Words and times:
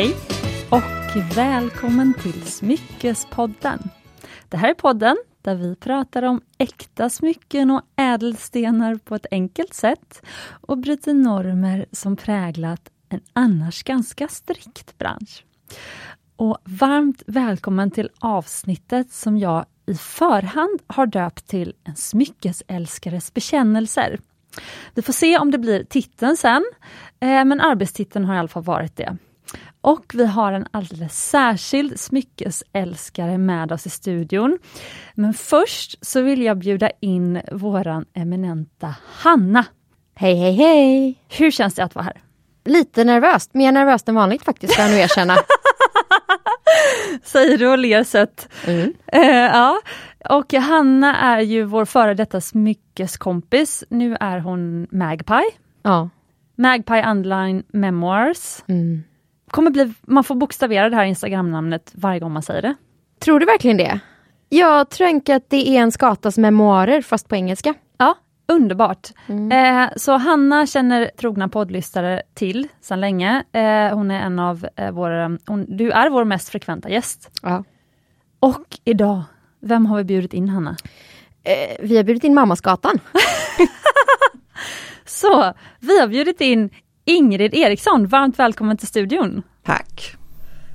Hej 0.00 0.16
och 0.70 1.36
välkommen 1.36 2.14
till 2.14 2.42
Smyckespodden. 2.42 3.90
Det 4.48 4.56
här 4.56 4.70
är 4.70 4.74
podden 4.74 5.16
där 5.42 5.54
vi 5.54 5.76
pratar 5.76 6.22
om 6.22 6.40
äkta 6.58 7.10
smycken 7.10 7.70
och 7.70 7.82
ädelstenar 7.96 8.94
på 8.94 9.14
ett 9.14 9.26
enkelt 9.30 9.74
sätt 9.74 10.22
och 10.60 10.78
bryter 10.78 11.14
normer 11.14 11.86
som 11.92 12.16
präglat 12.16 12.90
en 13.08 13.20
annars 13.32 13.82
ganska 13.82 14.28
strikt 14.28 14.98
bransch. 14.98 15.44
Och 16.36 16.58
varmt 16.64 17.22
välkommen 17.26 17.90
till 17.90 18.10
avsnittet 18.18 19.12
som 19.12 19.38
jag 19.38 19.66
i 19.86 19.94
förhand 19.94 20.80
har 20.86 21.06
döpt 21.06 21.46
till 21.46 21.74
En 21.84 21.96
smyckesälskares 21.96 23.34
bekännelser. 23.34 24.20
Vi 24.94 25.02
får 25.02 25.12
se 25.12 25.38
om 25.38 25.50
det 25.50 25.58
blir 25.58 25.84
titeln 25.84 26.36
sen, 26.36 26.64
eh, 27.20 27.44
men 27.44 27.60
arbetstiteln 27.60 28.24
har 28.24 28.34
i 28.34 28.38
alla 28.38 28.48
fall 28.48 28.64
varit 28.64 28.96
det. 28.96 29.16
Och 29.80 30.04
vi 30.14 30.26
har 30.26 30.52
en 30.52 30.66
alldeles 30.70 31.28
särskild 31.28 32.00
smyckesälskare 32.00 33.38
med 33.38 33.72
oss 33.72 33.86
i 33.86 33.90
studion. 33.90 34.58
Men 35.14 35.34
först 35.34 36.06
så 36.06 36.22
vill 36.22 36.42
jag 36.42 36.58
bjuda 36.58 36.90
in 37.00 37.40
våran 37.52 38.04
eminenta 38.14 38.94
Hanna. 39.06 39.64
Hej, 40.14 40.34
hej, 40.34 40.52
hej! 40.52 41.18
Hur 41.28 41.50
känns 41.50 41.74
det 41.74 41.84
att 41.84 41.94
vara 41.94 42.04
här? 42.04 42.22
Lite 42.64 43.04
nervöst, 43.04 43.54
mer 43.54 43.72
nervöst 43.72 44.08
än 44.08 44.14
vanligt 44.14 44.44
faktiskt, 44.44 44.72
ska 44.72 44.82
jag 44.82 44.90
nu 44.90 44.96
erkänna. 44.98 45.36
Säger 47.22 47.58
du 47.58 47.68
och 47.68 47.78
ler 47.78 48.04
sött. 48.04 48.48
Mm. 48.66 48.94
Uh, 49.14 49.30
ja. 49.30 49.80
Och 50.28 50.52
Hanna 50.52 51.16
är 51.16 51.40
ju 51.40 51.64
vår 51.64 51.84
före 51.84 52.14
detta 52.14 52.40
smyckeskompis. 52.40 53.84
Nu 53.90 54.16
är 54.20 54.38
hon 54.38 54.86
Magpie. 54.90 55.50
Ja. 55.82 56.08
Magpie 56.56 57.10
Underline 57.10 57.62
Memoirs. 57.68 58.62
Mm. 58.66 59.02
Kommer 59.50 59.70
bli, 59.70 59.94
man 60.00 60.24
får 60.24 60.34
bokstavera 60.34 60.88
det 60.88 60.96
här 60.96 61.04
Instagram-namnet 61.04 61.92
varje 61.94 62.20
gång 62.20 62.32
man 62.32 62.42
säger 62.42 62.62
det. 62.62 62.74
Tror 63.18 63.40
du 63.40 63.46
verkligen 63.46 63.76
det? 63.76 64.00
Jag 64.48 64.90
tänker 64.90 65.36
att 65.36 65.50
det 65.50 65.68
är 65.68 65.80
en 65.80 65.92
skatas 65.92 66.38
memoarer 66.38 67.02
fast 67.02 67.28
på 67.28 67.36
engelska. 67.36 67.74
Ja, 67.98 68.14
underbart. 68.48 69.08
Mm. 69.26 69.52
Eh, 69.52 69.90
så 69.96 70.16
Hanna 70.16 70.66
känner 70.66 71.10
trogna 71.16 71.48
poddlyssnare 71.48 72.22
till 72.34 72.68
sedan 72.80 73.00
länge. 73.00 73.44
Eh, 73.52 73.96
hon 73.96 74.10
är 74.10 74.20
en 74.20 74.38
av 74.38 74.66
eh, 74.76 74.90
våra, 74.90 75.38
hon, 75.46 75.76
du 75.76 75.90
är 75.90 76.10
vår 76.10 76.24
mest 76.24 76.48
frekventa 76.48 76.88
gäst. 76.88 77.30
Ja. 77.42 77.64
Och 78.40 78.78
idag, 78.84 79.22
vem 79.60 79.86
har 79.86 79.96
vi 79.96 80.04
bjudit 80.04 80.34
in 80.34 80.48
Hanna? 80.48 80.76
Eh, 81.44 81.76
vi 81.80 81.96
har 81.96 82.04
bjudit 82.04 82.24
in 82.24 82.34
Mammasgatan. 82.34 82.98
så, 85.04 85.52
vi 85.80 86.00
har 86.00 86.08
bjudit 86.08 86.40
in 86.40 86.70
Ingrid 87.04 87.54
Eriksson, 87.54 88.06
varmt 88.06 88.38
välkommen 88.38 88.76
till 88.76 88.88
studion. 88.88 89.42
Tack. 89.64 90.16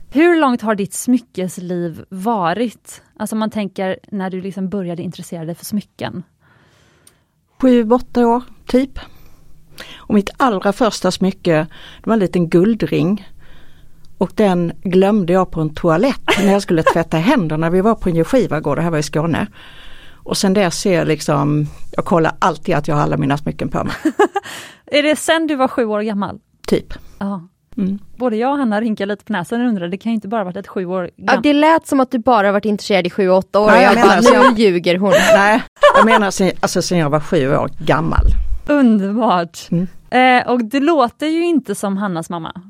Hur 0.10 0.42
långt 0.42 0.62
har 0.62 0.76
ditt 0.76 0.94
smyckesliv 0.94 2.06
varit? 2.10 3.02
Alltså 3.20 3.36
man 3.36 3.50
tänker 3.50 4.00
när 4.12 4.30
du 4.30 4.42
liksom 4.42 4.70
började 4.70 5.04
intressera 5.04 5.46
dig 5.46 5.56
för 5.56 5.66
smycken. 5.66 6.24
Sju, 7.62 7.90
åtta 7.92 8.28
år, 8.28 8.44
typ. 8.68 9.00
Och 9.96 10.14
mitt 10.14 10.30
allra 10.38 10.74
första 10.74 11.12
smycke, 11.12 11.68
det 12.04 12.10
var 12.10 12.14
en 12.14 12.20
liten 12.20 12.50
guldring. 12.50 13.28
Och 14.18 14.32
den 14.36 14.72
glömde 14.84 15.34
jag 15.34 15.52
på 15.52 15.62
en 15.62 15.74
toalett 15.74 16.26
när 16.40 16.52
jag 16.52 16.62
skulle 16.62 16.84
tvätta 16.84 17.18
händerna. 17.18 17.70
Vi 17.70 17.82
var 17.82 17.96
på 17.96 18.10
en 18.10 18.16
Geskivagård, 18.16 18.78
det 18.78 18.82
här 18.82 18.92
var 18.92 18.98
i 18.98 19.04
Skåne. 19.04 19.48
Och 20.14 20.38
sen 20.38 20.54
dess 20.54 20.86
är 20.86 20.94
jag 20.94 21.08
liksom, 21.08 21.68
jag 21.92 22.06
kollar 22.06 22.36
alltid 22.40 22.76
att 22.76 22.88
jag 22.88 22.96
har 22.96 23.04
alla 23.04 23.18
mina 23.18 23.38
smycken 23.38 23.70
på 23.70 23.84
mig. 23.84 23.96
är 24.88 25.04
det 25.04 25.16
sen 25.16 25.48
du 25.48 25.56
var 25.56 25.68
sju 25.68 25.86
år 25.86 26.02
gammal? 26.02 26.40
Typ. 26.68 26.94
Ja. 27.20 27.48
Mm. 27.78 28.00
Både 28.18 28.36
jag 28.36 28.52
och 28.52 28.58
Hanna 28.58 28.82
rynkade 28.82 29.14
lite 29.14 29.26
på 29.26 29.34
näsan 29.34 29.62
och 29.62 29.68
undrade, 29.68 29.92
det 29.92 29.98
kan 29.98 30.12
ju 30.12 30.16
inte 30.16 30.28
bara 30.28 30.44
varit 30.44 30.58
ett 30.58 30.68
sju 30.68 30.86
år 30.86 31.10
gammalt. 31.18 31.46
Ja, 31.46 31.52
det 31.52 31.54
lät 31.54 31.88
som 31.88 32.00
att 32.00 32.12
du 32.12 32.20
bara 32.20 32.52
varit 32.52 32.66
intresserad 32.66 33.08
i 33.08 33.10
sju, 33.10 33.30
åtta 33.30 33.60
år. 33.60 33.68
Nej, 33.68 33.84
jag, 33.84 33.98
jag 33.98 34.24
bara, 34.24 34.50
nu 34.50 34.56
ljuger 34.58 34.98
hon. 34.98 35.10
Nej, 35.36 35.64
jag 35.96 36.06
menar 36.06 36.32
sen, 36.32 36.52
alltså 36.60 36.82
sen 36.82 36.98
jag 36.98 37.10
var 37.10 37.20
sju 37.20 37.56
år 37.56 37.70
gammal. 37.80 38.26
Underbart! 38.68 39.68
Mm. 39.72 39.88
Eh, 40.10 40.52
och 40.52 40.64
det 40.64 40.80
låter 40.80 41.28
ju 41.28 41.46
inte 41.46 41.76
som 41.76 41.98
Hannas 41.98 42.30
mamma, 42.30 42.62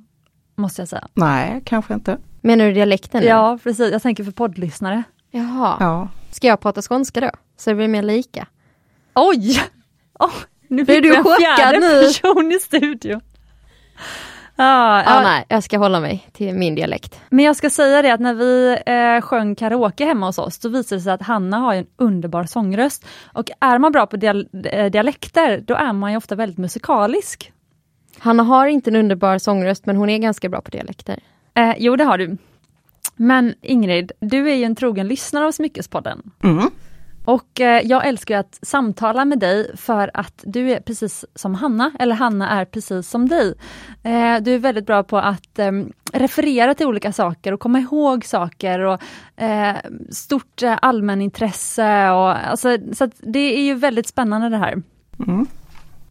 måste 0.55 0.81
jag 0.81 0.89
säga. 0.89 1.07
Nej, 1.13 1.61
kanske 1.65 1.93
inte. 1.93 2.17
Menar 2.41 2.65
du 2.65 2.73
dialekten? 2.73 3.21
Nu? 3.21 3.27
Ja, 3.27 3.59
precis. 3.63 3.91
Jag 3.91 4.01
tänker 4.01 4.23
för 4.23 4.31
poddlyssnare. 4.31 5.03
Jaha. 5.31 5.77
Ja. 5.79 6.07
Ska 6.31 6.47
jag 6.47 6.59
prata 6.59 6.81
skånska 6.81 7.21
då? 7.21 7.29
Så 7.57 7.69
det 7.69 7.75
blir 7.75 7.87
mer 7.87 8.03
lika? 8.03 8.47
Oj! 9.15 9.61
Oh, 10.19 10.31
nu 10.75 10.83
blir 10.83 11.01
du 11.01 11.15
chockad 11.15 11.81
nu? 11.81 12.01
person 12.01 12.51
i 12.51 12.59
studion. 12.59 13.21
Ah, 14.57 15.03
ah, 15.05 15.21
nej, 15.21 15.45
jag 15.49 15.63
ska 15.63 15.77
hålla 15.77 15.99
mig 15.99 16.27
till 16.33 16.55
min 16.55 16.75
dialekt. 16.75 17.19
Men 17.29 17.45
jag 17.45 17.55
ska 17.55 17.69
säga 17.69 18.01
det 18.01 18.13
att 18.13 18.19
när 18.19 18.33
vi 18.33 18.77
eh, 18.85 19.21
sjöng 19.21 19.55
karaoke 19.55 20.05
hemma 20.05 20.25
hos 20.25 20.37
oss, 20.37 20.59
då 20.59 20.69
visade 20.69 20.99
det 20.99 21.03
sig 21.03 21.13
att 21.13 21.21
Hanna 21.21 21.57
har 21.57 21.75
en 21.75 21.85
underbar 21.97 22.43
sångröst. 22.43 23.05
Och 23.33 23.51
är 23.59 23.79
man 23.79 23.91
bra 23.91 24.05
på 24.05 24.17
dial 24.17 24.47
eh, 24.63 24.91
dialekter, 24.91 25.63
då 25.67 25.73
är 25.73 25.93
man 25.93 26.11
ju 26.11 26.17
ofta 26.17 26.35
väldigt 26.35 26.57
musikalisk. 26.57 27.51
Hanna 28.19 28.43
har 28.43 28.67
inte 28.67 28.89
en 28.89 28.95
underbar 28.95 29.37
sångröst, 29.37 29.85
men 29.85 29.95
hon 29.95 30.09
är 30.09 30.17
ganska 30.17 30.49
bra 30.49 30.61
på 30.61 30.71
dialekter. 30.71 31.19
Eh, 31.53 31.73
jo, 31.77 31.95
det 31.95 32.03
har 32.03 32.17
du. 32.17 32.37
Men 33.15 33.53
Ingrid, 33.61 34.11
du 34.19 34.49
är 34.49 34.55
ju 34.55 34.63
en 34.63 34.75
trogen 34.75 35.07
lyssnare 35.07 35.45
av 35.45 35.51
Smyckespodden. 35.51 36.31
Mm. 36.43 36.69
Och 37.25 37.61
eh, 37.61 37.81
jag 37.85 38.07
älskar 38.07 38.37
att 38.37 38.59
samtala 38.61 39.25
med 39.25 39.39
dig 39.39 39.77
för 39.77 40.11
att 40.13 40.43
du 40.43 40.71
är 40.71 40.79
precis 40.79 41.25
som 41.35 41.55
Hanna, 41.55 41.91
eller 41.99 42.15
Hanna 42.15 42.49
är 42.49 42.65
precis 42.65 43.09
som 43.09 43.29
dig. 43.29 43.53
Eh, 44.03 44.37
du 44.41 44.53
är 44.53 44.59
väldigt 44.59 44.85
bra 44.85 45.03
på 45.03 45.17
att 45.17 45.59
eh, 45.59 45.71
referera 46.13 46.73
till 46.73 46.87
olika 46.87 47.11
saker 47.11 47.51
och 47.51 47.59
komma 47.59 47.79
ihåg 47.79 48.25
saker 48.25 48.79
och 48.79 49.01
eh, 49.43 49.75
stort 50.09 50.63
allmänintresse. 50.81 52.09
Och, 52.09 52.49
alltså, 52.49 52.77
så 52.93 53.09
det 53.19 53.59
är 53.59 53.61
ju 53.61 53.73
väldigt 53.73 54.07
spännande 54.07 54.49
det 54.49 54.57
här. 54.57 54.81
Mm. 55.27 55.47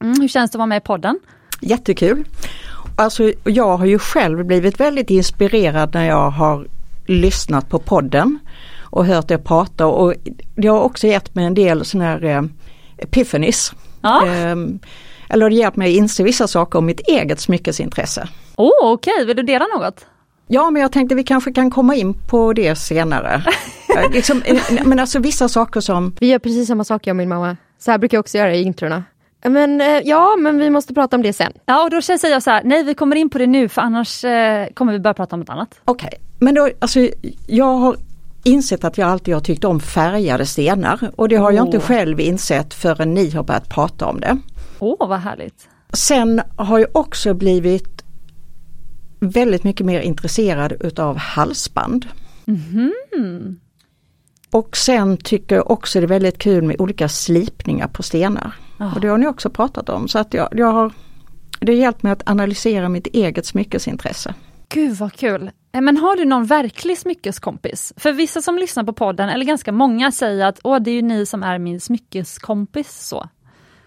Mm, 0.00 0.20
hur 0.20 0.28
känns 0.28 0.50
det 0.50 0.56
att 0.56 0.58
vara 0.58 0.66
med 0.66 0.78
i 0.78 0.80
podden? 0.80 1.18
Jättekul! 1.60 2.24
Alltså 2.96 3.32
jag 3.44 3.76
har 3.76 3.86
ju 3.86 3.98
själv 3.98 4.44
blivit 4.44 4.80
väldigt 4.80 5.10
inspirerad 5.10 5.94
när 5.94 6.04
jag 6.04 6.30
har 6.30 6.66
lyssnat 7.06 7.68
på 7.68 7.78
podden 7.78 8.38
och 8.94 9.06
hört 9.06 9.30
er 9.30 9.38
prata 9.38 9.86
och 9.86 10.14
det 10.54 10.68
har 10.68 10.80
också 10.80 11.06
gett 11.06 11.34
mig 11.34 11.44
en 11.44 11.54
del 11.54 11.84
sådana 11.84 12.10
här 12.10 12.24
eh, 12.24 12.42
epiphanies. 12.96 13.72
Ja. 14.00 14.26
Eh, 14.26 14.56
eller 15.28 15.50
det 15.50 15.56
har 15.56 15.62
hjälpt 15.62 15.76
mig 15.76 15.92
att 15.92 15.98
inse 15.98 16.22
vissa 16.22 16.48
saker 16.48 16.78
om 16.78 16.86
mitt 16.86 17.00
eget 17.00 17.40
smyckesintresse. 17.40 18.28
Åh 18.56 18.68
oh, 18.68 18.92
okej, 18.92 19.12
okay. 19.14 19.24
vill 19.24 19.36
du 19.36 19.42
dela 19.42 19.64
något? 19.64 20.06
Ja 20.46 20.70
men 20.70 20.82
jag 20.82 20.92
tänkte 20.92 21.14
vi 21.14 21.24
kanske 21.24 21.52
kan 21.52 21.70
komma 21.70 21.94
in 21.94 22.14
på 22.14 22.52
det 22.52 22.76
senare. 22.76 23.42
liksom, 24.12 24.42
eh, 24.44 24.84
men 24.84 24.98
alltså 24.98 25.18
vissa 25.18 25.48
saker 25.48 25.80
som... 25.80 26.16
Vi 26.20 26.26
gör 26.26 26.38
precis 26.38 26.68
samma 26.68 26.84
sak 26.84 27.06
jag 27.06 27.12
och 27.12 27.16
min 27.16 27.28
mamma. 27.28 27.56
Så 27.78 27.90
här 27.90 27.98
brukar 27.98 28.16
jag 28.16 28.20
också 28.22 28.38
göra 28.38 28.54
i 28.54 28.62
introna. 28.62 29.04
Men 29.44 29.80
eh, 29.80 30.00
ja, 30.04 30.36
men 30.36 30.58
vi 30.58 30.70
måste 30.70 30.94
prata 30.94 31.16
om 31.16 31.22
det 31.22 31.32
sen. 31.32 31.52
Ja, 31.66 31.84
och 31.84 31.90
då 31.90 32.02
säger 32.02 32.30
jag 32.30 32.42
så 32.42 32.50
här, 32.50 32.62
nej 32.64 32.82
vi 32.82 32.94
kommer 32.94 33.16
in 33.16 33.30
på 33.30 33.38
det 33.38 33.46
nu 33.46 33.68
för 33.68 33.82
annars 33.82 34.24
eh, 34.24 34.66
kommer 34.74 34.92
vi 34.92 34.98
börja 34.98 35.14
prata 35.14 35.36
om 35.36 35.40
något 35.40 35.50
annat. 35.50 35.80
Okej, 35.84 36.06
okay. 36.06 36.18
men 36.38 36.54
då, 36.54 36.68
alltså 36.80 37.08
jag 37.46 37.74
har 37.74 37.96
insett 38.44 38.84
att 38.84 38.98
jag 38.98 39.08
alltid 39.08 39.34
har 39.34 39.40
tyckt 39.40 39.64
om 39.64 39.80
färgade 39.80 40.46
stenar 40.46 41.10
och 41.16 41.28
det 41.28 41.36
har 41.36 41.50
oh. 41.50 41.54
jag 41.54 41.66
inte 41.66 41.80
själv 41.80 42.20
insett 42.20 42.74
förrän 42.74 43.14
ni 43.14 43.30
har 43.30 43.42
börjat 43.42 43.68
prata 43.68 44.06
om 44.06 44.20
det. 44.20 44.38
Åh, 44.78 44.94
oh, 45.00 45.08
vad 45.08 45.18
härligt! 45.18 45.68
Sen 45.92 46.42
har 46.56 46.78
jag 46.78 46.88
också 46.92 47.34
blivit 47.34 48.04
väldigt 49.20 49.64
mycket 49.64 49.86
mer 49.86 50.00
intresserad 50.00 50.72
utav 50.80 51.16
halsband. 51.16 52.06
Mm. 52.46 53.60
Och 54.50 54.76
sen 54.76 55.16
tycker 55.16 55.54
jag 55.56 55.70
också 55.70 56.00
det 56.00 56.06
är 56.06 56.08
väldigt 56.08 56.38
kul 56.38 56.62
med 56.62 56.80
olika 56.80 57.08
slipningar 57.08 57.88
på 57.88 58.02
stenar. 58.02 58.54
Oh. 58.78 58.94
Och 58.94 59.00
det 59.00 59.08
har 59.08 59.18
ni 59.18 59.26
också 59.26 59.50
pratat 59.50 59.88
om 59.88 60.08
så 60.08 60.18
att 60.18 60.34
jag, 60.34 60.48
jag 60.52 60.72
har 60.72 60.92
det 61.60 61.72
har 61.72 61.78
hjälpt 61.78 62.02
mig 62.02 62.12
att 62.12 62.22
analysera 62.30 62.88
mitt 62.88 63.06
eget 63.06 63.46
smyckesintresse. 63.46 64.34
Gud 64.68 64.96
vad 64.96 65.12
kul! 65.12 65.50
Eh, 65.74 65.80
men 65.80 65.96
har 65.96 66.16
du 66.16 66.24
någon 66.24 66.44
verklig 66.44 66.98
smyckeskompis? 66.98 67.92
För 67.96 68.12
vissa 68.12 68.42
som 68.42 68.56
lyssnar 68.58 68.84
på 68.84 68.92
podden, 68.92 69.28
eller 69.28 69.44
ganska 69.44 69.72
många, 69.72 70.12
säger 70.12 70.46
att 70.46 70.60
Åh, 70.64 70.78
det 70.80 70.90
är 70.90 70.94
ju 70.94 71.02
ni 71.02 71.26
som 71.26 71.42
är 71.42 71.58
min 71.58 71.80
smyckeskompis. 71.80 73.06
Så. 73.06 73.28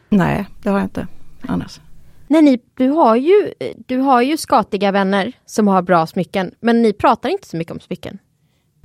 Nej, 0.10 0.48
det 0.64 0.70
har 0.70 0.78
jag 0.78 0.86
inte 0.86 1.08
annars. 1.48 1.80
Nej, 2.28 2.42
ni, 2.42 2.60
du, 2.78 2.90
har 2.90 3.16
ju, 3.16 3.54
du 3.88 3.98
har 3.98 4.22
ju 4.22 4.38
skatiga 4.38 4.92
vänner 4.92 5.32
som 5.46 5.68
har 5.68 5.82
bra 5.82 6.08
smycken, 6.08 6.52
men 6.60 6.82
ni 6.82 6.94
pratar 6.94 7.30
inte 7.30 7.48
så 7.48 7.58
mycket 7.58 7.74
om 7.74 7.80
smycken. 7.80 8.18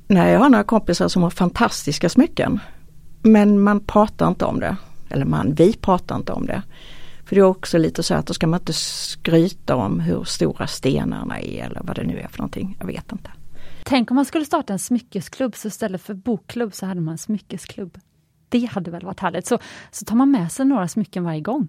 Nej, 0.07 0.31
jag 0.31 0.39
har 0.39 0.49
några 0.49 0.63
kompisar 0.63 1.07
som 1.07 1.23
har 1.23 1.29
fantastiska 1.29 2.09
smycken. 2.09 2.59
Men 3.21 3.59
man 3.59 3.79
pratar 3.79 4.27
inte 4.27 4.45
om 4.45 4.59
det. 4.59 4.75
Eller 5.09 5.25
man, 5.25 5.53
vi 5.53 5.73
pratar 5.73 6.15
inte 6.15 6.31
om 6.31 6.45
det. 6.45 6.61
För 7.25 7.35
det 7.35 7.39
är 7.41 7.45
också 7.45 7.77
lite 7.77 8.03
så 8.03 8.13
att 8.13 8.25
då 8.27 8.33
ska 8.33 8.47
man 8.47 8.59
inte 8.59 8.73
skryta 8.73 9.75
om 9.75 9.99
hur 9.99 10.23
stora 10.23 10.67
stenarna 10.67 11.39
är 11.41 11.65
eller 11.65 11.81
vad 11.83 11.95
det 11.95 12.03
nu 12.03 12.19
är 12.19 12.27
för 12.27 12.37
någonting. 12.37 12.77
Jag 12.79 12.87
vet 12.87 13.11
inte. 13.11 13.31
Tänk 13.83 14.11
om 14.11 14.15
man 14.15 14.25
skulle 14.25 14.45
starta 14.45 14.73
en 14.73 14.79
smyckesklubb 14.79 15.55
så 15.55 15.67
istället 15.67 16.01
för 16.01 16.13
bokklubb 16.13 16.73
så 16.73 16.85
hade 16.85 17.01
man 17.01 17.11
en 17.11 17.17
smyckesklubb. 17.17 17.99
Det 18.49 18.65
hade 18.65 18.91
väl 18.91 19.05
varit 19.05 19.19
härligt. 19.19 19.47
Så, 19.47 19.59
så 19.91 20.05
tar 20.05 20.15
man 20.15 20.31
med 20.31 20.51
sig 20.51 20.65
några 20.65 20.87
smycken 20.87 21.23
varje 21.23 21.41
gång. 21.41 21.67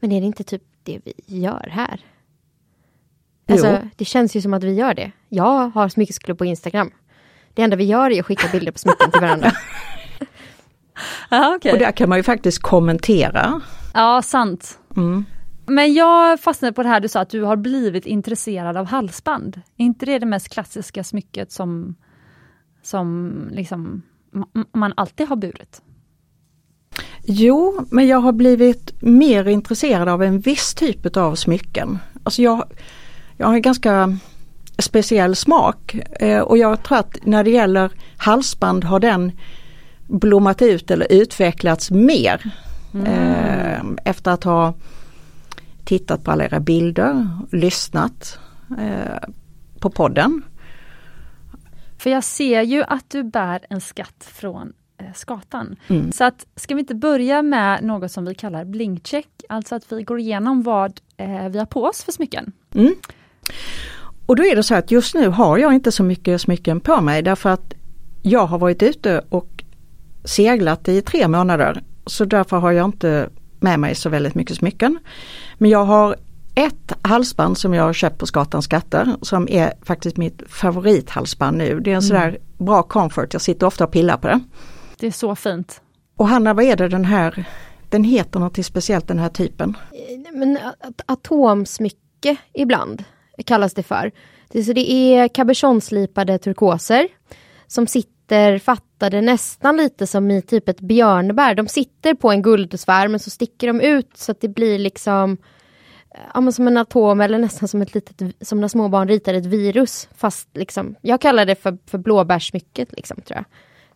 Men 0.00 0.12
är 0.12 0.20
det 0.20 0.26
inte 0.26 0.44
typ 0.44 0.62
det 0.82 1.00
vi 1.04 1.12
gör 1.26 1.68
här? 1.70 2.00
Alltså, 3.48 3.66
Jo. 3.82 3.88
det 3.96 4.04
känns 4.04 4.36
ju 4.36 4.40
som 4.40 4.54
att 4.54 4.64
vi 4.64 4.72
gör 4.74 4.94
det. 4.94 5.12
Jag 5.28 5.68
har 5.68 5.88
smyckesklubb 5.88 6.38
på 6.38 6.44
Instagram. 6.44 6.90
Det 7.54 7.62
enda 7.62 7.76
vi 7.76 7.84
gör 7.84 8.10
är 8.10 8.20
att 8.20 8.26
skicka 8.26 8.48
bilder 8.52 8.72
på 8.72 8.78
smycken 8.78 9.10
till 9.10 9.20
varandra. 9.20 9.52
Ja, 11.30 11.54
okej. 11.56 11.72
Och 11.72 11.78
där 11.78 11.92
kan 11.92 12.08
man 12.08 12.18
ju 12.18 12.22
faktiskt 12.22 12.62
kommentera. 12.62 13.60
Ja, 13.94 14.22
sant. 14.22 14.78
Mm. 14.96 15.24
Men 15.66 15.94
jag 15.94 16.40
fastnade 16.40 16.72
på 16.72 16.82
det 16.82 16.88
här 16.88 17.00
du 17.00 17.08
sa 17.08 17.20
att 17.20 17.30
du 17.30 17.42
har 17.42 17.56
blivit 17.56 18.06
intresserad 18.06 18.76
av 18.76 18.86
halsband. 18.86 19.60
Är 19.76 19.84
inte 19.84 20.06
det 20.06 20.18
det 20.18 20.26
mest 20.26 20.48
klassiska 20.48 21.04
smycket 21.04 21.52
som, 21.52 21.94
som 22.82 23.32
liksom 23.52 24.02
man 24.72 24.92
alltid 24.96 25.28
har 25.28 25.36
burit? 25.36 25.82
Jo, 27.24 27.86
men 27.90 28.06
jag 28.06 28.18
har 28.18 28.32
blivit 28.32 29.02
mer 29.02 29.48
intresserad 29.48 30.08
av 30.08 30.22
en 30.22 30.40
viss 30.40 30.74
typ 30.74 31.16
av 31.16 31.34
smycken. 31.34 31.98
Alltså 32.22 32.42
jag, 32.42 32.64
jag 33.36 33.46
har 33.46 33.54
en 33.54 33.62
ganska 33.62 34.18
speciell 34.78 35.36
smak 35.36 35.94
eh, 36.20 36.40
och 36.40 36.58
jag 36.58 36.82
tror 36.82 36.98
att 36.98 37.16
när 37.22 37.44
det 37.44 37.50
gäller 37.50 37.90
halsband 38.16 38.84
har 38.84 39.00
den 39.00 39.32
blommat 40.06 40.62
ut 40.62 40.90
eller 40.90 41.12
utvecklats 41.12 41.90
mer 41.90 42.52
eh, 42.94 43.80
efter 44.04 44.30
att 44.30 44.44
ha 44.44 44.74
tittat 45.84 46.24
på 46.24 46.30
alla 46.30 46.44
era 46.44 46.60
bilder, 46.60 47.28
lyssnat 47.50 48.38
eh, 48.78 49.28
på 49.78 49.90
podden. 49.90 50.42
För 51.98 52.10
jag 52.10 52.24
ser 52.24 52.62
ju 52.62 52.82
att 52.82 53.10
du 53.10 53.22
bär 53.22 53.60
en 53.70 53.80
skatt 53.80 54.30
från 54.32 54.72
eh, 54.98 55.06
skatan. 55.14 55.76
Mm. 55.88 56.12
Så 56.12 56.24
att, 56.24 56.46
ska 56.56 56.74
vi 56.74 56.80
inte 56.80 56.94
börja 56.94 57.42
med 57.42 57.84
något 57.84 58.12
som 58.12 58.24
vi 58.24 58.34
kallar 58.34 58.64
blinkcheck, 58.64 59.28
alltså 59.48 59.74
att 59.74 59.92
vi 59.92 60.02
går 60.02 60.20
igenom 60.20 60.62
vad 60.62 61.00
eh, 61.16 61.48
vi 61.48 61.58
har 61.58 61.66
på 61.66 61.84
oss 61.84 62.04
för 62.04 62.12
smycken. 62.12 62.52
Mm. 62.74 62.94
Och 64.26 64.36
då 64.36 64.44
är 64.44 64.56
det 64.56 64.62
så 64.62 64.74
att 64.74 64.90
just 64.90 65.14
nu 65.14 65.28
har 65.28 65.58
jag 65.58 65.74
inte 65.74 65.92
så 65.92 66.02
mycket 66.02 66.40
smycken 66.40 66.80
på 66.80 67.00
mig 67.00 67.22
därför 67.22 67.50
att 67.50 67.74
jag 68.22 68.46
har 68.46 68.58
varit 68.58 68.82
ute 68.82 69.24
och 69.28 69.64
seglat 70.24 70.88
i 70.88 71.02
tre 71.02 71.28
månader. 71.28 71.82
Så 72.06 72.24
därför 72.24 72.56
har 72.56 72.72
jag 72.72 72.84
inte 72.84 73.28
med 73.60 73.80
mig 73.80 73.94
så 73.94 74.08
väldigt 74.08 74.34
mycket 74.34 74.56
smycken. 74.56 74.98
Men 75.58 75.70
jag 75.70 75.84
har 75.84 76.16
ett 76.54 76.92
halsband 77.02 77.58
som 77.58 77.74
jag 77.74 77.82
har 77.82 77.92
köpt 77.92 78.18
på 78.18 78.26
Skatans 78.26 78.64
skatter 78.64 79.16
som 79.22 79.48
är 79.48 79.72
faktiskt 79.82 80.16
mitt 80.16 80.42
favorithalsband 80.48 81.56
nu. 81.58 81.80
Det 81.80 81.90
är 81.90 81.94
en 81.94 82.02
sådär 82.02 82.38
bra 82.58 82.82
comfort, 82.82 83.32
jag 83.32 83.42
sitter 83.42 83.66
ofta 83.66 83.84
och 83.84 83.90
pillar 83.90 84.16
på 84.16 84.28
det. 84.28 84.40
Det 84.98 85.06
är 85.06 85.10
så 85.10 85.34
fint. 85.34 85.80
Och 86.16 86.28
Hanna, 86.28 86.54
vad 86.54 86.64
är 86.64 86.76
det 86.76 86.88
den 86.88 87.04
här, 87.04 87.44
den 87.88 88.04
heter 88.04 88.40
något 88.40 88.66
speciellt 88.66 89.08
den 89.08 89.18
här 89.18 89.28
typen? 89.28 89.76
Men 90.32 90.58
at- 90.80 91.00
atomsmycke 91.06 92.36
ibland 92.54 93.04
kallas 93.46 93.74
det 93.74 93.82
för. 93.82 94.10
Så 94.64 94.72
det 94.72 94.92
är 94.92 95.28
cabochonslipade 95.28 96.38
turkoser 96.38 97.08
som 97.66 97.86
sitter 97.86 98.11
fattade 98.58 99.20
nästan 99.20 99.76
lite 99.76 100.06
som 100.06 100.30
i 100.30 100.42
typ 100.42 100.68
ett 100.68 100.80
björnbär. 100.80 101.54
De 101.54 101.68
sitter 101.68 102.14
på 102.14 102.30
en 102.30 102.42
guldsfär 102.42 103.08
men 103.08 103.20
så 103.20 103.30
sticker 103.30 103.66
de 103.66 103.80
ut 103.80 104.16
så 104.16 104.32
att 104.32 104.40
det 104.40 104.48
blir 104.48 104.78
liksom 104.78 105.36
ja, 106.34 106.52
som 106.52 106.66
en 106.66 106.76
atom 106.76 107.20
eller 107.20 107.38
nästan 107.38 107.68
som 107.68 107.82
ett 107.82 107.94
litet, 107.94 108.36
som 108.40 108.60
när 108.60 108.68
små 108.68 108.88
barn 108.88 109.08
ritar 109.08 109.34
ett 109.34 109.46
virus. 109.46 110.08
Fast 110.16 110.48
liksom, 110.56 110.94
jag 111.00 111.20
kallar 111.20 111.46
det 111.46 111.54
för, 111.54 111.78
för 111.86 111.98
blåbärsmycket 111.98 112.92
liksom 112.92 113.20
tror 113.20 113.36
jag. 113.36 113.44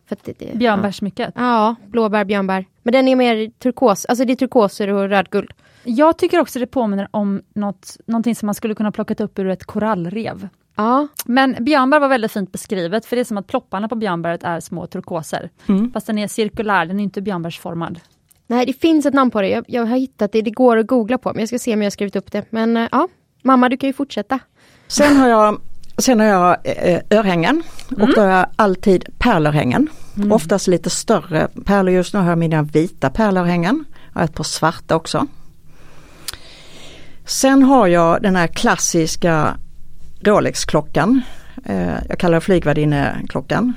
För 0.07 0.17
det, 0.23 0.39
det, 0.39 0.57
Björnbärssmycket. 0.57 1.33
Ja, 1.35 1.75
blåbär, 1.85 2.25
björnbär. 2.25 2.65
Men 2.83 2.91
den 2.91 3.07
är 3.07 3.15
mer 3.15 3.49
turkos, 3.59 4.05
alltså 4.05 4.25
det 4.25 4.33
är 4.33 4.35
turkoser 4.35 4.87
och 4.87 5.09
rödguld. 5.09 5.51
Jag 5.83 6.17
tycker 6.17 6.39
också 6.39 6.59
det 6.59 6.67
påminner 6.67 7.07
om 7.11 7.41
något, 7.53 7.97
någonting 8.05 8.35
som 8.35 8.45
man 8.45 8.55
skulle 8.55 8.75
kunna 8.75 8.91
plockat 8.91 9.21
upp 9.21 9.39
ur 9.39 9.47
ett 9.47 9.63
korallrev. 9.63 10.49
Ja, 10.77 11.07
Men 11.25 11.55
björnbär 11.59 11.99
var 11.99 12.07
väldigt 12.07 12.31
fint 12.31 12.51
beskrivet, 12.51 13.05
för 13.05 13.15
det 13.15 13.19
är 13.19 13.23
som 13.23 13.37
att 13.37 13.47
plopparna 13.47 13.87
på 13.87 13.95
björnbäret 13.95 14.43
är 14.43 14.59
små 14.59 14.87
turkoser. 14.87 15.49
Mm. 15.67 15.91
Fast 15.91 16.07
den 16.07 16.17
är 16.17 16.27
cirkulär, 16.27 16.85
den 16.85 16.99
är 16.99 17.03
inte 17.03 17.21
björnbärsformad. 17.21 17.99
nej 18.47 18.65
det 18.65 18.73
finns 18.73 19.05
ett 19.05 19.13
namn 19.13 19.31
på 19.31 19.41
det. 19.41 19.49
Jag, 19.49 19.65
jag 19.67 19.85
har 19.85 19.97
hittat 19.97 20.31
det, 20.31 20.41
det 20.41 20.51
går 20.51 20.77
att 20.77 20.87
googla 20.87 21.17
på. 21.17 21.29
Men 21.33 21.39
jag 21.39 21.47
ska 21.47 21.59
se 21.59 21.73
om 21.73 21.81
jag 21.81 21.85
har 21.85 21.91
skrivit 21.91 22.15
upp 22.15 22.31
det. 22.31 22.45
Men 22.49 22.77
eh, 22.77 22.87
ja, 22.91 23.07
mamma 23.43 23.69
du 23.69 23.77
kan 23.77 23.89
ju 23.89 23.93
fortsätta. 23.93 24.39
Sen 24.87 25.15
har 25.15 25.27
jag, 25.27 25.61
sen 25.97 26.19
har 26.19 26.27
jag 26.27 26.57
eh, 26.63 27.01
örhängen 27.09 27.63
och 28.01 28.13
då 28.15 28.21
har 28.21 28.27
jag 28.27 28.45
alltid 28.55 29.05
pärlörhängen. 29.19 29.89
Oftast 30.31 30.67
lite 30.67 30.89
större 30.89 31.47
pärlor. 31.65 31.93
Just 31.93 32.13
nu 32.13 32.19
har 32.19 32.29
jag 32.29 32.37
mina 32.37 32.61
vita 32.61 33.09
pärlörhängen. 33.09 33.85
Jag 34.13 34.19
har 34.19 34.25
ett 34.25 34.35
par 34.35 34.43
svarta 34.43 34.95
också. 34.95 35.27
Sen 37.25 37.63
har 37.63 37.87
jag 37.87 38.21
den 38.21 38.35
här 38.35 38.47
klassiska 38.47 39.57
Rolex-klockan. 40.27 41.21
Eh, 41.65 41.95
jag 42.09 42.19
kallar 42.19 42.35
det 42.37 42.41
flygvärdinneklockan. 42.41 43.73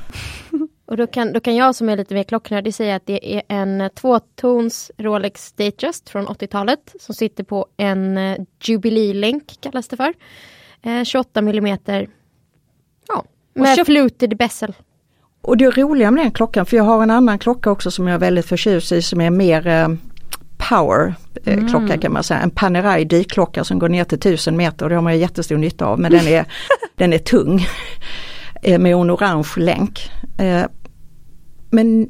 Och 0.87 0.97
då 0.97 1.06
kan, 1.06 1.32
då 1.32 1.41
kan 1.41 1.56
jag 1.56 1.75
som 1.75 1.88
är 1.88 1.97
lite 1.97 2.14
mer 2.14 2.23
klocknördig 2.23 2.75
säga 2.75 2.97
att 2.97 3.06
det 3.06 3.37
är 3.37 3.43
en 3.49 3.81
eh, 3.81 3.88
tvåtons 3.88 4.91
Rolex 4.99 5.52
Datejust 5.52 6.08
från 6.11 6.26
80-talet 6.26 6.94
som 7.00 7.14
sitter 7.14 7.44
på 7.44 7.67
en 7.76 8.19
eh, 8.19 8.37
Jubilee-länk 8.62 9.61
kallas 9.61 9.88
det 9.88 9.97
för. 9.97 10.14
Eh, 10.82 11.05
28 11.05 11.43
millimeter. 11.43 12.08
Ja, 13.08 13.25
med 13.55 13.79
köp- 13.79 13.85
fluted 13.85 14.37
bezel. 14.37 14.75
Och 15.43 15.56
det 15.56 15.70
roliga 15.70 16.11
med 16.11 16.25
den 16.25 16.32
klockan, 16.32 16.67
för 16.67 16.76
jag 16.76 16.85
har 16.85 17.02
en 17.02 17.11
annan 17.11 17.38
klocka 17.38 17.70
också 17.70 17.91
som 17.91 18.06
jag 18.06 18.14
är 18.14 18.19
väldigt 18.19 18.47
förtjust 18.47 18.93
i 18.93 19.02
som 19.02 19.20
är 19.20 19.31
mer 19.31 19.67
power 20.69 21.15
eh, 21.45 21.69
klocka 21.69 21.99
kan 21.99 22.12
man 22.12 22.23
säga. 22.23 22.41
En 22.41 22.51
Panerai 22.51 23.05
dykklocka 23.05 23.65
som 23.65 23.79
går 23.79 23.89
ner 23.89 24.05
till 24.05 24.19
1000 24.19 24.57
meter 24.57 24.85
och 24.85 24.89
det 24.89 24.95
har 24.95 25.03
man 25.03 25.19
jättestor 25.19 25.57
nytta 25.57 25.87
av 25.87 26.01
men 26.01 26.12
den 26.12 26.27
är, 26.27 26.45
den 26.97 27.12
är 27.12 27.19
tung. 27.19 27.67
eh, 28.62 28.79
med 28.79 28.93
en 28.93 29.11
orange 29.11 29.49
länk. 29.57 30.11
Eh, 30.39 30.65
men 31.71 32.09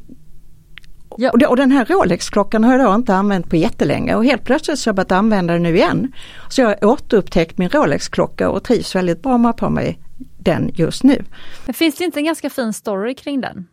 Ja. 1.16 1.30
och, 1.48 1.56
den 1.56 1.70
här 1.70 1.84
Rolex-klockan 1.84 2.64
har 2.64 2.78
jag 2.78 2.86
då 2.90 2.94
inte 2.94 3.14
använt 3.14 3.50
på 3.50 3.56
jättelänge 3.56 4.14
och 4.14 4.24
helt 4.24 4.44
plötsligt 4.44 4.78
så 4.78 4.88
har 4.88 4.92
jag 4.92 4.96
börjat 4.96 5.12
använda 5.12 5.52
den 5.52 5.62
nu 5.62 5.76
igen. 5.76 6.12
Så 6.48 6.60
jag 6.60 6.68
har 6.68 6.84
återupptäckt 6.84 7.58
min 7.58 7.68
Rolex-klocka 7.68 8.50
och 8.50 8.64
trivs 8.64 8.94
väldigt 8.94 9.22
bra 9.22 9.38
med 9.38 9.50
att 9.50 9.60
ha 9.60 9.66
på 9.68 9.72
mig 9.74 9.98
den 10.38 10.70
just 10.74 11.04
nu. 11.04 11.24
Men 11.66 11.74
finns 11.74 11.94
det 11.96 12.04
inte 12.04 12.20
en 12.20 12.24
ganska 12.24 12.50
fin 12.50 12.72
story 12.72 13.14
kring 13.14 13.40
den? 13.40 13.66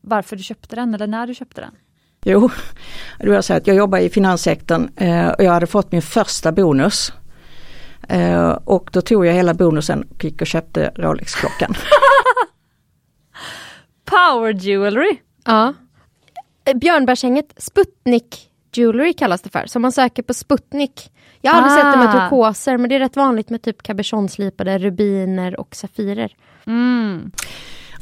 Varför 0.00 0.36
du 0.36 0.42
köpte 0.42 0.76
den 0.76 0.94
eller 0.94 1.06
när 1.06 1.26
du 1.26 1.34
köpte 1.34 1.60
den? 1.60 1.70
Jo, 2.24 2.50
det 3.18 3.28
var 3.30 3.40
så 3.42 3.54
att 3.54 3.66
jag 3.66 3.76
jobbar 3.76 3.98
i 3.98 4.08
finanssektorn 4.10 4.88
eh, 4.96 5.28
och 5.28 5.44
jag 5.44 5.52
hade 5.52 5.66
fått 5.66 5.92
min 5.92 6.02
första 6.02 6.52
bonus. 6.52 7.12
Eh, 8.08 8.48
och 8.50 8.90
då 8.92 9.00
tog 9.00 9.26
jag 9.26 9.32
hela 9.32 9.54
bonusen 9.54 10.02
och 10.14 10.24
gick 10.24 10.40
och 10.40 10.46
köpte 10.46 10.92
Rolex-klockan. 10.96 11.74
Power 14.04 14.52
jewelry! 14.52 15.16
Ja. 15.44 15.74
Eh, 16.64 16.76
Björnbärshänget 16.76 17.52
Sputnik 17.56 18.50
Jewelry 18.72 19.12
kallas 19.12 19.42
det 19.42 19.50
för. 19.50 19.66
Så 19.66 19.78
man 19.78 19.92
söker 19.92 20.22
på 20.22 20.34
Sputnik. 20.34 21.10
Jag 21.40 21.52
har 21.52 21.62
aldrig 21.62 21.72
Ah. 21.72 21.82
sett 21.92 22.00
det 22.00 22.06
med 22.06 22.12
turkoser 22.22 22.76
men 22.78 22.88
det 22.88 22.94
är 22.96 22.98
rätt 23.00 23.16
vanligt 23.16 23.50
med 23.50 23.62
typ 23.62 23.82
cabochonslipade 23.82 24.78
rubiner 24.78 25.60
och 25.60 25.74
safirer. 25.74 26.32
Mm. 26.66 27.30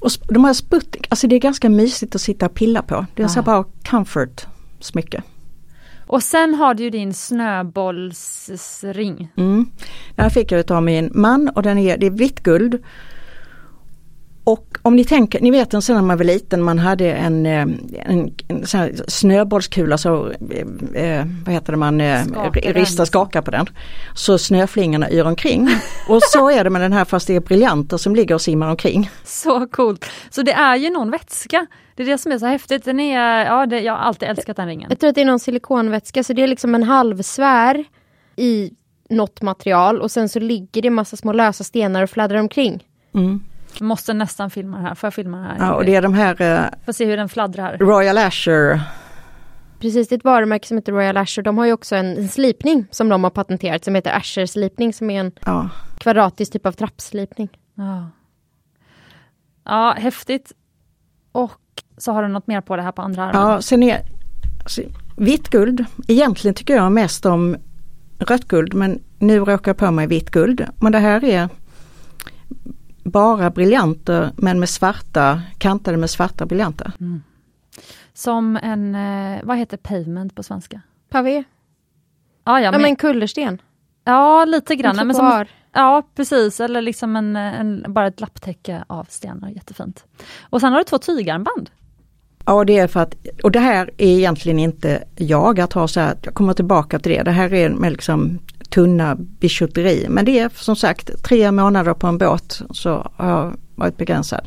Och 0.02 0.10
de 0.28 0.44
här 0.44 0.52
Sputnik, 0.52 1.06
alltså 1.10 1.26
det 1.26 1.36
är 1.36 1.40
ganska 1.40 1.68
mysigt 1.68 2.14
att 2.14 2.20
sitta 2.20 2.46
och 2.46 2.54
pilla 2.54 2.82
på. 2.82 3.06
Det 3.14 3.22
är 3.22 3.28
så 3.28 3.42
bra 3.42 3.64
comfort 3.84 4.46
smycke. 4.80 5.22
Och 6.06 6.22
sen 6.22 6.54
har 6.54 6.74
du 6.74 6.90
din 6.90 7.14
snöbollsring. 7.14 9.28
Mm. 9.36 9.70
Den 10.14 10.22
här 10.22 10.30
fick 10.30 10.52
jag 10.52 10.72
av 10.72 10.82
min 10.82 11.10
man 11.14 11.48
och 11.48 11.62
den 11.62 11.78
är, 11.78 11.98
det 11.98 12.06
är 12.06 12.10
vitt 12.10 12.40
guld. 12.40 12.82
Och 14.44 14.78
om 14.82 14.96
ni 14.96 15.04
tänker, 15.04 15.40
ni 15.40 15.50
vet 15.50 15.74
en 15.74 15.82
sån 15.82 15.96
när 15.96 16.02
man 16.02 16.16
var 16.16 16.24
liten 16.24 16.62
man 16.62 16.78
hade 16.78 17.12
en, 17.12 17.46
eh, 17.46 17.66
en, 18.04 18.34
en 18.48 18.66
snöbollskula 19.08 19.98
så, 19.98 20.30
eh, 20.30 21.04
eh, 21.04 21.26
vad 21.44 21.54
heter 21.54 21.72
det 21.72 21.78
man, 21.78 22.00
eh, 22.00 22.24
Skakar 22.24 22.60
den. 22.60 22.72
rista 22.72 23.06
skakar 23.06 23.42
på 23.42 23.50
den. 23.50 23.66
Så 24.14 24.38
snöflingorna 24.38 25.10
yr 25.10 25.26
omkring. 25.26 25.68
Och 26.08 26.22
så 26.22 26.50
är 26.50 26.64
det 26.64 26.70
med 26.70 26.82
den 26.82 26.92
här 26.92 27.04
fast 27.04 27.26
det 27.26 27.36
är 27.36 27.40
briljanter 27.40 27.96
som 27.96 28.16
ligger 28.16 28.34
och 28.34 28.40
simmar 28.40 28.68
omkring. 28.70 29.10
Så 29.24 29.66
coolt! 29.66 30.06
Så 30.30 30.42
det 30.42 30.52
är 30.52 30.76
ju 30.76 30.90
någon 30.90 31.10
vätska. 31.10 31.66
Det 31.96 32.02
är 32.02 32.06
det 32.06 32.18
som 32.18 32.32
är 32.32 32.38
så 32.38 32.46
häftigt. 32.46 32.84
Den 32.84 33.00
är, 33.00 33.44
ja, 33.44 33.66
det, 33.66 33.80
jag 33.80 33.92
har 33.92 33.98
alltid 33.98 34.28
älskat 34.28 34.56
den 34.56 34.66
ringen. 34.66 34.86
Jag 34.90 34.98
tror 34.98 35.08
att 35.08 35.14
det 35.14 35.20
är 35.20 35.24
någon 35.24 35.40
silikonvätska 35.40 36.24
så 36.24 36.32
det 36.32 36.42
är 36.42 36.46
liksom 36.46 36.74
en 36.74 36.82
halvsfär 36.82 37.84
i 38.36 38.70
något 39.10 39.42
material 39.42 40.00
och 40.00 40.10
sen 40.10 40.28
så 40.28 40.40
ligger 40.40 40.82
det 40.82 40.90
massa 40.90 41.16
små 41.16 41.32
lösa 41.32 41.64
stenar 41.64 42.02
och 42.02 42.10
fladdrar 42.10 42.38
omkring. 42.38 42.84
Mm. 43.14 43.40
Måste 43.80 44.14
nästan 44.14 44.50
filma 44.50 44.76
det 44.76 44.82
här. 44.82 44.94
Får 44.94 45.06
jag 45.06 45.14
filma 45.14 45.38
det 45.38 45.44
här? 45.44 45.56
Ja, 45.58 45.74
och 45.74 45.84
det 45.84 45.94
är 45.94 46.02
de 46.02 46.14
här 46.14 46.42
eh, 46.42 46.64
Får 46.84 46.92
se 46.92 47.04
hur 47.04 47.16
den 47.16 47.28
fladdrar. 47.28 47.78
Royal 47.78 48.18
Assher 48.18 48.80
Precis, 49.82 50.08
det 50.08 50.14
är 50.14 50.16
ett 50.16 50.24
varumärke 50.24 50.68
som 50.68 50.76
heter 50.76 50.92
Royal 50.92 51.16
Asher. 51.16 51.42
De 51.42 51.58
har 51.58 51.66
ju 51.66 51.72
också 51.72 51.96
en, 51.96 52.16
en 52.16 52.28
slipning 52.28 52.86
som 52.90 53.08
de 53.08 53.24
har 53.24 53.30
patenterat 53.30 53.84
som 53.84 53.94
heter 53.94 54.16
Asher 54.16 54.46
slipning 54.46 54.92
som 54.92 55.10
är 55.10 55.20
en 55.20 55.32
ja. 55.44 55.68
kvadratisk 55.98 56.52
typ 56.52 56.66
av 56.66 56.72
trappslipning. 56.72 57.48
Ja. 57.74 58.10
ja, 59.64 59.94
häftigt. 59.98 60.52
Och 61.32 61.60
så 61.96 62.12
har 62.12 62.22
du 62.22 62.28
något 62.28 62.46
mer 62.46 62.60
på 62.60 62.76
det 62.76 62.82
här 62.82 62.92
på 62.92 63.02
andra 63.02 63.24
armen. 63.24 63.40
Ja, 63.40 63.62
sen 63.62 63.82
är 63.82 64.00
alltså, 64.62 64.82
vitt 65.16 65.48
guld. 65.48 65.84
Egentligen 66.08 66.54
tycker 66.54 66.74
jag 66.76 66.92
mest 66.92 67.26
om 67.26 67.56
rött 68.18 68.48
guld 68.48 68.74
men 68.74 69.02
nu 69.18 69.38
råkar 69.38 69.70
jag 69.70 69.76
på 69.76 69.90
mig 69.90 70.06
vitt 70.06 70.30
guld. 70.30 70.66
Men 70.80 70.92
det 70.92 70.98
här 70.98 71.24
är 71.24 71.48
bara 73.02 73.50
briljanter 73.50 74.30
men 74.36 74.60
med 74.60 74.68
svarta, 74.68 75.42
kantade 75.58 75.96
med 75.96 76.10
svarta 76.10 76.46
briljanter. 76.46 76.92
Mm. 77.00 77.22
Som 78.14 78.58
en, 78.62 78.94
eh, 78.94 79.40
vad 79.44 79.58
heter 79.58 79.76
pavement 79.76 80.34
på 80.34 80.42
svenska? 80.42 80.80
Pavé. 81.10 81.44
Ah, 82.44 82.58
ja, 82.58 82.72
ja 82.72 82.78
men 82.78 82.96
kullersten. 82.96 83.62
Ja 84.04 84.44
lite 84.44 84.76
grann. 84.76 84.96
Men 84.96 85.14
som, 85.14 85.44
ja 85.72 86.02
precis, 86.14 86.60
eller 86.60 86.82
liksom 86.82 87.16
en, 87.16 87.36
en, 87.36 87.84
bara 87.88 88.06
ett 88.06 88.20
lapptäcke 88.20 88.84
av 88.86 89.04
stenar, 89.04 89.48
jättefint. 89.48 90.04
Och 90.40 90.60
sen 90.60 90.72
har 90.72 90.78
du 90.78 90.84
två 90.84 90.98
tygarmband. 90.98 91.70
Ja 92.46 92.64
det 92.64 92.78
är 92.78 92.86
för 92.86 93.00
att, 93.00 93.14
och 93.42 93.50
det 93.50 93.60
här 93.60 93.90
är 93.98 94.18
egentligen 94.18 94.58
inte 94.58 95.04
jag 95.16 95.60
att 95.60 95.72
ha 95.72 95.88
så 95.88 96.00
här, 96.00 96.18
jag 96.22 96.34
kommer 96.34 96.52
tillbaka 96.52 96.98
till 96.98 97.12
det, 97.12 97.22
det 97.22 97.30
här 97.30 97.54
är 97.54 97.70
med 97.70 97.92
liksom 97.92 98.38
tunna 98.74 99.14
bijouteri. 99.14 100.06
Men 100.08 100.24
det 100.24 100.38
är 100.38 100.48
som 100.48 100.76
sagt 100.76 101.22
tre 101.24 101.52
månader 101.52 101.94
på 101.94 102.06
en 102.06 102.18
båt 102.18 102.62
så 102.70 103.10
har 103.16 103.30
jag 103.30 103.56
varit 103.74 103.96
begränsad 103.96 104.46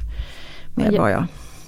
med 0.75 0.94
jag, 0.94 1.01
vad 1.01 1.12
jag... 1.12 1.25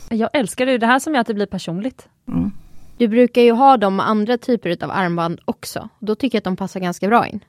Jag 0.10 0.30
älskar 0.34 0.66
det, 0.66 0.78
det 0.78 0.86
här 0.86 1.00
som 1.00 1.14
gör 1.14 1.22
att 1.22 1.28
det 1.28 1.34
blir 1.34 1.46
personligt. 1.46 2.08
Mm. 2.28 2.52
Du 2.98 3.08
brukar 3.08 3.42
ju 3.42 3.52
ha 3.52 3.78
dem 3.78 3.96
med 3.96 4.10
andra 4.10 4.38
typer 4.38 4.84
av 4.84 4.92
armband 4.92 5.40
också. 5.46 5.90
Då 6.00 6.16
tycker 6.16 6.36
jag 6.36 6.40
att 6.40 6.44
de 6.44 6.56
passar 6.56 6.80
ganska 6.80 7.08
bra 7.08 7.28
in. 7.28 7.40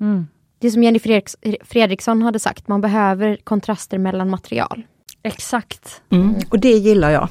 Mm. 0.00 0.26
Det 0.58 0.70
som 0.70 0.82
Jenny 0.82 0.98
Fredriks 0.98 1.36
Fredriksson 1.64 2.22
hade 2.22 2.38
sagt, 2.38 2.68
man 2.68 2.80
behöver 2.80 3.36
kontraster 3.44 3.98
mellan 3.98 4.30
material. 4.30 4.82
Exakt. 5.22 6.02
Mm. 6.10 6.34
Och 6.50 6.60
det 6.60 6.72
gillar 6.72 7.10
jag. 7.10 7.28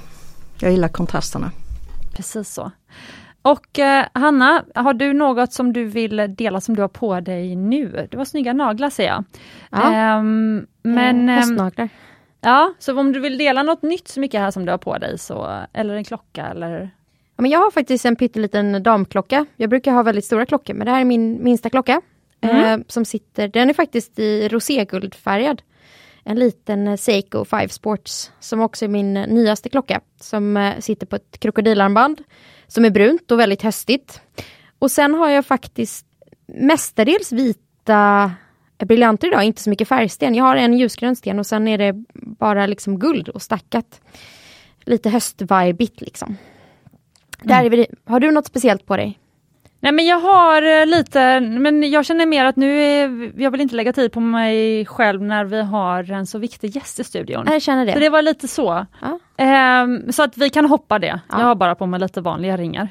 Jag 0.60 0.72
gillar 0.72 0.88
kontrasterna. 0.88 1.52
Precis 2.14 2.54
så. 2.54 2.72
Och 3.52 3.80
eh, 3.80 4.06
Hanna, 4.14 4.66
har 4.76 4.94
du 4.94 5.14
något 5.14 5.54
som 5.54 5.74
du 5.74 5.86
vill 5.86 6.36
dela 6.38 6.62
som 6.62 6.76
du 6.76 6.82
har 6.82 6.90
på 6.90 7.20
dig 7.20 7.56
nu? 7.56 8.08
Det 8.12 8.18
var 8.18 8.26
snygga 8.26 8.54
naglar 8.54 8.90
ser 8.90 9.06
jag. 9.08 9.24
Ja. 9.72 9.94
Ehm, 9.94 10.68
men, 10.82 11.30
mm, 11.30 11.90
Ja, 12.42 12.74
så 12.80 13.00
om 13.00 13.12
du 13.12 13.20
vill 13.20 13.38
dela 13.38 13.64
något 13.64 13.82
nytt 13.82 14.08
så 14.08 14.20
mycket 14.20 14.42
här 14.42 14.52
som 14.52 14.66
du 14.66 14.72
har 14.72 14.78
på 14.78 14.98
dig, 14.98 15.18
så, 15.20 15.66
eller 15.74 15.96
en 15.96 16.04
klocka 16.04 16.46
eller? 16.46 16.90
Ja, 17.36 17.42
men 17.42 17.52
jag 17.52 17.60
har 17.60 17.72
faktiskt 17.72 18.06
en 18.06 18.16
pytteliten 18.16 18.84
damklocka. 18.84 19.46
Jag 19.56 19.70
brukar 19.70 19.92
ha 19.92 20.04
väldigt 20.04 20.26
stora 20.26 20.46
klockor, 20.46 20.74
men 20.74 20.86
det 20.86 20.92
här 20.92 21.02
är 21.02 21.06
min 21.06 21.44
minsta 21.44 21.70
klocka. 21.70 22.02
Mm. 22.42 22.66
Eh, 22.66 22.86
som 22.88 23.06
sitter, 23.06 23.48
den 23.48 23.70
är 23.70 23.74
faktiskt 23.74 24.20
i 24.20 24.48
roséguldfärgad. 24.48 25.62
En 26.24 26.40
liten 26.40 26.98
Seiko 26.98 27.46
5 27.46 27.70
Sports 27.70 28.32
som 28.40 28.62
också 28.62 28.86
är 28.86 28.90
min 28.90 29.14
nyaste 29.14 29.70
klocka. 29.70 30.02
Som 30.22 30.58
eh, 30.58 30.80
sitter 30.80 31.06
på 31.06 31.16
ett 31.16 31.40
krokodilarmband 31.40 32.22
som 32.68 32.86
är 32.86 32.90
brunt 32.90 33.32
och 33.32 33.40
väldigt 33.40 33.62
höstigt. 33.62 34.22
Och 34.80 34.92
sen 34.92 35.14
har 35.14 35.30
jag 35.30 35.46
faktiskt 35.46 36.06
mestadels 36.48 37.32
vita 37.32 38.32
briljanter 38.86 39.28
idag, 39.28 39.44
inte 39.44 39.62
så 39.62 39.70
mycket 39.70 39.88
färgsten. 39.88 40.36
Jag 40.36 40.44
har 40.44 40.56
en 40.56 40.78
ljusgrön 40.78 41.16
sten 41.16 41.40
och 41.40 41.46
sen 41.46 41.68
är 41.68 41.78
det 41.78 41.94
bara 42.14 42.66
liksom 42.66 43.00
guld 43.00 43.30
och 43.30 43.42
stackat. 43.42 44.02
Lite 44.86 45.10
höstvibigt 45.10 46.02
liksom. 46.02 46.28
Mm. 46.28 47.48
Där 47.48 47.66
är 47.66 47.70
vi, 47.70 47.88
har 48.06 48.20
du 48.20 48.32
något 48.32 48.46
speciellt 48.46 48.86
på 48.86 48.98
dig? 48.98 49.20
Nej 49.80 49.92
men 49.92 50.06
jag 50.06 50.20
har 50.20 50.62
eh, 50.62 50.86
lite, 50.86 51.40
men 51.40 51.92
jag 51.92 52.06
känner 52.06 52.26
mer 52.26 52.46
att 52.46 52.56
nu 52.56 52.82
är, 52.82 53.32
jag 53.42 53.52
vill 53.52 53.62
inte 53.62 53.76
lägga 53.76 53.94
tid 53.94 54.12
på 54.12 54.20
mig 54.20 54.86
själv 54.86 55.22
när 55.22 55.46
vi 55.46 55.62
har 55.62 56.12
en 56.12 56.28
så 56.28 56.40
viktig 56.40 56.76
gäst 56.76 57.00
i 57.00 57.04
studion. 57.04 57.46
Jag 57.48 57.62
känner 57.62 57.86
det. 57.86 57.94
Så 57.94 58.00
det 58.00 58.10
var 58.10 58.22
lite 58.22 58.48
så. 58.48 58.86
Ja. 59.02 59.84
Um, 59.84 60.12
så 60.12 60.24
att 60.24 60.38
vi 60.38 60.50
kan 60.50 60.66
hoppa 60.66 61.00
det. 61.00 61.20
Ja. 61.30 61.40
Jag 61.40 61.46
har 61.46 61.56
bara 61.56 61.76
på 61.76 61.86
mig 61.86 62.00
lite 62.00 62.22
vanliga 62.22 62.58
ringar. 62.58 62.90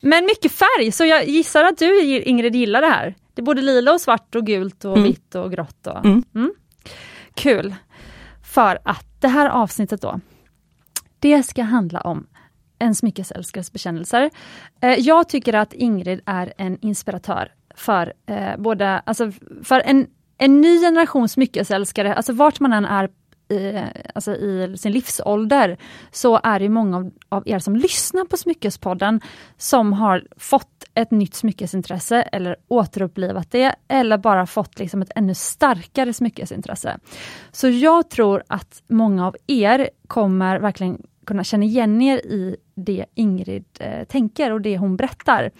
Men 0.00 0.24
mycket 0.24 0.52
färg, 0.52 0.92
så 0.92 1.04
jag 1.04 1.24
gissar 1.24 1.64
att 1.64 1.78
du 1.78 2.00
Ingrid 2.22 2.56
gillar 2.56 2.80
det 2.80 2.88
här. 2.88 3.14
Det 3.34 3.42
är 3.42 3.44
både 3.44 3.62
lila 3.62 3.92
och 3.92 4.00
svart 4.00 4.34
och 4.34 4.46
gult 4.46 4.84
och 4.84 4.96
mm. 4.96 5.02
vitt 5.04 5.34
och 5.34 5.52
grått. 5.52 5.86
Och, 5.86 6.04
mm. 6.04 6.24
Mm. 6.34 6.52
Kul! 7.34 7.74
För 8.54 8.78
att 8.84 9.20
det 9.20 9.28
här 9.28 9.48
avsnittet 9.48 10.02
då, 10.02 10.20
det 11.18 11.42
ska 11.42 11.62
handla 11.62 12.00
om 12.00 12.26
en 12.82 12.94
smyckesälskares 12.94 13.72
bekännelser. 13.72 14.30
Eh, 14.80 14.98
jag 14.98 15.28
tycker 15.28 15.54
att 15.54 15.72
Ingrid 15.72 16.20
är 16.26 16.52
en 16.56 16.78
inspiratör 16.80 17.52
för 17.74 18.12
eh, 18.26 18.56
både, 18.58 18.98
alltså 18.98 19.32
för 19.62 19.80
en, 19.80 20.06
en 20.38 20.60
ny 20.60 20.80
generation 20.80 21.28
smyckesälskare, 21.28 22.14
alltså 22.14 22.32
vart 22.32 22.60
man 22.60 22.72
än 22.72 22.84
är 22.84 23.08
i, 23.52 23.82
alltså 24.14 24.34
i 24.34 24.76
sin 24.78 24.92
livsålder, 24.92 25.76
så 26.10 26.40
är 26.42 26.60
det 26.60 26.68
många 26.68 26.96
av, 26.96 27.10
av, 27.28 27.48
er 27.48 27.58
som 27.58 27.76
lyssnar 27.76 28.24
på 28.24 28.36
Smyckespodden 28.36 29.20
som 29.56 29.92
har 29.92 30.26
fått 30.36 30.84
ett 30.94 31.10
nytt 31.10 31.34
smyckesintresse 31.34 32.22
eller 32.22 32.56
återupplivat 32.68 33.50
det 33.50 33.74
eller 33.88 34.18
bara 34.18 34.46
fått 34.46 34.78
liksom 34.78 35.02
ett 35.02 35.10
ännu 35.16 35.34
starkare 35.34 36.12
smyckesintresse. 36.12 36.98
Så 37.52 37.68
jag 37.68 38.10
tror 38.10 38.42
att 38.46 38.82
många 38.88 39.26
av 39.26 39.36
er 39.46 39.90
kommer 40.06 40.58
verkligen 40.58 41.02
kunna 41.26 41.44
känna 41.44 41.64
igen 41.64 42.02
er 42.02 42.16
i 42.16 42.56
det 42.74 43.04
Ingrid 43.14 43.64
eh, 43.80 44.04
tänker 44.04 44.52
och 44.52 44.60
det 44.60 44.78
hon 44.78 44.96
berättar. 44.96 45.50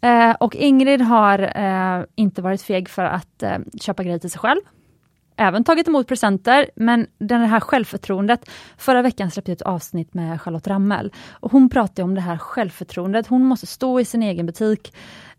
Eh, 0.00 0.30
och 0.40 0.56
Ingrid 0.56 1.00
har 1.00 1.38
eh, 1.38 2.04
inte 2.14 2.42
varit 2.42 2.62
feg 2.62 2.88
för 2.88 3.04
att 3.04 3.42
eh, 3.42 3.58
köpa 3.80 4.02
grejer 4.02 4.18
till 4.18 4.30
sig 4.30 4.40
själv. 4.40 4.60
Även 5.36 5.64
tagit 5.64 5.88
emot 5.88 6.08
presenter, 6.08 6.70
men 6.76 7.06
det 7.18 7.34
här 7.34 7.60
självförtroendet. 7.60 8.50
Förra 8.76 9.02
veckan 9.02 9.30
släppte 9.30 9.50
jag 9.50 9.56
ett 9.56 9.62
avsnitt 9.62 10.14
med 10.14 10.40
Charlotte 10.40 10.66
Rammel. 10.66 11.12
Och 11.30 11.52
hon 11.52 11.68
pratade 11.70 12.02
om 12.02 12.14
det 12.14 12.20
här 12.20 12.38
självförtroendet. 12.38 13.26
Hon 13.26 13.44
måste 13.44 13.66
stå 13.66 14.00
i 14.00 14.04
sin 14.04 14.22
egen 14.22 14.46
butik 14.46 14.94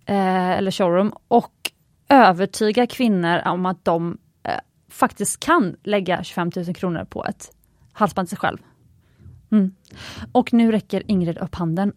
eh, 0.05 0.49
eller 0.51 0.71
showroom 0.71 1.13
och 1.27 1.71
övertyga 2.09 2.87
kvinnor 2.87 3.41
om 3.45 3.65
att 3.65 3.85
de 3.85 4.17
eh, 4.43 4.51
faktiskt 4.89 5.39
kan 5.39 5.75
lägga 5.83 6.23
25 6.23 6.51
000 6.55 6.75
kronor 6.75 7.05
på 7.05 7.25
ett 7.25 7.51
halsband 7.93 8.27
till 8.27 8.37
sig 8.37 8.41
själv. 8.41 8.57
Mm. 9.53 9.71
Och 10.31 10.53
nu 10.53 10.71
räcker 10.71 11.03
Ingrid 11.07 11.37
upp 11.37 11.55
handen. 11.55 11.93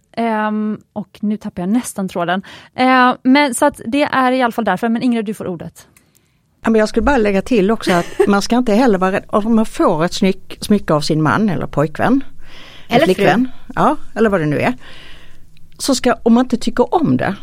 Um, 0.48 0.80
och 0.92 1.18
nu 1.20 1.36
tappar 1.36 1.62
jag 1.62 1.68
nästan 1.68 2.08
tråden. 2.08 2.42
Uh, 2.80 3.14
men 3.22 3.54
så 3.54 3.66
att 3.66 3.80
det 3.86 4.02
är 4.02 4.32
i 4.32 4.42
alla 4.42 4.52
fall 4.52 4.64
därför, 4.64 4.88
men 4.88 5.02
Ingrid 5.02 5.24
du 5.24 5.34
får 5.34 5.46
ordet. 5.46 5.88
jag 6.62 6.88
skulle 6.88 7.04
bara 7.04 7.16
lägga 7.16 7.42
till 7.42 7.70
också 7.70 7.92
att 7.92 8.06
man 8.28 8.42
ska 8.42 8.56
inte 8.56 8.74
heller 8.74 8.98
vara 8.98 9.12
rädd 9.12 9.24
om 9.28 9.54
man 9.54 9.66
får 9.66 10.04
ett 10.04 10.14
smyck, 10.14 10.58
smycke 10.60 10.94
av 10.94 11.00
sin 11.00 11.22
man 11.22 11.48
eller 11.48 11.66
pojkvän. 11.66 12.24
Eller 12.88 13.04
flickvän. 13.04 13.50
Ja, 13.74 13.96
eller 14.14 14.30
vad 14.30 14.40
det 14.40 14.46
nu 14.46 14.58
är. 14.58 14.74
Så 15.78 15.94
ska, 15.94 16.14
om 16.22 16.34
man 16.34 16.44
inte 16.44 16.56
tycker 16.56 16.94
om 16.94 17.16
det, 17.16 17.34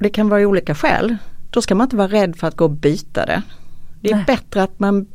det 0.00 0.08
kan 0.08 0.28
vara 0.28 0.40
olika 0.40 0.74
skäl, 0.74 1.16
då 1.50 1.62
ska 1.62 1.74
man 1.74 1.84
inte 1.84 1.96
vara 1.96 2.08
rädd 2.08 2.36
för 2.36 2.46
att 2.46 2.56
gå 2.56 2.64
och 2.64 2.70
byta 2.70 3.26
det. 3.26 3.42
Det 4.00 4.10
är 4.10 4.14
Nej. 4.14 4.24
bättre 4.26 4.62
att 4.62 4.78
man, 4.78 5.06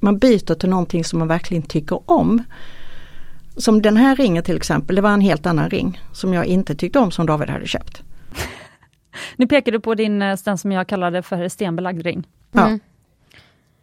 man 0.00 0.18
byter 0.18 0.54
till 0.54 0.68
någonting 0.68 1.04
som 1.04 1.18
man 1.18 1.28
verkligen 1.28 1.62
tycker 1.62 2.10
om. 2.10 2.42
Som 3.56 3.82
den 3.82 3.96
här 3.96 4.16
ringen 4.16 4.42
till 4.42 4.56
exempel, 4.56 4.96
det 4.96 5.02
var 5.02 5.10
en 5.10 5.20
helt 5.20 5.46
annan 5.46 5.70
ring 5.70 6.00
som 6.12 6.34
jag 6.34 6.46
inte 6.46 6.74
tyckte 6.74 6.98
om 6.98 7.10
som 7.10 7.26
David 7.26 7.50
hade 7.50 7.66
köpt. 7.66 8.02
nu 9.36 9.46
pekar 9.46 9.72
du 9.72 9.80
på 9.80 9.94
din, 9.94 10.22
eh, 10.22 10.38
den 10.44 10.58
som 10.58 10.72
jag 10.72 10.86
kallade 10.86 11.22
för 11.22 11.48
stenbelagd 11.48 12.02
ring. 12.02 12.28
Mm. 12.52 12.70
Ja. 12.72 12.78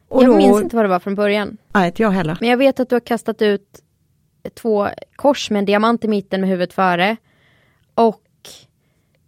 Och 0.07 0.23
jag 0.23 0.29
då, 0.29 0.37
minns 0.37 0.61
inte 0.61 0.75
vad 0.75 0.85
det 0.85 0.89
var 0.89 0.99
från 0.99 1.15
början. 1.15 1.57
Nej, 1.73 1.87
inte 1.87 2.01
jag 2.01 2.11
heller. 2.11 2.37
Men 2.39 2.49
jag 2.49 2.57
vet 2.57 2.79
att 2.79 2.89
du 2.89 2.95
har 2.95 2.99
kastat 2.99 3.41
ut 3.41 3.81
två 4.53 4.87
kors 5.15 5.49
med 5.49 5.59
en 5.59 5.65
diamant 5.65 6.03
i 6.05 6.07
mitten 6.07 6.41
med 6.41 6.49
huvudet 6.49 6.73
före. 6.73 7.17
Och 7.93 8.23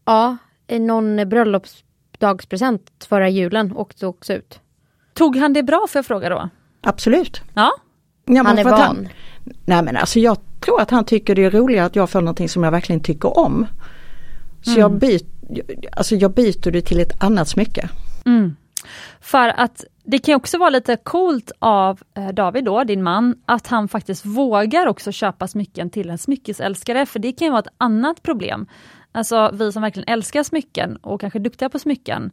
ja, 0.05 0.37
någon 0.67 1.29
bröllopsdagspresent 1.29 3.05
förra 3.09 3.29
julen 3.29 3.77
åkte 3.77 4.07
också 4.07 4.33
ut. 4.33 4.59
Tog 5.13 5.35
han 5.35 5.53
det 5.53 5.63
bra 5.63 5.85
får 5.89 5.99
jag 5.99 6.05
fråga 6.05 6.29
då? 6.29 6.49
Absolut. 6.81 7.41
Ja. 7.53 7.71
Ja 8.25 8.43
han 8.43 8.57
är 8.57 8.63
van. 8.63 8.79
Han, 8.79 9.07
Nej 9.65 9.83
men 9.83 9.97
alltså 9.97 10.19
jag 10.19 10.37
tror 10.59 10.81
att 10.81 10.91
han 10.91 11.05
tycker 11.05 11.35
det 11.35 11.43
är 11.43 11.51
roligare 11.51 11.85
att 11.85 11.95
jag 11.95 12.09
får 12.09 12.21
någonting 12.21 12.49
som 12.49 12.63
jag 12.63 12.71
verkligen 12.71 13.01
tycker 13.01 13.37
om. 13.37 13.65
Så 14.61 14.71
mm. 14.71 14.81
jag, 14.81 14.91
byt, 14.91 15.25
alltså 15.91 16.15
jag 16.15 16.33
byter 16.33 16.71
det 16.71 16.81
till 16.81 16.99
ett 16.99 17.23
annat 17.23 17.47
smycke. 17.47 17.89
Mm. 18.25 18.55
För 19.21 19.49
att 19.59 19.85
det 20.03 20.19
kan 20.19 20.35
också 20.35 20.57
vara 20.57 20.69
lite 20.69 20.95
coolt 20.95 21.51
av 21.59 21.99
eh, 22.17 22.27
David 22.27 22.65
då, 22.65 22.83
din 22.83 23.03
man, 23.03 23.35
att 23.45 23.67
han 23.67 23.87
faktiskt 23.87 24.25
vågar 24.25 24.87
också 24.87 25.11
köpa 25.11 25.47
smycken 25.47 25.89
till 25.89 26.09
en 26.09 26.17
smyckesälskare, 26.17 27.05
för 27.05 27.19
det 27.19 27.31
kan 27.31 27.51
vara 27.51 27.59
ett 27.59 27.73
annat 27.77 28.23
problem. 28.23 28.67
Alltså 29.11 29.49
vi 29.53 29.71
som 29.71 29.81
verkligen 29.81 30.09
älskar 30.09 30.43
smycken 30.43 30.95
och 30.97 31.21
kanske 31.21 31.39
är 31.39 31.43
duktiga 31.43 31.69
på 31.69 31.79
smycken, 31.79 32.31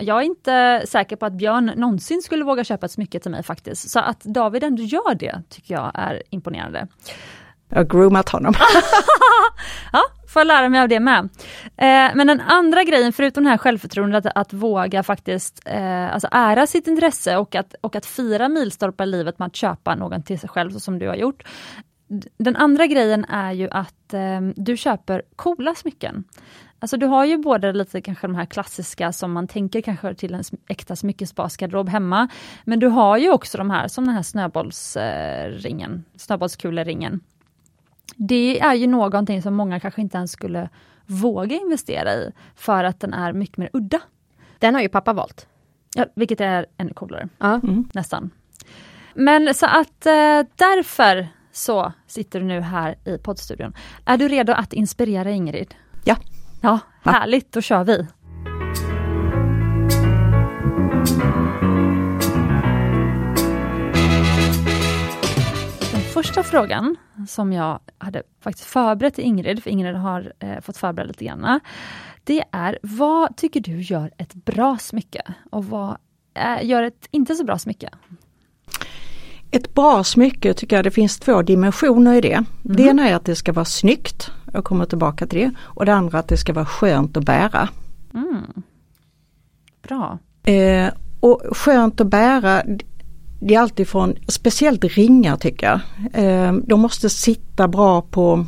jag 0.00 0.18
är 0.18 0.22
inte 0.22 0.82
säker 0.86 1.16
på 1.16 1.26
att 1.26 1.32
Björn 1.32 1.72
någonsin 1.76 2.22
skulle 2.22 2.44
våga 2.44 2.64
köpa 2.64 2.86
ett 2.86 2.92
smycke 2.92 3.20
till 3.20 3.30
mig 3.30 3.42
faktiskt. 3.42 3.90
Så 3.90 3.98
att 3.98 4.20
David 4.20 4.64
ändå 4.64 4.82
gör 4.82 5.14
det 5.14 5.42
tycker 5.48 5.74
jag 5.74 5.90
är 5.94 6.22
imponerande. 6.30 6.86
Jag 7.68 7.78
har 7.78 7.84
groomat 7.84 8.28
honom. 8.28 8.54
ja, 9.92 10.02
får 10.28 10.40
jag 10.40 10.46
lära 10.46 10.68
mig 10.68 10.80
av 10.80 10.88
det 10.88 11.00
med. 11.00 11.28
Eh, 11.76 12.14
men 12.14 12.26
den 12.26 12.40
andra 12.40 12.84
grejen, 12.84 13.12
förutom 13.12 13.44
det 13.44 13.50
här 13.50 13.58
självförtroendet, 13.58 14.26
att, 14.26 14.36
att 14.36 14.52
våga 14.52 15.02
faktiskt 15.02 15.62
eh, 15.64 16.14
alltså 16.14 16.28
ära 16.32 16.66
sitt 16.66 16.86
intresse 16.86 17.36
och 17.36 17.54
att, 17.54 17.74
och 17.80 17.96
att 17.96 18.06
fira 18.06 18.48
milstolpar 18.48 19.04
i 19.04 19.06
livet 19.06 19.38
med 19.38 19.46
att 19.46 19.56
köpa 19.56 19.94
någon 19.94 20.22
till 20.22 20.38
sig 20.38 20.48
själv, 20.48 20.70
så 20.70 20.80
som 20.80 20.98
du 20.98 21.08
har 21.08 21.16
gjort. 21.16 21.42
Den 22.38 22.56
andra 22.56 22.86
grejen 22.86 23.24
är 23.24 23.52
ju 23.52 23.70
att 23.70 24.14
eh, 24.14 24.40
du 24.56 24.76
köper 24.76 25.22
coola 25.36 25.74
smycken. 25.74 26.24
Alltså 26.82 26.96
du 26.96 27.06
har 27.06 27.24
ju 27.24 27.38
både 27.38 27.72
lite 27.72 28.00
kanske 28.00 28.26
de 28.26 28.34
här 28.34 28.44
klassiska 28.44 29.12
som 29.12 29.32
man 29.32 29.48
tänker 29.48 29.80
kanske 29.80 30.14
till 30.14 30.34
en 30.34 30.42
äkta 30.68 30.96
smyckesbasgarderob 30.96 31.88
hemma. 31.88 32.28
Men 32.64 32.80
du 32.80 32.86
har 32.86 33.16
ju 33.16 33.30
också 33.30 33.58
de 33.58 33.70
här 33.70 33.88
som 33.88 34.04
den 34.06 34.14
här 34.14 34.22
snöbollsringen, 34.22 36.04
snöbollskuleringen. 36.16 37.20
Det 38.16 38.60
är 38.60 38.74
ju 38.74 38.86
någonting 38.86 39.42
som 39.42 39.54
många 39.54 39.80
kanske 39.80 40.00
inte 40.00 40.16
ens 40.16 40.32
skulle 40.32 40.68
våga 41.06 41.56
investera 41.56 42.14
i 42.14 42.32
för 42.54 42.84
att 42.84 43.00
den 43.00 43.14
är 43.14 43.32
mycket 43.32 43.56
mer 43.58 43.70
udda. 43.72 44.00
Den 44.58 44.74
har 44.74 44.82
ju 44.82 44.88
pappa 44.88 45.12
valt. 45.12 45.46
Ja, 45.94 46.04
vilket 46.14 46.40
är 46.40 46.66
ännu 46.76 46.92
coolare, 46.94 47.28
Ja. 47.38 47.54
Mm. 47.54 47.88
nästan. 47.92 48.30
Men 49.14 49.54
så 49.54 49.66
att 49.66 50.06
eh, 50.06 50.42
därför 50.56 51.28
så 51.52 51.92
sitter 52.06 52.40
du 52.40 52.46
nu 52.46 52.60
här 52.60 52.98
i 53.04 53.18
poddstudion. 53.18 53.74
Är 54.04 54.16
du 54.16 54.28
redo 54.28 54.52
att 54.52 54.72
inspirera 54.72 55.30
Ingrid? 55.30 55.74
Ja. 56.04 56.16
Ja, 56.60 56.78
Ja. 57.02 57.10
härligt, 57.10 57.52
då 57.52 57.60
kör 57.60 57.84
vi. 57.84 58.06
Den 65.92 66.00
första 66.12 66.42
frågan 66.42 66.96
som 67.28 67.52
jag 67.52 67.80
hade 67.98 68.22
faktiskt 68.40 68.66
förberett 68.68 69.14
till 69.14 69.24
Ingrid, 69.24 69.62
för 69.62 69.70
Ingrid 69.70 69.94
har 69.96 70.32
eh, 70.38 70.60
fått 70.60 70.76
förbereda 70.76 71.08
lite 71.08 71.24
grann. 71.24 71.60
Det 72.24 72.44
är, 72.52 72.78
vad 72.82 73.36
tycker 73.36 73.60
du 73.60 73.80
gör 73.80 74.10
ett 74.16 74.34
bra 74.34 74.78
smycke? 74.80 75.22
Och 75.50 75.64
vad 75.64 75.96
eh, 76.34 76.66
gör 76.66 76.82
ett 76.82 77.08
inte 77.10 77.34
så 77.34 77.44
bra 77.44 77.58
smycke? 77.58 77.90
Ett 79.50 79.74
bra 79.74 80.04
smycke 80.04 80.54
tycker 80.54 80.76
jag 80.76 80.84
det 80.84 80.90
finns 80.90 81.18
två 81.18 81.42
dimensioner 81.42 82.14
i 82.14 82.20
det. 82.20 82.44
Det 82.62 82.82
ena 82.82 83.08
är 83.08 83.14
att 83.14 83.24
det 83.24 83.36
ska 83.36 83.52
vara 83.52 83.64
snyggt, 83.64 84.30
jag 84.52 84.64
kommer 84.64 84.84
tillbaka 84.84 85.26
till 85.26 85.38
det. 85.38 85.50
Och 85.60 85.86
det 85.86 85.94
andra 85.94 86.18
att 86.18 86.28
det 86.28 86.36
ska 86.36 86.52
vara 86.52 86.66
skönt 86.66 87.16
att 87.16 87.24
bära. 87.24 87.68
Mm. 88.14 88.62
Bra. 89.82 90.18
Eh, 90.42 90.88
och 91.20 91.42
skönt 91.52 92.00
att 92.00 92.06
bära, 92.06 92.62
det 93.40 93.54
är 93.54 93.60
alltid 93.60 93.88
från, 93.88 94.14
speciellt 94.28 94.84
ringar 94.84 95.36
tycker 95.36 95.66
jag. 95.66 95.80
Eh, 96.24 96.52
de 96.52 96.80
måste 96.80 97.10
sitta 97.10 97.68
bra 97.68 98.02
på, 98.02 98.46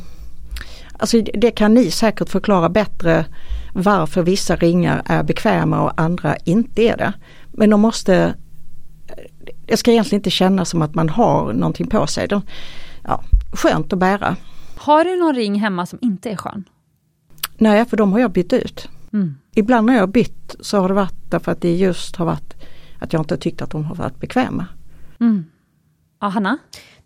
alltså 0.99 1.21
det 1.33 1.51
kan 1.51 1.73
ni 1.73 1.91
säkert 1.91 2.29
förklara 2.29 2.69
bättre 2.69 3.25
varför 3.73 4.23
vissa 4.23 4.55
ringar 4.55 5.01
är 5.05 5.23
bekväma 5.23 5.81
och 5.81 6.01
andra 6.01 6.35
inte 6.35 6.81
är 6.81 6.97
det. 6.97 7.13
Men 7.51 7.69
de 7.69 7.81
måste, 7.81 8.33
det 9.65 9.77
ska 9.77 9.91
egentligen 9.91 10.19
inte 10.19 10.29
kännas 10.29 10.69
som 10.69 10.81
att 10.81 10.95
man 10.95 11.09
har 11.09 11.53
någonting 11.53 11.87
på 11.87 12.07
sig. 12.07 12.27
De, 12.27 12.41
ja, 13.03 13.23
skönt 13.51 13.93
att 13.93 13.99
bära. 13.99 14.35
Har 14.75 15.05
du 15.05 15.19
någon 15.19 15.35
ring 15.35 15.55
hemma 15.55 15.85
som 15.85 15.99
inte 16.01 16.29
är 16.29 16.35
skön? 16.35 16.63
Nej, 17.57 17.85
för 17.85 17.97
de 17.97 18.11
har 18.11 18.19
jag 18.19 18.31
bytt 18.31 18.53
ut. 18.53 18.89
Mm. 19.13 19.35
Ibland 19.55 19.85
när 19.85 19.93
jag 19.93 20.01
har 20.01 20.07
bytt 20.07 20.55
så 20.59 20.79
har 20.79 20.87
det 20.87 20.93
varit 20.93 21.31
därför 21.31 21.51
att 21.51 21.61
det 21.61 21.75
just 21.75 22.15
har 22.15 22.25
varit 22.25 22.53
att 22.99 23.13
jag 23.13 23.21
inte 23.21 23.37
tyckt 23.37 23.61
att 23.61 23.71
de 23.71 23.85
har 23.85 23.95
varit 23.95 24.19
bekväma. 24.19 24.65
Mm. 25.19 25.45
Ja, 26.21 26.27
Hanna? 26.27 26.57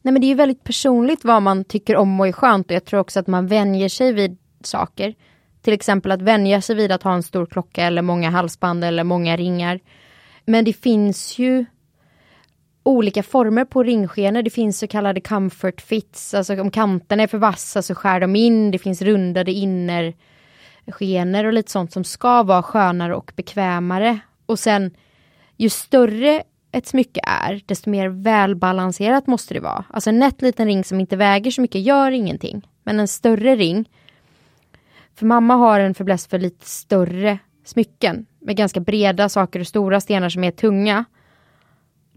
Nej 0.02 0.12
men 0.12 0.22
det 0.22 0.28
är 0.28 0.30
ju 0.30 0.36
väldigt 0.36 0.64
personligt 0.64 1.24
vad 1.24 1.42
man 1.42 1.64
tycker 1.64 1.96
om 1.96 2.20
och 2.20 2.28
är 2.28 2.32
skönt 2.32 2.68
och 2.68 2.76
jag 2.76 2.86
tror 2.86 3.00
också 3.00 3.20
att 3.20 3.28
man 3.28 3.48
vänjer 3.48 3.90
sig 3.90 4.14
vid 4.14 4.38
saker. 4.64 5.16
Till 5.62 5.74
exempel 5.74 6.12
att 6.12 6.22
vänja 6.22 6.62
sig 6.62 6.76
vid 6.76 6.92
att 6.92 7.04
ha 7.04 7.14
en 7.14 7.24
stor 7.24 7.46
klocka 7.46 7.84
eller 7.84 8.02
många 8.02 8.30
halsband 8.30 8.84
eller 8.84 9.04
många 9.04 9.38
ringar. 9.38 9.80
Men 10.46 10.66
det 10.66 10.74
finns 10.74 11.40
ju 11.40 11.66
olika 12.88 13.24
former 13.24 13.66
på 13.66 13.84
ringskenor. 13.84 14.42
Det 14.42 14.50
finns 14.50 14.80
så 14.80 14.88
kallade 14.88 15.22
comfort 15.22 15.82
fits, 15.82 16.34
alltså 16.34 16.62
om 16.62 16.72
kanterna 16.72 17.24
är 17.24 17.28
för 17.28 17.38
vassa 17.38 17.82
så 17.82 17.96
skär 17.96 18.20
de 18.20 18.36
in. 18.36 18.72
Det 18.72 18.80
finns 18.80 19.02
rundade 19.02 19.52
innerskenor 19.52 21.46
och 21.46 21.54
lite 21.54 21.72
sånt 21.72 21.94
som 21.94 22.04
ska 22.04 22.44
vara 22.44 22.64
skönare 22.64 23.16
och 23.16 23.32
bekvämare. 23.36 24.20
Och 24.46 24.60
sen 24.60 24.92
ju 25.58 25.70
större 25.70 26.44
ett 26.72 26.88
smycke 26.88 27.20
är, 27.24 27.62
desto 27.66 27.90
mer 27.90 28.08
välbalanserat 28.08 29.28
måste 29.28 29.54
det 29.54 29.60
vara. 29.60 29.86
Alltså 29.90 30.10
en 30.10 30.20
nätt 30.20 30.42
liten 30.42 30.68
ring 30.68 30.84
som 30.84 31.00
inte 31.00 31.16
väger 31.16 31.52
så 31.52 31.62
mycket 31.62 31.82
gör 31.82 32.12
ingenting. 32.12 32.68
Men 32.84 33.00
en 33.00 33.08
större 33.08 33.56
ring, 33.56 33.90
för 35.16 35.26
mamma 35.26 35.56
har 35.56 35.80
en 35.80 35.94
fäbless 35.94 36.28
för 36.28 36.40
lite 36.40 36.66
större 36.66 37.40
smycken 37.66 38.26
med 38.40 38.58
ganska 38.58 38.80
breda 38.80 39.30
saker 39.30 39.60
och 39.60 39.68
stora 39.68 40.02
stenar 40.02 40.30
som 40.30 40.44
är 40.44 40.52
tunga. 40.52 41.06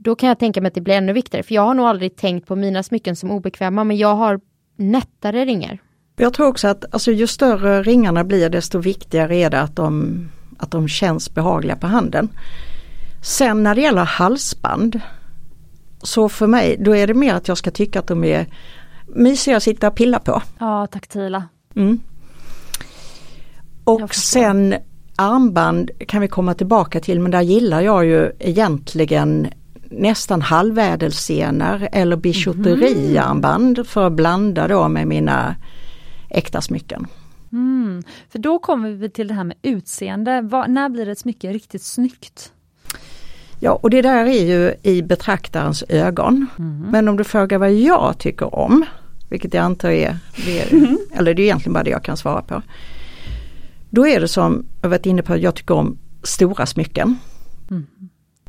Då 0.02 0.14
kan 0.14 0.28
jag 0.28 0.38
tänka 0.38 0.60
mig 0.60 0.68
att 0.68 0.74
det 0.74 0.80
blir 0.80 0.94
ännu 0.94 1.12
viktigare, 1.12 1.42
för 1.42 1.54
jag 1.54 1.62
har 1.62 1.74
nog 1.74 1.86
aldrig 1.86 2.16
tänkt 2.16 2.46
på 2.48 2.56
mina 2.56 2.82
smycken 2.82 3.16
som 3.16 3.30
obekväma, 3.30 3.84
men 3.84 3.96
jag 3.96 4.14
har 4.14 4.40
nättare 4.76 5.44
ringar. 5.44 5.78
Jag 6.16 6.34
tror 6.34 6.46
också 6.46 6.68
att 6.68 6.84
alltså, 6.94 7.12
ju 7.12 7.26
större 7.26 7.82
ringarna 7.82 8.24
blir 8.24 8.48
desto 8.48 8.78
viktigare 8.78 9.36
är 9.36 9.50
det 9.50 9.60
att 9.60 9.76
de, 9.76 10.18
att 10.58 10.70
de 10.70 10.88
känns 10.88 11.34
behagliga 11.34 11.76
på 11.76 11.86
handen. 11.86 12.28
Sen 13.22 13.62
när 13.62 13.74
det 13.74 13.80
gäller 13.80 14.04
halsband 14.04 15.00
så 16.02 16.28
för 16.28 16.46
mig 16.46 16.76
då 16.80 16.96
är 16.96 17.06
det 17.06 17.14
mer 17.14 17.34
att 17.34 17.48
jag 17.48 17.58
ska 17.58 17.70
tycka 17.70 17.98
att 17.98 18.06
de 18.06 18.24
är 18.24 18.46
mysiga 19.06 19.56
att 19.56 19.62
sitta 19.62 19.88
och 19.88 19.94
pilla 19.94 20.18
på. 20.18 20.42
Ja, 20.58 20.86
taktila. 20.86 21.44
Mm. 21.76 22.00
Och 23.84 24.14
sen 24.14 24.74
armband 25.16 25.90
kan 26.06 26.20
vi 26.20 26.28
komma 26.28 26.54
tillbaka 26.54 27.00
till 27.00 27.20
men 27.20 27.30
där 27.30 27.40
gillar 27.40 27.80
jag 27.80 28.04
ju 28.04 28.32
egentligen 28.38 29.48
nästan 29.90 30.42
halvädelstenar 30.42 31.88
eller 31.92 32.16
bijouteriarmband 32.16 33.86
för 33.86 34.06
att 34.06 34.12
blanda 34.12 34.68
då 34.68 34.88
med 34.88 35.06
mina 35.06 35.56
äkta 36.28 36.60
smycken. 36.60 37.06
Mm. 37.52 38.02
För 38.28 38.38
då 38.38 38.58
kommer 38.58 38.90
vi 38.90 39.10
till 39.10 39.28
det 39.28 39.34
här 39.34 39.44
med 39.44 39.56
utseende. 39.62 40.40
Vad- 40.42 40.70
när 40.70 40.88
blir 40.88 41.08
ett 41.08 41.18
smycke 41.18 41.52
riktigt 41.52 41.82
snyggt? 41.82 42.52
Ja 43.60 43.72
och 43.82 43.90
det 43.90 44.02
där 44.02 44.24
är 44.26 44.44
ju 44.44 44.74
i 44.82 45.02
betraktarens 45.02 45.84
ögon. 45.88 46.46
Men 46.90 47.08
om 47.08 47.16
du 47.16 47.24
frågar 47.24 47.58
vad 47.58 47.72
jag 47.72 48.18
tycker 48.18 48.54
om, 48.54 48.84
vilket 49.28 49.54
jag 49.54 49.64
antar 49.64 49.90
är, 49.90 50.18
det, 50.46 50.72
eller 51.12 51.34
det 51.34 51.42
är 51.42 51.44
egentligen 51.44 51.72
bara 51.72 51.84
det 51.84 51.90
jag 51.90 52.04
kan 52.04 52.16
svara 52.16 52.42
på. 52.42 52.62
Då 53.90 54.06
är 54.06 54.20
det 54.20 54.28
som 54.28 54.66
jag 54.82 54.88
varit 54.88 55.06
inne 55.06 55.22
på, 55.22 55.36
jag 55.36 55.54
tycker 55.54 55.74
om 55.74 55.98
stora 56.22 56.66
smycken. 56.66 57.18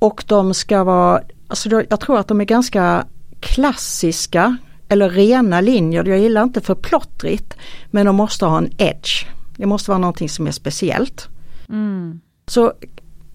Och 0.01 0.23
de 0.27 0.53
ska 0.53 0.83
vara, 0.83 1.21
alltså 1.47 1.69
jag 1.89 1.99
tror 1.99 2.17
att 2.19 2.27
de 2.27 2.41
är 2.41 2.45
ganska 2.45 3.05
klassiska 3.39 4.57
eller 4.89 5.09
rena 5.09 5.61
linjer. 5.61 6.05
Jag 6.05 6.19
gillar 6.19 6.43
inte 6.43 6.61
för 6.61 6.75
plottrigt 6.75 7.57
men 7.91 8.05
de 8.05 8.15
måste 8.15 8.45
ha 8.45 8.57
en 8.57 8.71
edge. 8.77 9.25
Det 9.57 9.65
måste 9.65 9.91
vara 9.91 9.97
någonting 9.99 10.29
som 10.29 10.47
är 10.47 10.51
speciellt. 10.51 11.27
Mm. 11.69 12.21
Så 12.47 12.73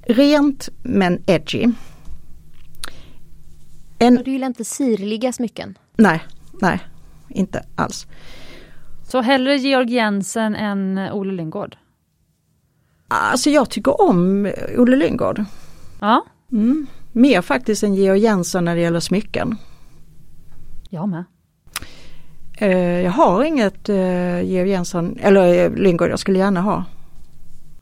rent 0.03 0.69
men 0.83 1.23
edgy. 1.27 1.67
En, 3.99 4.19
Och 4.19 4.25
du 4.25 4.31
gillar 4.31 4.47
inte 4.47 4.65
sirliga 4.65 5.33
smycken? 5.33 5.79
nej, 5.97 6.25
nej, 6.61 6.81
inte 7.29 7.65
alls. 7.75 8.07
Så 9.09 9.21
hellre 9.21 9.57
Georg 9.57 9.93
Jensen 9.93 10.55
än 10.57 10.99
Olle 11.13 11.33
Lindgård? 11.33 11.77
Alltså 13.09 13.51
jag 13.51 13.71
tycker 13.71 14.01
om 14.01 14.53
Olle 14.79 14.97
Lyngård. 14.97 15.45
Ja, 16.01 16.25
Mm. 16.53 16.87
Mer 17.13 17.43
faktiskt 17.43 17.83
än 17.83 17.95
Georg 17.95 18.19
Jensen 18.21 18.65
när 18.65 18.75
det 18.75 18.81
gäller 18.81 19.01
smycken. 19.01 19.57
jag 20.91 21.09
med. 21.09 21.25
Eh, 22.59 22.71
jag 23.01 23.11
har 23.13 23.45
inget 23.45 23.89
eh, 23.89 24.41
Georg 24.43 24.69
Jensen, 24.71 25.19
eller 25.21 25.65
eh, 25.65 25.71
Lyngård 25.75 26.11
jag 26.11 26.19
skulle 26.19 26.39
gärna 26.39 26.61
ha. 26.61 26.85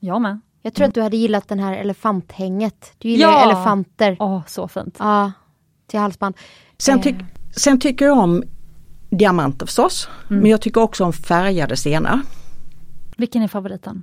Jag 0.01 0.21
med. 0.23 0.41
Jag 0.63 0.75
tror 0.75 0.87
att 0.87 0.95
du 0.95 1.03
hade 1.03 1.17
gillat 1.17 1.49
den 1.49 1.59
här 1.61 1.77
elefanthänget. 1.77 2.93
Du 2.99 3.09
gillar 3.09 3.29
Ja! 3.31 3.51
elefanter. 3.51 4.17
Åh, 4.21 4.41
så 4.47 4.69
fint. 4.69 4.97
Ja, 4.99 5.33
till 5.87 6.01
halsband. 6.01 6.35
Sen, 6.79 6.99
Eh. 6.99 7.03
tyck, 7.03 7.17
sen 7.57 7.81
tycker 7.81 8.05
jag 8.07 8.19
om 8.19 8.43
diamanter 9.11 9.67
förstås. 9.67 10.09
Men 10.29 10.47
jag 10.47 10.61
tycker 10.61 10.81
också 10.81 11.05
om 11.05 11.13
färgade 11.13 11.77
stenar. 11.77 12.21
Vilken 13.17 13.43
är 13.43 13.49
favoriten? 13.49 14.03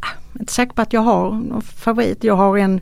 Jag 0.00 0.08
är 0.34 0.40
inte 0.40 0.52
säker 0.52 0.72
på 0.72 0.82
att 0.82 0.92
jag 0.92 1.00
har 1.00 1.30
någon 1.30 1.62
favorit. 1.62 2.24
Jag 2.24 2.36
har 2.36 2.58
en 2.58 2.80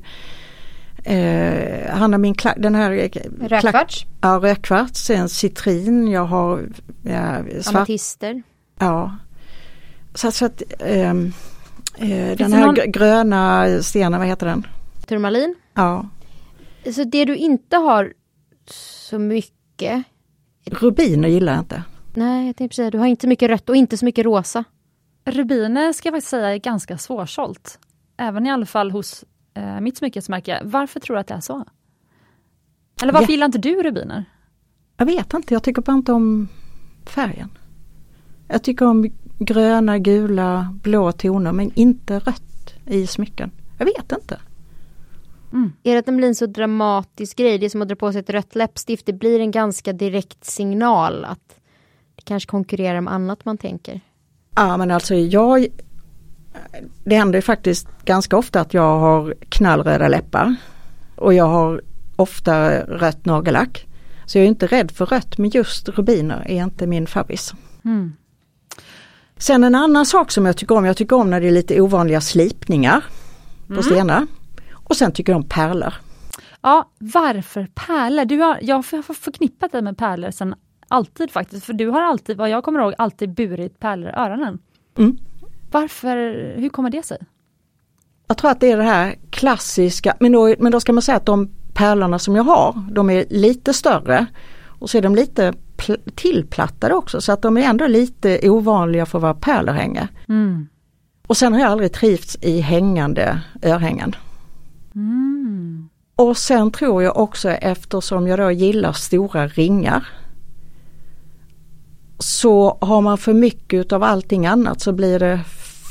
eh, 1.05 1.91
han 1.97 2.13
har 2.13 2.19
min 2.19 2.35
kla- 2.35 2.59
den 2.61 2.75
här 2.75 2.91
eh, 2.93 3.09
Rödkvarts, 3.49 4.07
Ja, 4.21 4.29
rödkvarts, 4.43 5.11
en 5.11 5.29
citrin, 5.29 6.09
jag 6.09 6.25
har 6.25 6.69
ja, 7.03 7.43
svart, 7.63 7.75
ametister. 7.75 8.43
ja. 8.79 9.17
Så, 10.15 10.31
så 10.31 10.45
att 10.47 10.63
ehm, 10.79 11.33
eh, 11.99 12.37
den 12.37 12.53
här 12.53 12.67
någon- 12.67 12.77
gr- 12.77 12.87
gröna 12.91 13.67
stenen, 13.83 14.21
vad 14.21 14.29
heter 14.29 14.47
den? 14.47 14.67
Turmalin. 15.07 15.55
Ja, 15.75 16.09
Så 16.95 17.05
det 17.05 17.25
du 17.25 17.37
inte 17.37 17.77
har 17.77 18.13
så 18.71 19.19
mycket. 19.19 20.03
rubiner 20.67 21.29
gillar 21.29 21.53
jag 21.53 21.61
inte. 21.63 21.83
Nej, 22.15 22.47
jag 22.47 22.57
tänkte 22.57 22.77
säga, 22.77 22.91
du 22.91 22.99
har 22.99 23.07
inte 23.07 23.27
mycket 23.27 23.49
rött 23.51 23.69
och 23.69 23.77
inte 23.77 23.97
så 23.97 24.05
mycket 24.05 24.25
rosa. 24.25 24.65
Rubiner 25.25 25.93
ska 25.93 26.07
jag 26.09 26.13
faktiskt 26.15 26.31
säga 26.31 26.55
är 26.55 26.57
ganska 26.59 26.99
svårsålt. 26.99 27.79
Även 28.17 28.47
i 28.47 28.51
alla 28.51 28.67
fall 28.67 28.91
hos 28.91 29.25
eh, 29.55 29.81
mitt 29.81 29.97
smyckesmärke. 29.97 30.61
Varför 30.65 31.01
tror 31.01 31.17
du 31.17 31.21
att 31.21 31.27
det 31.27 31.35
är 31.35 31.41
så? 31.41 31.65
Eller 33.03 33.13
varför 33.13 33.27
Ja. 33.29 33.31
gillar 33.33 33.47
inte 33.47 33.59
du 33.59 33.83
rubiner? 33.83 34.25
Jag 34.97 35.07
vet 35.07 35.35
inte, 35.35 35.55
jag 35.55 35.63
tycker 35.63 35.83
bara 35.83 35.97
inte 35.97 36.13
om 36.13 36.49
färgen. 37.07 37.51
Jag 38.49 38.63
tycker 38.63 38.87
om 38.87 39.11
gröna, 39.39 39.99
gula, 39.99 40.79
blå 40.83 41.13
toner 41.13 41.53
men 41.53 41.71
inte 41.75 42.19
rött 42.19 42.75
i 42.87 43.07
smycken. 43.07 43.51
Jag 43.79 43.85
vet 43.87 44.13
inte. 44.13 44.41
Är 45.83 45.93
det 45.93 45.99
att 45.99 46.07
den 46.07 46.17
blir 46.17 46.29
en 46.29 46.35
så 46.35 46.47
dramatisk 46.47 47.37
grej? 47.37 47.59
Det 47.59 47.67
är 47.67 47.71
som 47.71 47.83
att 47.83 47.89
dra 47.89 47.97
på 47.97 48.13
sig 48.13 48.21
ett 48.21 48.31
rött 48.31 48.55
läppstift. 48.55 49.07
Det 49.07 49.13
blir 49.13 49.41
en 49.41 49.51
ganska 49.51 49.93
direkt 49.93 50.45
signal 50.45 51.25
att 51.25 51.61
det 52.17 52.23
kanske 52.25 52.51
konkurrerar 52.51 53.01
med 53.01 53.13
annat 53.15 53.45
man 53.45 53.59
tänker. 53.59 54.01
Ja 54.57 54.77
men 54.77 54.91
alltså 54.91 55.15
jag 55.15 55.67
Det 57.05 57.17
händer 57.17 57.39
ju 57.39 57.43
faktiskt 57.43 57.89
ganska 58.05 58.37
ofta 58.37 58.61
att 58.61 58.75
jag 58.75 58.99
har 58.99 59.35
knallröda 59.49 60.09
läppar. 60.09 60.55
Och 61.17 61.35
jag 61.35 61.45
har 61.45 61.83
ofta 62.17 62.81
rött 62.81 63.25
nagellack. 63.25 63.87
Så 64.27 64.39
jag 64.39 64.45
är 64.45 64.49
inte 64.49 64.67
rädd 64.67 64.91
för 64.91 65.07
rött 65.07 65.39
men 65.39 65.51
just 65.51 65.89
rubiner 65.89 66.43
är 66.47 66.65
inte 66.65 66.87
min 66.87 67.07
favorit. 67.07 67.53
Mm. 67.85 68.13
Sen 69.37 69.65
en 69.65 69.75
annan 69.75 70.07
sak 70.07 70.31
som 70.31 70.47
jag 70.47 70.57
tycker 70.57 70.77
om, 70.77 70.85
jag 70.85 70.97
tycker 70.97 71.17
om 71.17 71.31
när 71.31 71.41
det 71.41 71.47
är 71.47 71.53
lite 71.53 71.81
ovanliga 71.81 72.21
slipningar 72.21 73.05
på 73.69 73.83
stenar. 73.83 74.27
Och 74.73 74.97
sen 74.97 75.13
tycker 75.13 75.33
jag 75.33 75.37
om 75.37 75.49
pärlor. 75.49 75.95
Ja, 76.61 76.91
varför 76.99 77.69
pärlor? 77.75 78.25
Du 78.25 78.39
har, 78.39 78.59
jag 78.63 78.77
har 78.77 79.13
förknippat 79.15 79.73
dig 79.73 79.83
med 79.83 79.99
pärlor 79.99 80.31
sen 80.31 80.55
alltid 80.89 81.31
faktiskt. 81.31 81.67
För 81.67 81.73
du 81.73 81.89
har 81.89 82.03
alltid, 82.03 82.37
vad 82.37 82.51
jag 82.51 82.65
kommer 82.65 82.81
ihåg, 82.81 82.95
alltid 82.99 83.35
burit 83.35 83.79
pärlor 83.79 84.09
i 84.09 84.13
öronen. 84.13 84.59
Mm. 84.99 85.19
Varför, 85.73 86.17
hur 86.57 86.69
kommer 86.69 86.91
det 86.91 87.07
sig? 87.07 87.19
Jag 88.27 88.37
tror 88.39 88.51
att 88.51 88.61
det 88.61 88.71
är 88.71 88.77
det 88.77 88.83
här 88.83 89.17
klassiska, 89.31 90.17
men 90.21 90.33
då, 90.33 90.55
men 90.59 90.73
då 90.73 90.81
ska 90.81 90.93
man 90.93 91.03
säga 91.03 91.17
att 91.17 91.27
de 91.27 91.51
pärlorna 91.75 92.19
som 92.19 92.37
jag 92.37 92.45
har, 92.45 92.85
de 92.91 93.11
är 93.11 93.25
lite 93.31 93.73
större. 93.73 94.27
Och 94.67 94.91
så 94.91 94.99
är 94.99 95.03
de 95.03 95.15
lite 95.15 95.53
pl- 95.77 96.11
tillplattade 96.15 96.95
också 96.95 97.21
så 97.21 97.33
att 97.33 97.43
de 97.43 97.57
är 97.57 97.63
ändå 97.63 97.87
lite 97.87 98.51
ovanliga 98.51 99.07
för 99.07 99.19
att 99.19 99.23
vara 99.23 99.35
pärlörhänge. 99.35 100.09
Mm. 100.29 100.69
Och 101.27 101.37
sen 101.37 101.53
har 101.53 101.61
jag 101.61 101.71
aldrig 101.71 101.93
trivts 101.93 102.39
i 102.41 102.61
hängande 102.61 103.41
örhängen. 103.63 104.17
Mm. 104.95 105.89
Och 106.17 106.37
sen 106.37 106.71
tror 106.71 107.03
jag 107.03 107.17
också 107.17 107.51
eftersom 107.51 108.27
jag 108.27 108.39
då 108.39 108.51
gillar 108.51 108.93
stora 108.93 109.49
ringar. 109.49 110.09
Så 112.19 112.79
har 112.81 113.01
man 113.01 113.19
för 113.19 113.35
mycket 113.35 113.93
av 113.93 114.03
allting 114.03 114.47
annat 114.47 114.81
så 114.81 114.93
blir 114.93 115.19
det 115.19 115.41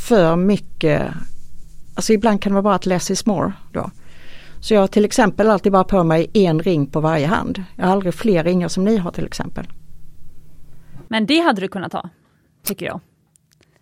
för 0.02 0.36
mycket. 0.36 1.14
Alltså 1.96 2.14
ibland 2.14 2.42
kan 2.42 2.52
det 2.52 2.54
vara 2.54 2.64
bara 2.64 2.76
att 2.76 2.86
less 2.86 3.12
is 3.12 3.26
more 3.26 3.54
då. 3.72 3.92
Så 4.60 4.74
jag 4.74 4.82
har 4.82 4.88
till 4.88 5.06
exempel 5.06 5.50
alltid 5.50 5.72
bara 5.72 5.84
på 5.84 6.04
mig 6.04 6.30
en 6.34 6.60
ring 6.60 6.88
på 6.88 7.00
varje 7.00 7.28
hand. 7.28 7.64
Jag 7.76 7.86
har 7.86 7.92
aldrig 7.92 8.14
fler 8.14 8.44
ringar 8.44 8.68
som 8.68 8.84
ni 8.84 8.98
har 8.98 9.12
till 9.12 9.26
exempel. 9.26 9.68
Men 11.08 11.26
det 11.26 11.40
hade 11.40 11.62
du 11.62 11.68
kunnat 11.68 11.94
ha, 11.94 12.10
tycker 12.64 12.86
jag. 12.86 13.00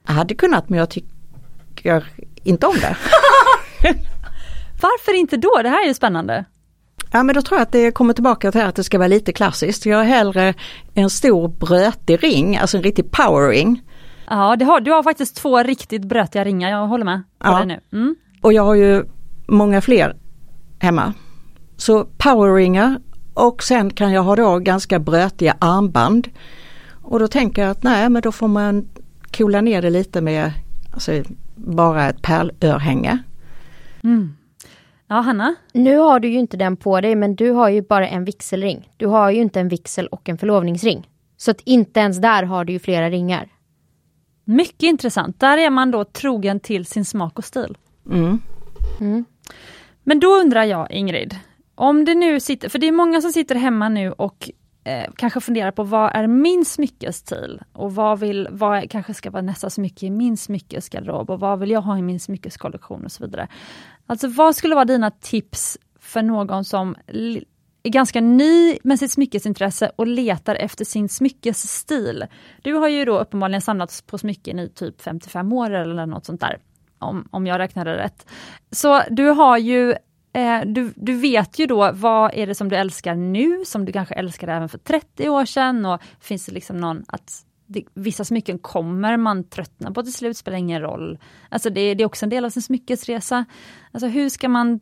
Jag 0.08 0.14
hade 0.14 0.36
kunnat 0.36 0.70
men 0.70 0.80
jag 0.80 0.90
tycker 0.90 2.06
inte 2.44 2.68
om 2.68 2.76
det. 2.76 2.98
Varför 4.82 5.16
inte 5.16 5.38
då? 5.38 5.60
Det 5.64 5.70
här 5.70 5.84
är 5.84 5.88
ju 5.88 5.94
spännande. 5.94 6.46
Ja 7.12 7.24
men 7.24 7.36
då 7.36 7.42
tror 7.42 7.60
jag 7.60 7.66
att 7.66 7.72
det 7.72 7.92
kommer 7.92 8.14
tillbaka 8.14 8.52
till 8.52 8.62
att 8.62 8.76
det 8.76 8.84
ska 8.84 8.98
vara 8.98 9.08
lite 9.08 9.34
klassiskt. 9.34 9.86
Jag 9.86 9.98
har 9.98 10.04
hellre 10.04 10.54
en 10.94 11.10
stor 11.10 11.48
brötig 11.48 12.24
ring, 12.24 12.58
alltså 12.58 12.78
en 12.78 12.84
riktig 12.84 13.12
power 13.12 13.50
ring. 13.50 13.82
Ja, 14.30 14.56
det 14.56 14.66
har, 14.66 14.80
du 14.82 14.92
har 14.92 15.04
faktiskt 15.04 15.36
två 15.36 15.64
riktigt 15.64 16.06
brötiga 16.06 16.44
ringar, 16.44 16.70
jag 16.70 16.88
håller 16.88 17.06
med 17.06 17.22
på 17.40 17.48
Ja. 17.48 17.60
det 17.60 17.66
nu. 17.66 17.80
Mm. 17.92 18.16
Och 18.42 18.54
jag 18.54 18.64
har 18.64 18.76
ju 18.76 19.06
många 19.48 19.82
fler 19.82 20.16
hemma. 20.80 21.14
Så 21.78 22.06
powerringar 22.18 23.00
och 23.34 23.64
sen 23.64 23.90
kan 23.90 24.12
jag 24.12 24.24
ha 24.24 24.36
då 24.36 24.60
ganska 24.60 25.00
brötiga 25.00 25.56
armband. 25.60 26.28
Och 27.02 27.20
då 27.20 27.28
tänker 27.28 27.62
jag 27.62 27.72
att 27.72 27.84
nej 27.84 28.10
men 28.10 28.22
då 28.22 28.32
får 28.32 28.48
man 28.48 28.90
coola 29.38 29.62
ner 29.62 29.82
det 29.82 29.90
lite 29.90 30.22
med 30.22 30.52
alltså, 30.94 31.12
bara 31.56 32.10
ett 32.10 32.22
pärlörhänge. 32.22 33.18
Mm. 34.04 34.36
Ja, 35.08 35.16
Hanna? 35.16 35.56
Nu 35.74 35.98
har 35.98 36.20
du 36.20 36.28
ju 36.30 36.40
inte 36.40 36.58
den 36.58 36.78
på 36.78 37.02
dig 37.02 37.16
men 37.16 37.36
du 37.36 37.52
har 37.52 37.70
ju 37.70 37.82
bara 37.82 38.08
en 38.08 38.26
vigselring. 38.26 38.90
Du 38.98 39.08
har 39.08 39.30
ju 39.32 39.42
inte 39.42 39.60
en 39.60 39.68
vigsel 39.70 40.08
och 40.08 40.30
en 40.30 40.38
förlovningsring. 40.38 41.08
Så 41.38 41.52
att 41.52 41.62
inte 41.62 42.00
ens 42.00 42.18
där 42.22 42.44
har 42.44 42.66
du 42.66 42.74
ju 42.74 42.80
flera 42.80 43.10
ringar. 43.10 43.48
Mycket 44.50 44.84
intressant. 44.84 45.40
Där 45.40 45.58
är 45.58 45.70
man 45.70 45.92
då 45.92 46.04
trogen 46.04 46.60
till 46.60 46.86
sin 46.86 47.06
smak 47.06 47.40
och 47.40 47.46
stil. 47.46 47.78
Mm. 48.10 48.42
Mm. 49.00 49.26
Men 50.04 50.20
då 50.20 50.28
undrar 50.28 50.64
jag 50.64 50.92
Ingrid, 50.92 51.36
om 51.76 52.06
det 52.06 52.16
nu 52.16 52.40
sitter, 52.40 52.70
för 52.70 52.80
det 52.80 52.88
är 52.88 52.92
många 52.92 53.22
som 53.22 53.32
sitter 53.32 53.56
hemma 53.56 53.90
nu 53.90 54.12
och 54.12 54.52
eh, 54.84 55.12
kanske 55.16 55.42
funderar 55.42 55.72
på 55.72 55.84
vad 55.84 56.16
är 56.16 56.28
min 56.28 56.66
smyckesstil 56.66 57.62
och 57.74 57.96
vad, 57.96 58.20
vill, 58.20 58.48
vad 58.52 58.90
kanske 58.92 59.14
ska 59.14 59.32
vara 59.32 59.42
nästa 59.42 59.70
smycke 59.70 60.06
i 60.06 60.10
min 60.10 60.38
smyckesgarderob 60.38 61.30
och 61.30 61.40
vad 61.40 61.60
vill 61.60 61.72
jag 61.72 61.82
ha 61.82 61.98
i 61.98 62.02
min 62.02 62.20
smyckeskollektion 62.20 63.06
och 63.06 63.12
så 63.12 63.26
vidare. 63.26 63.48
Alltså 64.06 64.28
vad 64.28 64.56
skulle 64.56 64.76
vara 64.76 64.86
dina 64.86 65.12
tips 65.12 65.78
för 66.00 66.22
någon 66.22 66.66
som 66.66 66.96
är 67.90 67.94
ganska 67.94 68.22
ny 68.22 68.78
med 68.84 69.00
sitt 69.00 69.12
smyckesintresse 69.12 69.92
och 69.96 70.08
letar 70.08 70.56
efter 70.56 70.86
sin 70.86 71.10
smyckesstil. 71.10 72.26
Du 72.62 72.74
har 72.74 72.88
ju 72.88 73.06
då 73.06 73.20
uppenbarligen 73.20 73.62
samlats 73.62 74.02
på 74.02 74.18
smycken 74.18 74.60
i 74.60 74.70
typ 74.70 75.02
55 75.02 75.54
år 75.54 75.72
eller 75.72 76.06
något 76.06 76.26
sånt 76.26 76.42
där. 76.42 76.58
Om, 77.00 77.28
om 77.32 77.48
jag 77.48 77.60
räknade 77.60 77.98
rätt. 77.98 78.28
Så 78.72 79.02
du 79.10 79.28
har 79.28 79.58
ju 79.58 79.92
eh, 80.34 80.62
du, 80.66 80.94
du 80.96 81.14
vet 81.14 81.60
ju 81.60 81.66
då 81.66 81.92
vad 81.92 82.34
är 82.34 82.48
det 82.48 82.56
som 82.56 82.70
du 82.70 82.76
älskar 82.76 83.16
nu, 83.16 83.66
som 83.66 83.86
du 83.86 83.92
kanske 83.92 84.16
älskade 84.16 84.54
även 84.54 84.70
för 84.70 84.78
30 84.78 85.30
år 85.30 85.46
sedan 85.46 85.86
och 85.86 86.02
finns 86.20 86.46
det 86.46 86.52
liksom 86.52 86.78
någon 86.78 87.04
att 87.08 87.46
det, 87.66 87.84
vissa 87.94 88.26
smycken 88.26 88.60
kommer 88.60 89.18
man 89.18 89.44
tröttna 89.44 89.92
på 89.92 90.04
till 90.04 90.14
slut, 90.14 90.38
spelar 90.38 90.58
ingen 90.58 90.82
roll. 90.82 91.18
Alltså 91.50 91.70
det, 91.70 91.94
det 91.94 92.04
är 92.04 92.06
också 92.06 92.26
en 92.26 92.30
del 92.30 92.46
av 92.46 92.50
sin 92.50 92.62
smyckesresa. 92.62 93.46
Alltså 93.92 94.08
hur 94.08 94.30
ska 94.30 94.50
man, 94.50 94.80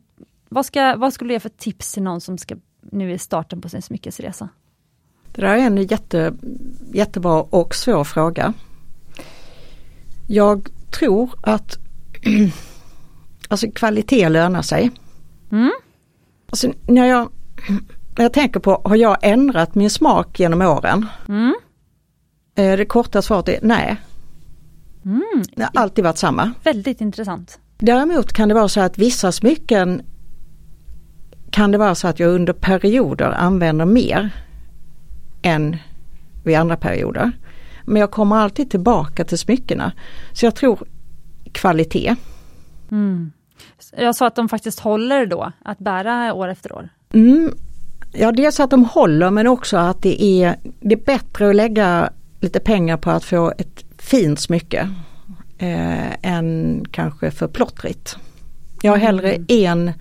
vad, 0.48 0.66
ska, 0.66 0.96
vad 0.96 1.12
skulle 1.12 1.28
du 1.28 1.34
ge 1.34 1.40
för 1.40 1.48
tips 1.48 1.92
till 1.92 2.02
någon 2.02 2.20
som 2.20 2.38
ska 2.38 2.56
nu 2.92 3.12
i 3.12 3.18
starten 3.18 3.60
på 3.60 3.68
sin 3.68 3.82
smyckesresa? 3.82 4.48
Det 5.32 5.40
där 5.40 5.54
är 5.54 5.58
en 5.58 5.76
jätte, 5.76 6.34
jättebra 6.92 7.42
och 7.42 7.74
svår 7.74 8.04
fråga. 8.04 8.52
Jag 10.26 10.68
tror 10.90 11.30
att 11.40 11.78
alltså 13.48 13.70
kvalitet 13.70 14.28
lönar 14.28 14.62
sig. 14.62 14.90
Mm. 15.52 15.72
Alltså, 16.50 16.72
när, 16.86 17.06
jag, 17.06 17.28
när 18.16 18.24
jag 18.24 18.32
tänker 18.32 18.60
på, 18.60 18.80
har 18.84 18.96
jag 18.96 19.16
ändrat 19.22 19.74
min 19.74 19.90
smak 19.90 20.40
genom 20.40 20.62
åren? 20.62 21.06
Mm. 21.28 21.54
Eh, 22.54 22.76
Det 22.76 22.84
korta 22.84 23.22
svaret 23.22 23.48
är 23.48 23.58
nej. 23.62 23.96
Mm. 25.04 25.42
Det 25.56 25.62
har 25.62 25.82
alltid 25.82 26.04
varit 26.04 26.18
samma. 26.18 26.52
Väldigt 26.62 27.00
intressant. 27.00 27.58
Däremot 27.78 28.32
kan 28.32 28.48
det 28.48 28.54
vara 28.54 28.68
så 28.68 28.80
att 28.80 28.98
vissa 28.98 29.32
smycken 29.32 30.02
kan 31.50 31.70
det 31.70 31.78
vara 31.78 31.94
så 31.94 32.08
att 32.08 32.20
jag 32.20 32.30
under 32.30 32.52
perioder 32.52 33.30
använder 33.30 33.84
mer 33.84 34.30
än 35.42 35.76
vid 36.44 36.56
andra 36.56 36.76
perioder. 36.76 37.32
Men 37.84 38.00
jag 38.00 38.10
kommer 38.10 38.36
alltid 38.36 38.70
tillbaka 38.70 39.24
till 39.24 39.38
smyckena. 39.38 39.92
Så 40.32 40.46
jag 40.46 40.54
tror 40.54 40.78
kvalitet. 41.52 42.16
Mm. 42.90 43.32
Jag 43.96 44.16
sa 44.16 44.26
att 44.26 44.36
de 44.36 44.48
faktiskt 44.48 44.80
håller 44.80 45.26
då, 45.26 45.52
att 45.64 45.78
bära 45.78 46.34
år 46.34 46.48
efter 46.48 46.72
år. 46.72 46.88
Mm. 47.12 47.54
Ja 48.12 48.32
dels 48.32 48.60
att 48.60 48.70
de 48.70 48.84
håller 48.84 49.30
men 49.30 49.46
också 49.46 49.76
att 49.76 50.02
det 50.02 50.22
är, 50.24 50.56
det 50.80 50.94
är 50.94 51.04
bättre 51.04 51.50
att 51.50 51.56
lägga 51.56 52.10
lite 52.40 52.60
pengar 52.60 52.96
på 52.96 53.10
att 53.10 53.24
få 53.24 53.52
ett 53.58 53.84
fint 53.98 54.40
smycke 54.40 54.88
eh, 55.58 56.32
än 56.32 56.84
kanske 56.90 57.30
för 57.30 57.48
plottrigt. 57.48 58.16
Jag 58.82 58.92
har 58.92 58.98
hellre 58.98 59.32
Mm. 59.32 59.46
en 59.48 59.92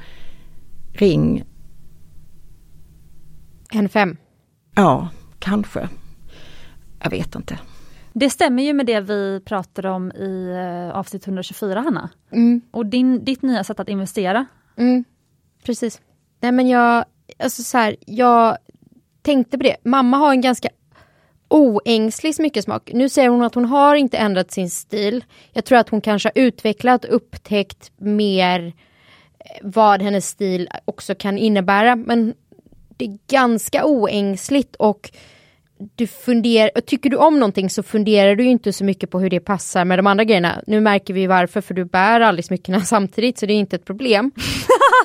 ring, 0.97 1.43
En 3.73 3.89
fem. 3.89 4.17
ja 4.75 5.09
kanske. 5.39 5.89
Jag 7.03 7.09
vet 7.09 7.35
inte. 7.35 7.59
Det 8.13 8.29
stämmer 8.29 8.63
ju 8.63 8.73
med 8.73 8.85
det 8.85 8.99
vi 8.99 9.41
pratade 9.45 9.89
om 9.89 10.11
i 10.11 10.51
eh, 10.89 10.97
avsnitt 10.97 11.27
124 11.27 11.81
Hanna. 11.81 12.09
Mm. 12.31 12.61
Och 12.71 12.85
din, 12.85 13.25
ditt 13.25 13.41
nya 13.41 13.63
sätt 13.63 13.79
att 13.79 13.89
investera. 13.89 14.45
Mm. 14.77 15.03
Precis. 15.65 16.01
Nej 16.39 16.51
men 16.51 16.67
jag, 16.67 17.05
alltså 17.39 17.63
så 17.63 17.77
här, 17.77 17.95
jag 18.05 18.57
tänkte 19.21 19.57
på 19.57 19.63
det. 19.63 19.77
Mamma 19.83 20.17
har 20.17 20.31
en 20.31 20.41
ganska 20.41 20.69
oängslig 21.47 22.35
smyckesmak. 22.35 22.91
Nu 22.93 23.09
säger 23.09 23.29
hon 23.29 23.41
att 23.41 23.55
hon 23.55 23.65
har 23.65 23.95
inte 23.95 24.17
ändrat 24.17 24.51
sin 24.51 24.69
stil. 24.69 25.23
Jag 25.51 25.65
tror 25.65 25.77
att 25.77 25.89
hon 25.89 26.01
kanske 26.01 26.31
har 26.35 26.41
utvecklat 26.43 27.05
upptäckt 27.05 27.91
mer 27.97 28.65
eh, 28.67 28.73
vad 29.61 30.01
hennes 30.01 30.27
stil 30.27 30.69
också 30.85 31.15
kan 31.15 31.37
innebära. 31.37 31.95
Men 31.95 32.33
det 32.89 33.05
är 33.05 33.17
ganska 33.27 33.85
oängsligt 33.85 34.75
och 34.75 35.11
du 35.95 36.07
funderar, 36.07 36.81
tycker 36.81 37.09
du 37.09 37.17
om 37.17 37.39
någonting 37.39 37.69
så 37.69 37.83
funderar 37.83 38.35
du 38.35 38.43
ju 38.43 38.49
inte 38.49 38.73
så 38.73 38.83
mycket 38.83 39.11
på 39.11 39.19
hur 39.19 39.29
det 39.29 39.39
passar 39.39 39.85
med 39.85 39.99
de 39.99 40.07
andra 40.07 40.23
grejerna. 40.23 40.61
Nu 40.67 40.81
märker 40.81 41.13
vi 41.13 41.27
varför, 41.27 41.61
för 41.61 41.73
du 41.73 41.85
bär 41.85 42.21
aldrig 42.21 42.45
smyckena 42.45 42.81
samtidigt 42.85 43.37
så 43.37 43.45
det 43.45 43.53
är 43.53 43.59
inte 43.59 43.75
ett 43.75 43.85
problem. 43.85 44.31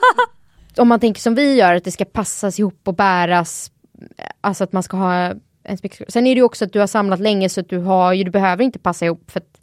om 0.76 0.88
man 0.88 1.00
tänker 1.00 1.20
som 1.20 1.34
vi 1.34 1.54
gör, 1.54 1.74
att 1.74 1.84
det 1.84 1.90
ska 1.90 2.04
passas 2.04 2.58
ihop 2.58 2.80
och 2.84 2.94
bäras, 2.94 3.70
alltså 4.40 4.64
att 4.64 4.72
man 4.72 4.82
ska 4.82 4.96
ha 4.96 5.34
en 5.64 5.78
smycke. 5.78 6.04
Sen 6.08 6.26
är 6.26 6.34
det 6.34 6.38
ju 6.38 6.44
också 6.44 6.64
att 6.64 6.72
du 6.72 6.80
har 6.80 6.86
samlat 6.86 7.20
länge 7.20 7.48
så 7.48 7.60
att 7.60 7.68
du 7.68 7.78
har 7.78 8.24
du 8.24 8.30
behöver 8.30 8.64
inte 8.64 8.78
passa 8.78 9.04
ihop 9.04 9.30
för 9.30 9.40
att 9.40 9.61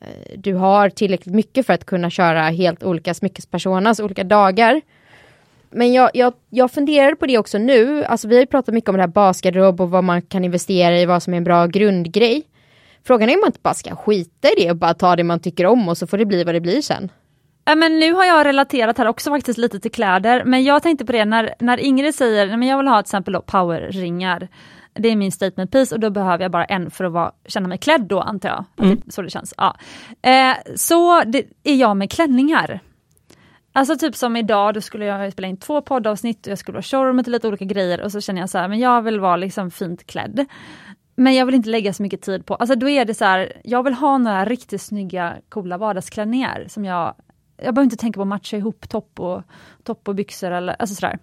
Eh, 0.00 0.08
du 0.36 0.54
har 0.54 0.90
tillräckligt 0.90 1.34
mycket 1.34 1.66
för 1.66 1.72
att 1.72 1.84
kunna 1.84 2.10
köra 2.10 2.42
helt 2.42 2.82
olika 2.82 3.14
smyckespersonas 3.14 4.00
olika 4.00 4.24
dagar. 4.24 4.80
Men 5.70 5.92
jag, 5.92 6.10
jag, 6.14 6.32
jag 6.50 6.70
funderar 6.70 7.14
på 7.14 7.26
det 7.26 7.38
också 7.38 7.58
nu, 7.58 8.04
alltså 8.04 8.28
vi 8.28 8.34
har 8.34 8.40
ju 8.40 8.46
pratat 8.46 8.74
mycket 8.74 8.90
om 8.90 8.96
det 8.96 9.02
här 9.02 9.08
basgarderob 9.08 9.80
och 9.80 9.90
vad 9.90 10.04
man 10.04 10.22
kan 10.22 10.44
investera 10.44 10.98
i, 10.98 11.06
vad 11.06 11.22
som 11.22 11.32
är 11.32 11.36
en 11.36 11.44
bra 11.44 11.66
grundgrej. 11.66 12.42
Frågan 13.04 13.28
är 13.28 13.34
om 13.34 13.40
man 13.40 13.48
inte 13.48 13.60
bara 13.62 13.74
ska 13.74 13.96
skita 13.96 14.48
i 14.48 14.52
det 14.56 14.70
och 14.70 14.76
bara 14.76 14.94
ta 14.94 15.16
det 15.16 15.24
man 15.24 15.40
tycker 15.40 15.66
om 15.66 15.88
och 15.88 15.98
så 15.98 16.06
får 16.06 16.18
det 16.18 16.26
bli 16.26 16.44
vad 16.44 16.54
det 16.54 16.60
blir 16.60 16.82
sen. 16.82 17.10
Ja, 17.64 17.74
men 17.74 17.98
nu 17.98 18.12
har 18.12 18.24
jag 18.24 18.46
relaterat 18.46 18.98
här 18.98 19.06
också 19.06 19.30
faktiskt 19.30 19.58
lite 19.58 19.80
till 19.80 19.90
kläder, 19.90 20.44
men 20.44 20.64
jag 20.64 20.82
tänkte 20.82 21.04
på 21.04 21.12
det 21.12 21.24
när, 21.24 21.54
när 21.58 21.78
Ingrid 21.78 22.14
säger 22.14 22.56
men 22.56 22.68
jag 22.68 22.76
vill 22.76 22.88
ha 22.88 23.02
till 23.02 23.06
exempel 23.06 23.42
powerringar. 23.46 24.48
Det 24.98 25.08
är 25.08 25.16
min 25.16 25.32
statement 25.32 25.70
piece 25.70 25.94
och 25.94 26.00
då 26.00 26.10
behöver 26.10 26.44
jag 26.44 26.50
bara 26.50 26.64
en 26.64 26.90
för 26.90 27.04
att 27.04 27.12
vara, 27.12 27.32
känna 27.46 27.68
mig 27.68 27.78
klädd 27.78 28.02
då 28.02 28.20
antar 28.20 28.48
jag. 28.48 28.86
Mm. 28.86 29.02
Så 29.08 29.22
det 29.22 29.30
känns. 29.30 29.54
Ja. 29.56 29.76
Eh, 30.22 30.56
så 30.76 31.22
det 31.24 31.44
är 31.64 31.76
jag 31.76 31.96
med 31.96 32.10
klänningar. 32.10 32.80
Alltså 33.72 33.96
typ 33.96 34.16
som 34.16 34.36
idag, 34.36 34.74
då 34.74 34.80
skulle 34.80 35.04
jag 35.04 35.32
spela 35.32 35.48
in 35.48 35.56
två 35.56 35.80
poddavsnitt 35.82 36.46
och 36.46 36.50
jag 36.50 36.58
skulle 36.58 36.74
vara 36.74 36.82
showroomet 36.82 37.26
och 37.26 37.32
lite 37.32 37.48
olika 37.48 37.64
grejer 37.64 38.00
och 38.00 38.12
så 38.12 38.20
känner 38.20 38.40
jag 38.40 38.50
så 38.50 38.58
här, 38.58 38.68
men 38.68 38.78
jag 38.78 39.02
vill 39.02 39.20
vara 39.20 39.36
liksom 39.36 39.70
fint 39.70 40.06
klädd. 40.06 40.46
Men 41.14 41.34
jag 41.34 41.46
vill 41.46 41.54
inte 41.54 41.68
lägga 41.68 41.92
så 41.92 42.02
mycket 42.02 42.22
tid 42.22 42.46
på, 42.46 42.54
alltså 42.54 42.76
då 42.76 42.88
är 42.88 43.04
det 43.04 43.14
så 43.14 43.24
här, 43.24 43.52
jag 43.64 43.82
vill 43.82 43.94
ha 43.94 44.18
några 44.18 44.44
riktigt 44.44 44.82
snygga 44.82 45.36
coola 45.48 45.78
vardagsklänningar 45.78 46.64
som 46.68 46.84
jag, 46.84 47.14
jag 47.56 47.74
behöver 47.74 47.84
inte 47.84 47.96
tänka 47.96 48.16
på 48.16 48.22
att 48.22 48.28
matcha 48.28 48.56
ihop 48.56 48.88
topp 48.88 49.20
och, 49.20 49.42
topp 49.82 50.08
och 50.08 50.14
byxor 50.14 50.50
eller 50.50 50.76
alltså 50.78 50.94
sådär. 50.94 51.18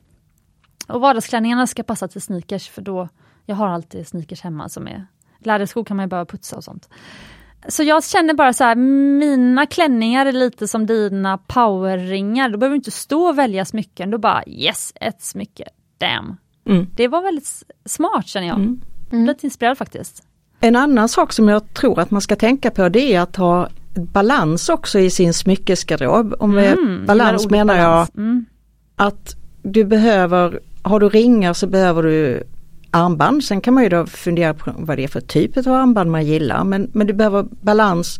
Och 0.87 1.01
vardagsklänningarna 1.01 1.67
ska 1.67 1.83
passa 1.83 2.07
till 2.07 2.21
sneakers 2.21 2.69
för 2.69 2.81
då, 2.81 3.09
jag 3.45 3.55
har 3.55 3.67
alltid 3.67 4.07
sneakers 4.07 4.41
hemma 4.41 4.69
som 4.69 4.87
är, 4.87 5.07
läderskor 5.39 5.83
kan 5.83 5.97
man 5.97 6.05
ju 6.05 6.09
bara 6.09 6.25
putsa 6.25 6.55
och 6.55 6.63
sånt. 6.63 6.89
Så 7.67 7.83
jag 7.83 8.03
känner 8.03 8.33
bara 8.33 8.53
så 8.53 8.63
här, 8.63 8.75
mina 8.75 9.65
klänningar 9.65 10.25
är 10.25 10.31
lite 10.31 10.67
som 10.67 10.85
dina 10.85 11.37
powerringar. 11.37 12.49
Då 12.49 12.57
behöver 12.57 12.73
du 12.73 12.77
inte 12.77 12.91
stå 12.91 13.25
och 13.25 13.37
välja 13.37 13.65
smycken, 13.65 14.11
då 14.11 14.17
bara 14.17 14.43
yes, 14.47 14.93
ett 14.95 15.21
smycke, 15.21 15.63
damn. 15.97 16.37
Mm. 16.65 16.87
Det 16.95 17.07
var 17.07 17.21
väldigt 17.21 17.63
smart 17.85 18.27
känner 18.27 18.47
jag. 18.47 18.57
Mm. 18.57 18.81
Mm. 19.11 19.25
Lite 19.25 19.45
inspirerad 19.45 19.77
faktiskt. 19.77 20.23
En 20.59 20.75
annan 20.75 21.09
sak 21.09 21.33
som 21.33 21.49
jag 21.49 21.73
tror 21.73 21.99
att 21.99 22.11
man 22.11 22.21
ska 22.21 22.35
tänka 22.35 22.71
på 22.71 22.89
det 22.89 23.13
är 23.15 23.21
att 23.21 23.35
ha 23.35 23.69
balans 23.95 24.69
också 24.69 24.99
i 24.99 25.09
sin 25.09 25.33
smyckesgarderob. 25.33 26.35
Om 26.39 26.57
mm, 26.57 27.05
balans 27.05 27.49
menar 27.49 27.75
jag 27.75 28.07
mm. 28.17 28.45
att 28.95 29.35
du 29.61 29.83
behöver, 29.83 30.59
har 30.81 30.99
du 30.99 31.09
ringar 31.09 31.53
så 31.53 31.67
behöver 31.67 32.03
du 32.03 32.43
armband. 32.95 33.43
Sen 33.43 33.61
kan 33.61 33.73
man 33.73 33.83
ju 33.83 33.89
då 33.89 34.05
fundera 34.05 34.53
på 34.53 34.71
vad 34.77 34.97
det 34.97 35.03
är 35.03 35.07
för 35.07 35.21
typ 35.21 35.57
av 35.57 35.67
armband 35.67 36.11
man 36.11 36.25
gillar. 36.25 36.63
Men, 36.63 36.89
men 36.93 37.07
du 37.07 37.13
behöver 37.13 37.45
balans, 37.61 38.19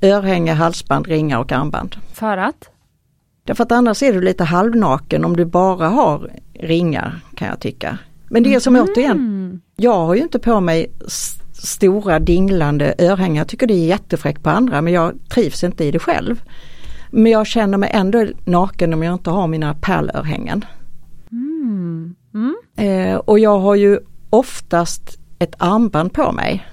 örhänge, 0.00 0.52
halsband, 0.52 1.06
ringar 1.06 1.38
och 1.38 1.52
armband. 1.52 1.96
För 2.12 2.36
att? 2.36 2.70
Därför 3.44 3.64
att 3.64 3.72
annars 3.72 4.02
är 4.02 4.12
du 4.12 4.20
lite 4.20 4.44
halvnaken 4.44 5.24
om 5.24 5.36
du 5.36 5.44
bara 5.44 5.88
har 5.88 6.30
ringar 6.54 7.20
kan 7.34 7.48
jag 7.48 7.60
tycka. 7.60 7.98
Men 8.30 8.42
det 8.42 8.54
är 8.54 8.60
som 8.60 8.76
mm. 8.76 8.88
återigen, 8.88 9.60
jag 9.76 10.06
har 10.06 10.14
ju 10.14 10.22
inte 10.22 10.38
på 10.38 10.60
mig 10.60 10.92
stora 11.52 12.18
dinglande 12.18 12.94
örhängen. 12.98 13.36
Jag 13.36 13.48
tycker 13.48 13.66
det 13.66 13.74
är 13.74 13.86
jättefräckt 13.86 14.42
på 14.42 14.50
andra 14.50 14.82
men 14.82 14.92
jag 14.92 15.14
trivs 15.28 15.64
inte 15.64 15.84
i 15.84 15.90
det 15.90 15.98
själv. 15.98 16.42
Men 17.10 17.32
jag 17.32 17.46
känner 17.46 17.78
mig 17.78 17.90
ändå 17.92 18.26
naken 18.44 18.94
om 18.94 19.02
jag 19.02 19.14
inte 19.14 19.30
har 19.30 19.46
mina 19.46 19.74
pärlörhängen. 19.74 20.64
Och 23.28 23.38
jag 23.38 23.58
har 23.58 23.74
ju 23.74 24.00
oftast 24.30 25.18
ett 25.38 25.54
armband 25.58 26.12
på 26.12 26.32
mig. 26.32 26.66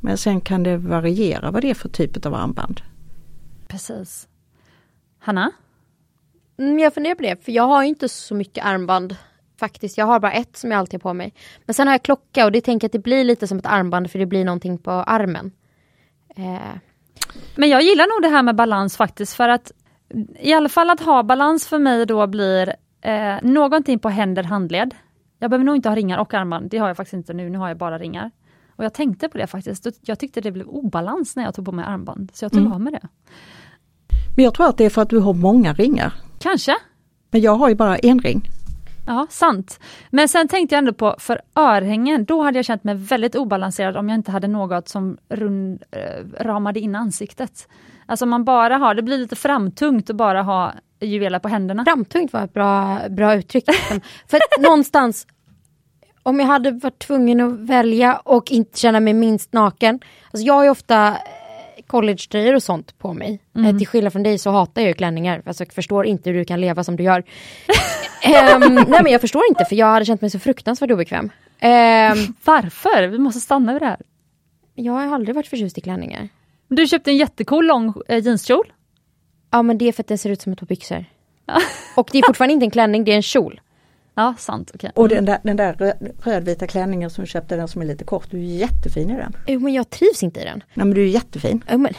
Men 0.00 0.18
sen 0.18 0.40
kan 0.40 0.62
det 0.62 0.76
variera 0.76 1.50
vad 1.50 1.62
det 1.62 1.70
är 1.70 1.74
för 1.74 1.88
typ 1.88 2.26
av 2.26 2.34
armband. 2.34 2.80
Precis. 3.68 4.28
Hanna? 5.18 5.50
Mm, 6.58 6.78
jag 6.78 6.94
funderar 6.94 7.14
på 7.14 7.22
det, 7.22 7.44
för 7.44 7.52
jag 7.52 7.62
har 7.62 7.82
inte 7.82 8.08
så 8.08 8.34
mycket 8.34 8.64
armband 8.64 9.16
faktiskt. 9.60 9.98
Jag 9.98 10.06
har 10.06 10.20
bara 10.20 10.32
ett 10.32 10.56
som 10.56 10.70
jag 10.70 10.78
alltid 10.78 11.02
har 11.02 11.10
på 11.10 11.14
mig. 11.14 11.34
Men 11.64 11.74
sen 11.74 11.86
har 11.86 11.94
jag 11.94 12.02
klocka 12.02 12.44
och 12.44 12.52
det 12.52 12.60
tänker 12.60 12.84
jag 12.84 12.88
att 12.88 12.92
det 12.92 12.98
blir 12.98 13.24
lite 13.24 13.46
som 13.46 13.58
ett 13.58 13.66
armband 13.66 14.10
för 14.10 14.18
det 14.18 14.26
blir 14.26 14.44
någonting 14.44 14.78
på 14.78 14.90
armen. 14.90 15.52
Eh. 16.36 16.76
Men 17.56 17.68
jag 17.68 17.82
gillar 17.82 18.06
nog 18.06 18.22
det 18.22 18.36
här 18.36 18.42
med 18.42 18.56
balans 18.56 18.96
faktiskt 18.96 19.34
för 19.34 19.48
att 19.48 19.72
i 20.40 20.52
alla 20.52 20.68
fall 20.68 20.90
att 20.90 21.00
ha 21.00 21.22
balans 21.22 21.66
för 21.66 21.78
mig 21.78 22.06
då 22.06 22.26
blir 22.26 22.74
eh, 23.00 23.36
någonting 23.42 23.98
på 23.98 24.08
händer, 24.08 24.42
handled. 24.42 24.94
Jag 25.42 25.50
behöver 25.50 25.64
nog 25.64 25.76
inte 25.76 25.88
ha 25.88 25.96
ringar 25.96 26.18
och 26.18 26.34
armband, 26.34 26.70
det 26.70 26.78
har 26.78 26.88
jag 26.88 26.96
faktiskt 26.96 27.14
inte 27.14 27.34
nu, 27.34 27.50
nu 27.50 27.58
har 27.58 27.68
jag 27.68 27.76
bara 27.76 27.98
ringar. 27.98 28.30
Och 28.76 28.84
jag 28.84 28.94
tänkte 28.94 29.28
på 29.28 29.38
det 29.38 29.46
faktiskt, 29.46 29.86
jag 30.00 30.18
tyckte 30.18 30.40
det 30.40 30.52
blev 30.52 30.68
obalans 30.68 31.36
när 31.36 31.44
jag 31.44 31.54
tog 31.54 31.64
på 31.64 31.72
mig 31.72 31.84
armband, 31.84 32.30
så 32.34 32.44
jag 32.44 32.52
tog 32.52 32.60
mm. 32.60 32.72
av 32.72 32.80
mig 32.80 32.92
det. 32.92 33.08
Men 34.36 34.44
jag 34.44 34.54
tror 34.54 34.68
att 34.68 34.76
det 34.76 34.84
är 34.84 34.90
för 34.90 35.02
att 35.02 35.10
du 35.10 35.18
har 35.18 35.34
många 35.34 35.72
ringar. 35.72 36.14
Kanske. 36.38 36.76
Men 37.30 37.40
jag 37.40 37.54
har 37.54 37.68
ju 37.68 37.74
bara 37.74 37.96
en 37.96 38.18
ring. 38.18 38.50
Ja, 39.06 39.26
sant. 39.30 39.80
Men 40.10 40.28
sen 40.28 40.48
tänkte 40.48 40.74
jag 40.74 40.78
ändå 40.78 40.92
på, 40.92 41.16
för 41.18 41.40
örhängen, 41.54 42.24
då 42.24 42.42
hade 42.42 42.58
jag 42.58 42.64
känt 42.64 42.84
mig 42.84 42.94
väldigt 42.94 43.34
obalanserad 43.34 43.96
om 43.96 44.08
jag 44.08 44.16
inte 44.16 44.30
hade 44.30 44.48
något 44.48 44.88
som 44.88 45.18
rund, 45.28 45.82
äh, 45.90 46.44
ramade 46.44 46.80
in 46.80 46.94
ansiktet. 46.94 47.68
Alltså 48.10 48.26
man 48.26 48.44
bara 48.44 48.76
har, 48.76 48.94
det 48.94 49.02
blir 49.02 49.18
lite 49.18 49.36
framtungt 49.36 50.10
att 50.10 50.16
bara 50.16 50.42
ha 50.42 50.72
juveler 51.00 51.38
på 51.38 51.48
händerna. 51.48 51.84
Framtungt 51.84 52.32
var 52.32 52.44
ett 52.44 52.54
bra, 52.54 52.98
bra 53.10 53.34
uttryck. 53.34 53.64
för 54.28 54.36
att 54.36 54.62
någonstans, 54.62 55.26
om 56.22 56.40
jag 56.40 56.46
hade 56.46 56.70
varit 56.70 56.98
tvungen 56.98 57.40
att 57.40 57.60
välja 57.60 58.16
och 58.16 58.50
inte 58.50 58.78
känna 58.78 59.00
mig 59.00 59.14
minst 59.14 59.52
naken. 59.52 60.00
Alltså 60.30 60.46
jag 60.46 60.54
har 60.54 60.64
ju 60.64 60.70
ofta 60.70 61.08
eh, 61.08 61.16
collegetröjor 61.86 62.54
och 62.54 62.62
sånt 62.62 62.98
på 62.98 63.12
mig. 63.12 63.40
Eh, 63.56 63.60
mm. 63.60 63.78
till 63.78 63.86
skillnad 63.86 64.12
från 64.12 64.22
dig 64.22 64.38
så 64.38 64.50
hatar 64.50 64.82
jag 64.82 64.88
ju 64.88 64.94
klänningar. 64.94 65.42
Alltså 65.46 65.64
jag 65.64 65.72
förstår 65.72 66.06
inte 66.06 66.30
hur 66.30 66.38
du 66.38 66.44
kan 66.44 66.60
leva 66.60 66.84
som 66.84 66.96
du 66.96 67.02
gör. 67.02 67.18
um, 68.54 68.74
nej 68.88 69.02
men 69.02 69.12
jag 69.12 69.20
förstår 69.20 69.42
inte 69.48 69.64
för 69.64 69.76
jag 69.76 69.86
hade 69.86 70.04
känt 70.04 70.20
mig 70.20 70.30
så 70.30 70.38
fruktansvärt 70.38 70.90
obekväm. 70.90 71.24
Um, 71.24 72.34
Varför? 72.44 73.06
Vi 73.06 73.18
måste 73.18 73.40
stanna 73.40 73.72
vid 73.72 73.82
det 73.82 73.86
här. 73.86 74.00
Jag 74.74 74.92
har 74.92 75.14
aldrig 75.14 75.34
varit 75.34 75.46
förtjust 75.46 75.78
i 75.78 75.80
klänningar. 75.80 76.28
Du 76.70 76.86
köpte 76.86 77.10
en 77.10 77.16
jättecool 77.16 77.66
lång 77.66 77.94
eh, 78.08 78.24
jeanskjol. 78.24 78.72
Ja 79.50 79.62
men 79.62 79.78
det 79.78 79.88
är 79.88 79.92
för 79.92 80.02
att 80.02 80.06
den 80.06 80.18
ser 80.18 80.30
ut 80.30 80.42
som 80.42 80.52
ett 80.52 80.58
par 80.58 80.66
byxor. 80.66 81.04
Och 81.96 82.08
det 82.12 82.18
är 82.18 82.26
fortfarande 82.26 82.52
inte 82.54 82.66
en 82.66 82.70
klänning, 82.70 83.04
det 83.04 83.12
är 83.12 83.16
en 83.16 83.22
kjol. 83.22 83.60
Ja, 84.14 84.34
sant. 84.38 84.70
Okay. 84.74 84.90
Och 84.94 85.08
den 85.08 85.24
där, 85.24 85.38
den 85.42 85.56
där 85.56 85.94
rödvita 86.24 86.66
klänningen 86.66 87.10
som 87.10 87.24
du 87.24 87.30
köpte, 87.30 87.56
den 87.56 87.68
som 87.68 87.82
är 87.82 87.86
lite 87.86 88.04
kort, 88.04 88.30
du 88.30 88.38
är 88.38 88.42
jättefin 88.42 89.10
i 89.10 89.16
den. 89.16 89.36
Jo 89.46 89.60
men 89.60 89.72
jag 89.72 89.90
trivs 89.90 90.22
inte 90.22 90.40
i 90.40 90.44
den. 90.44 90.62
Nej 90.74 90.86
men 90.86 90.94
du 90.94 91.02
är 91.02 91.06
jättefin. 91.06 91.64
Jo, 91.70 91.78
men... 91.78 91.94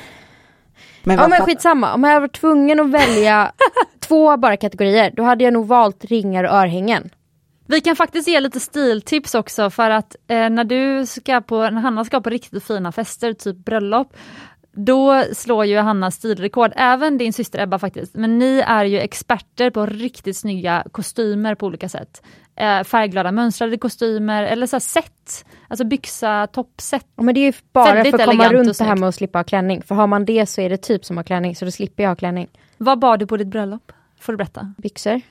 Men 1.04 1.18
ja 1.18 1.28
men 1.28 1.42
skitsamma, 1.42 1.94
om 1.94 2.04
jag 2.04 2.22
varit 2.22 2.34
tvungen 2.34 2.80
att 2.80 2.90
välja 2.90 3.52
två 4.00 4.38
bara 4.38 4.58
kategorier, 4.58 5.12
då 5.16 5.24
hade 5.24 5.44
jag 5.44 5.54
nog 5.54 5.68
valt 5.68 6.06
ringar 6.06 6.44
och 6.44 6.54
örhängen. 6.54 7.10
Vi 7.66 7.82
kan 7.82 7.96
faktiskt 7.96 8.28
ge 8.28 8.40
lite 8.40 8.60
stiltips 8.60 9.36
också 9.36 9.70
för 9.70 9.90
att 9.90 10.16
eh, 10.28 10.50
när 10.50 10.64
du 10.64 11.06
ska 11.06 11.42
på, 11.42 11.70
när 11.70 11.82
Hanna 11.82 12.06
ska 12.06 12.22
på 12.22 12.30
riktigt 12.30 12.64
fina 12.64 12.92
fester, 12.92 13.34
typ 13.34 13.58
bröllop, 13.58 14.14
då 14.74 15.24
slår 15.34 15.66
ju 15.66 15.78
Hanna 15.78 16.12
stilrekord, 16.12 16.72
även 16.76 17.18
din 17.18 17.34
syster 17.34 17.60
Ebba 17.60 17.80
faktiskt. 17.80 18.16
Men 18.16 18.40
ni 18.40 18.64
är 18.68 18.86
ju 18.86 19.00
experter 19.00 19.70
på 19.70 19.86
riktigt 19.86 20.38
snygga 20.38 20.84
kostymer 20.92 21.56
på 21.56 21.66
olika 21.66 21.90
sätt. 21.90 22.24
Eh, 22.56 22.84
färgglada 22.84 23.32
mönstrade 23.32 23.78
kostymer 23.78 24.44
eller 24.44 24.68
så 24.68 24.80
set, 24.80 25.46
alltså 25.68 25.86
byxa, 25.86 26.48
toppset. 26.48 27.08
men 27.16 27.36
det 27.36 27.40
är 27.42 27.46
ju 27.46 27.54
bara 27.72 27.94
Väldigt 27.94 28.16
för 28.16 28.20
att 28.20 28.30
komma 28.30 28.50
runt 28.50 28.78
det 28.78 28.84
här 28.84 28.96
med 28.96 29.10
att 29.10 29.16
slippa 29.16 29.40
ha 29.40 29.44
klänning. 29.44 29.82
För 29.82 29.96
har 29.96 30.08
man 30.08 30.26
det 30.26 30.46
så 30.46 30.62
är 30.62 30.70
det 30.70 30.78
typ 30.78 31.06
som 31.06 31.18
att 31.18 31.20
ha 31.20 31.28
klänning, 31.28 31.56
så 31.56 31.66
då 31.66 31.72
slipper 31.72 32.04
jag 32.04 32.10
ha 32.10 32.16
klänning. 32.16 32.48
Vad 32.78 33.00
bar 33.00 33.18
du 33.18 33.28
på 33.28 33.38
ditt 33.38 33.48
bröllop? 33.48 33.92
Får 34.20 34.34
du 34.34 34.38
berätta? 34.38 34.74
Byxor. 34.78 35.22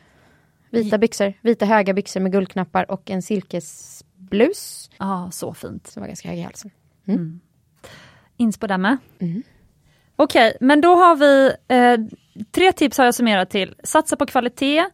Vita 0.70 0.98
byxor, 0.98 1.32
vita 1.40 1.66
höga 1.66 1.94
byxor 1.94 2.20
med 2.20 2.32
guldknappar 2.32 2.90
och 2.90 3.10
en 3.10 3.22
silkesblus. 3.22 4.90
Ja, 4.98 5.06
ah, 5.06 5.30
så 5.30 5.54
fint. 5.54 5.86
Som 5.86 6.00
var 6.00 6.08
ganska 6.08 6.28
hög 6.28 6.38
i 6.38 6.42
halsen. 6.42 6.70
Mm. 7.06 7.20
Mm 7.20 7.40
inspo 8.40 8.66
där 8.66 8.78
med. 8.78 8.96
Mm. 9.18 9.42
Okej, 10.16 10.48
okay, 10.48 10.66
men 10.66 10.80
då 10.80 10.94
har 10.94 11.16
vi 11.16 11.52
eh, 11.68 11.96
tre 12.52 12.72
tips 12.72 12.98
har 12.98 13.04
jag 13.04 13.14
summerat 13.14 13.50
till. 13.50 13.74
Satsa 13.84 14.16
på 14.16 14.26
kvalitet. 14.26 14.84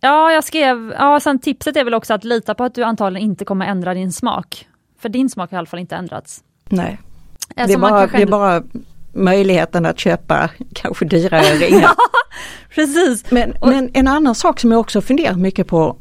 Ja, 0.00 0.32
jag 0.32 0.44
skrev, 0.44 0.94
ja, 0.98 1.20
sen 1.20 1.38
tipset 1.38 1.76
är 1.76 1.84
väl 1.84 1.94
också 1.94 2.14
att 2.14 2.24
lita 2.24 2.54
på 2.54 2.64
att 2.64 2.74
du 2.74 2.82
antagligen 2.82 3.30
inte 3.30 3.44
kommer 3.44 3.66
ändra 3.66 3.94
din 3.94 4.12
smak. 4.12 4.68
För 4.98 5.08
din 5.08 5.30
smak 5.30 5.50
har 5.50 5.56
i 5.56 5.58
alla 5.58 5.66
fall 5.66 5.80
inte 5.80 5.96
ändrats. 5.96 6.44
Nej, 6.68 6.98
eh, 7.56 7.66
det 7.66 7.72
är, 7.72 7.78
bara, 7.78 8.06
det 8.06 8.22
är 8.22 8.26
bara 8.26 8.62
möjligheten 9.12 9.86
att 9.86 9.98
köpa 9.98 10.50
kanske 10.74 11.04
dyrare 11.04 11.42
ringar. 11.42 11.90
Precis. 12.74 13.30
Men, 13.30 13.52
och, 13.52 13.68
men 13.68 13.90
en 13.94 14.08
annan 14.08 14.34
sak 14.34 14.60
som 14.60 14.72
jag 14.72 14.80
också 14.80 15.00
funderat 15.00 15.38
mycket 15.38 15.66
på, 15.66 15.96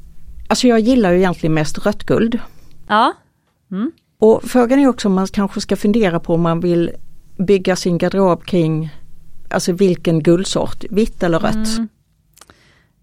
alltså 0.47 0.67
jag 0.67 0.79
gillar 0.79 1.11
ju 1.11 1.17
egentligen 1.17 1.53
mest 1.53 1.85
rött 1.85 2.03
guld. 2.03 2.39
Ja. 2.87 3.13
Mm. 3.71 3.91
Och 4.19 4.43
frågan 4.43 4.79
är 4.79 4.87
också 4.87 5.07
om 5.07 5.13
man 5.13 5.27
kanske 5.27 5.61
ska 5.61 5.75
fundera 5.75 6.19
på 6.19 6.33
om 6.33 6.41
man 6.41 6.59
vill 6.59 6.91
bygga 7.37 7.75
sin 7.75 7.97
garderob 7.97 8.43
kring 8.43 8.89
alltså 9.49 9.71
vilken 9.71 10.23
guldsort, 10.23 10.83
vitt 10.89 11.23
eller 11.23 11.39
rött. 11.39 11.77
Mm. 11.77 11.87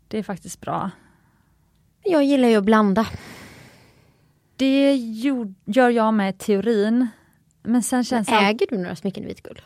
Det 0.09 0.18
är 0.18 0.22
faktiskt 0.22 0.61
bra. 0.61 0.90
Jag 2.05 2.24
gillar 2.24 2.48
ju 2.48 2.57
att 2.57 2.64
blanda. 2.64 3.07
Det 4.57 4.94
gör 5.66 5.90
jag 5.90 6.14
med 6.14 6.38
teorin. 6.38 7.09
Men 7.62 7.83
sen 7.83 8.05
känns 8.05 8.29
men 8.29 8.44
äger 8.44 8.66
du 8.70 8.79
några 8.79 8.96
smycken 8.96 9.24
i 9.24 9.27
vitguld? 9.27 9.62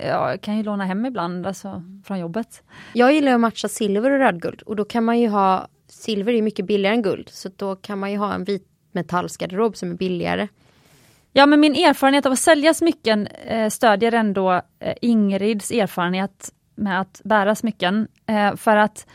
jag 0.00 0.40
kan 0.40 0.56
ju 0.56 0.62
låna 0.62 0.84
hem 0.84 1.06
ibland 1.06 1.46
alltså, 1.46 1.82
från 2.04 2.18
jobbet. 2.18 2.62
Jag 2.92 3.12
gillar 3.12 3.34
att 3.34 3.40
matcha 3.40 3.68
silver 3.68 4.10
och 4.10 4.18
rödguld 4.18 4.62
och 4.62 4.76
då 4.76 4.84
kan 4.84 5.04
man 5.04 5.20
ju 5.20 5.28
ha 5.28 5.68
Silver 5.88 6.32
är 6.32 6.42
mycket 6.42 6.66
billigare 6.66 6.94
än 6.94 7.02
guld 7.02 7.28
så 7.28 7.50
då 7.56 7.76
kan 7.76 7.98
man 7.98 8.12
ju 8.12 8.18
ha 8.18 8.34
en 8.34 8.44
vit 8.44 8.66
metallsgarderob 8.92 9.76
som 9.76 9.90
är 9.90 9.94
billigare. 9.94 10.48
Ja 11.32 11.46
men 11.46 11.60
min 11.60 11.74
erfarenhet 11.74 12.26
av 12.26 12.32
att 12.32 12.38
sälja 12.38 12.74
smycken 12.74 13.26
eh, 13.26 13.68
stödjer 13.68 14.12
ändå 14.12 14.52
eh, 14.80 14.94
Ingrids 15.00 15.70
erfarenhet 15.70 16.52
med 16.74 17.00
att 17.00 17.20
bära 17.24 17.54
smycken. 17.54 18.08
Eh, 18.26 18.56
för 18.56 18.76
att 18.76 19.06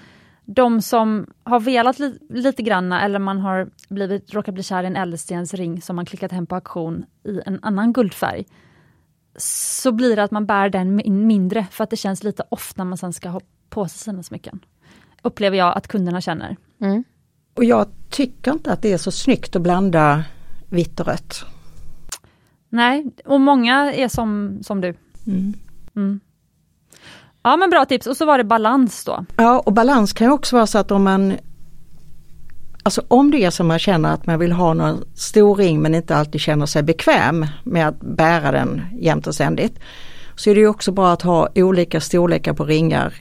de 0.45 0.82
som 0.82 1.27
har 1.43 1.60
velat 1.60 1.99
li 1.99 2.19
lite 2.30 2.63
granna 2.63 3.01
eller 3.01 3.19
man 3.19 3.39
har 3.39 3.69
blivit, 3.89 4.34
råkat 4.34 4.53
bli 4.53 4.63
kär 4.63 4.84
i 4.84 4.88
en 4.88 4.95
ädelstensring 4.95 5.82
som 5.82 5.95
man 5.95 6.06
klickat 6.06 6.32
hem 6.32 6.47
på 6.47 6.56
auktion 6.56 7.06
i 7.23 7.41
en 7.45 7.60
annan 7.62 7.93
guldfärg. 7.93 8.45
Så 9.38 9.91
blir 9.91 10.15
det 10.15 10.23
att 10.23 10.32
man 10.32 10.45
bär 10.45 10.69
den 10.69 10.95
mindre 11.27 11.65
för 11.71 11.84
att 11.84 11.89
det 11.89 11.95
känns 11.95 12.23
lite 12.23 12.43
off 12.49 12.73
när 12.75 12.86
man 12.86 12.97
sen 12.97 13.13
ska 13.13 13.30
ha 13.30 13.41
på 13.69 13.88
sig 13.88 13.99
sina 13.99 14.23
smycken. 14.23 14.60
Upplever 15.21 15.58
jag 15.58 15.77
att 15.77 15.88
kunderna 15.88 16.21
känner. 16.21 16.58
Mm. 16.82 17.03
Och 17.53 17.63
jag 17.63 17.88
tycker 18.10 18.51
inte 18.51 18.71
att 18.71 18.82
det 18.82 18.93
är 18.93 18.97
så 18.97 19.12
snyggt 19.12 19.56
att 19.56 19.62
blanda 19.62 20.23
vitt 20.69 20.99
och 20.99 21.08
rött. 21.08 21.45
Nej, 22.69 23.06
och 23.25 23.41
många 23.41 23.93
är 23.93 24.08
som, 24.08 24.60
som 24.63 24.82
du. 24.82 24.93
Mm. 25.27 25.53
Mm. 25.95 26.19
Ja 27.43 27.58
men 27.58 27.69
bra 27.69 27.86
tips 27.86 28.08
och 28.08 28.17
så 28.17 28.25
var 28.25 28.38
det 28.38 28.43
balans 28.43 29.03
då. 29.06 29.25
Ja 29.38 29.60
och 29.60 29.73
balans 29.73 30.13
kan 30.13 30.27
ju 30.27 30.34
också 30.34 30.56
vara 30.56 30.67
så 30.67 30.77
att 30.77 30.91
om 30.91 31.03
man 31.03 31.34
Alltså 32.84 33.01
om 33.08 33.32
det 33.32 33.43
är 33.43 33.49
som 33.49 33.67
man 33.67 33.80
känner 33.80 34.13
att 34.13 34.25
man 34.25 34.39
vill 34.39 34.51
ha 34.51 34.73
någon 34.73 35.03
stor 35.15 35.56
ring 35.56 35.82
men 35.82 35.95
inte 35.95 36.15
alltid 36.15 36.41
känner 36.41 36.65
sig 36.65 36.84
bekväm 36.84 37.45
med 37.63 37.88
att 37.88 37.99
bära 38.01 38.51
den 38.51 38.82
jämt 38.99 39.27
och 39.27 39.36
ständigt. 39.36 39.80
Så 40.36 40.49
är 40.49 40.56
det 40.56 40.67
också 40.67 40.91
bra 40.91 41.12
att 41.12 41.21
ha 41.21 41.49
olika 41.56 42.01
storlekar 42.01 42.53
på 42.53 42.65
ringar 42.65 43.13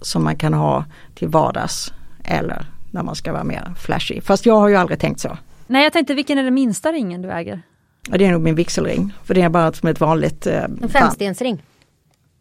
som 0.00 0.24
man 0.24 0.36
kan 0.36 0.54
ha 0.54 0.84
till 1.14 1.28
vardags 1.28 1.92
eller 2.24 2.66
när 2.90 3.02
man 3.02 3.14
ska 3.14 3.32
vara 3.32 3.44
mer 3.44 3.74
flashy. 3.76 4.20
Fast 4.20 4.46
jag 4.46 4.60
har 4.60 4.68
ju 4.68 4.76
aldrig 4.76 5.00
tänkt 5.00 5.20
så. 5.20 5.36
Nej 5.66 5.82
jag 5.82 5.92
tänkte 5.92 6.14
vilken 6.14 6.38
är 6.38 6.42
den 6.42 6.54
minsta 6.54 6.92
ringen 6.92 7.22
du 7.22 7.30
äger? 7.30 7.62
Det 8.08 8.24
är 8.24 8.32
nog 8.32 8.42
min 8.42 8.54
vigselring. 8.54 9.12
För 9.24 9.34
det 9.34 9.42
är 9.42 9.48
bara 9.48 9.72
som 9.72 9.88
ett 9.88 10.00
vanligt 10.00 10.46
eh, 10.46 10.64
En 10.64 10.88
femstensring. 10.88 11.62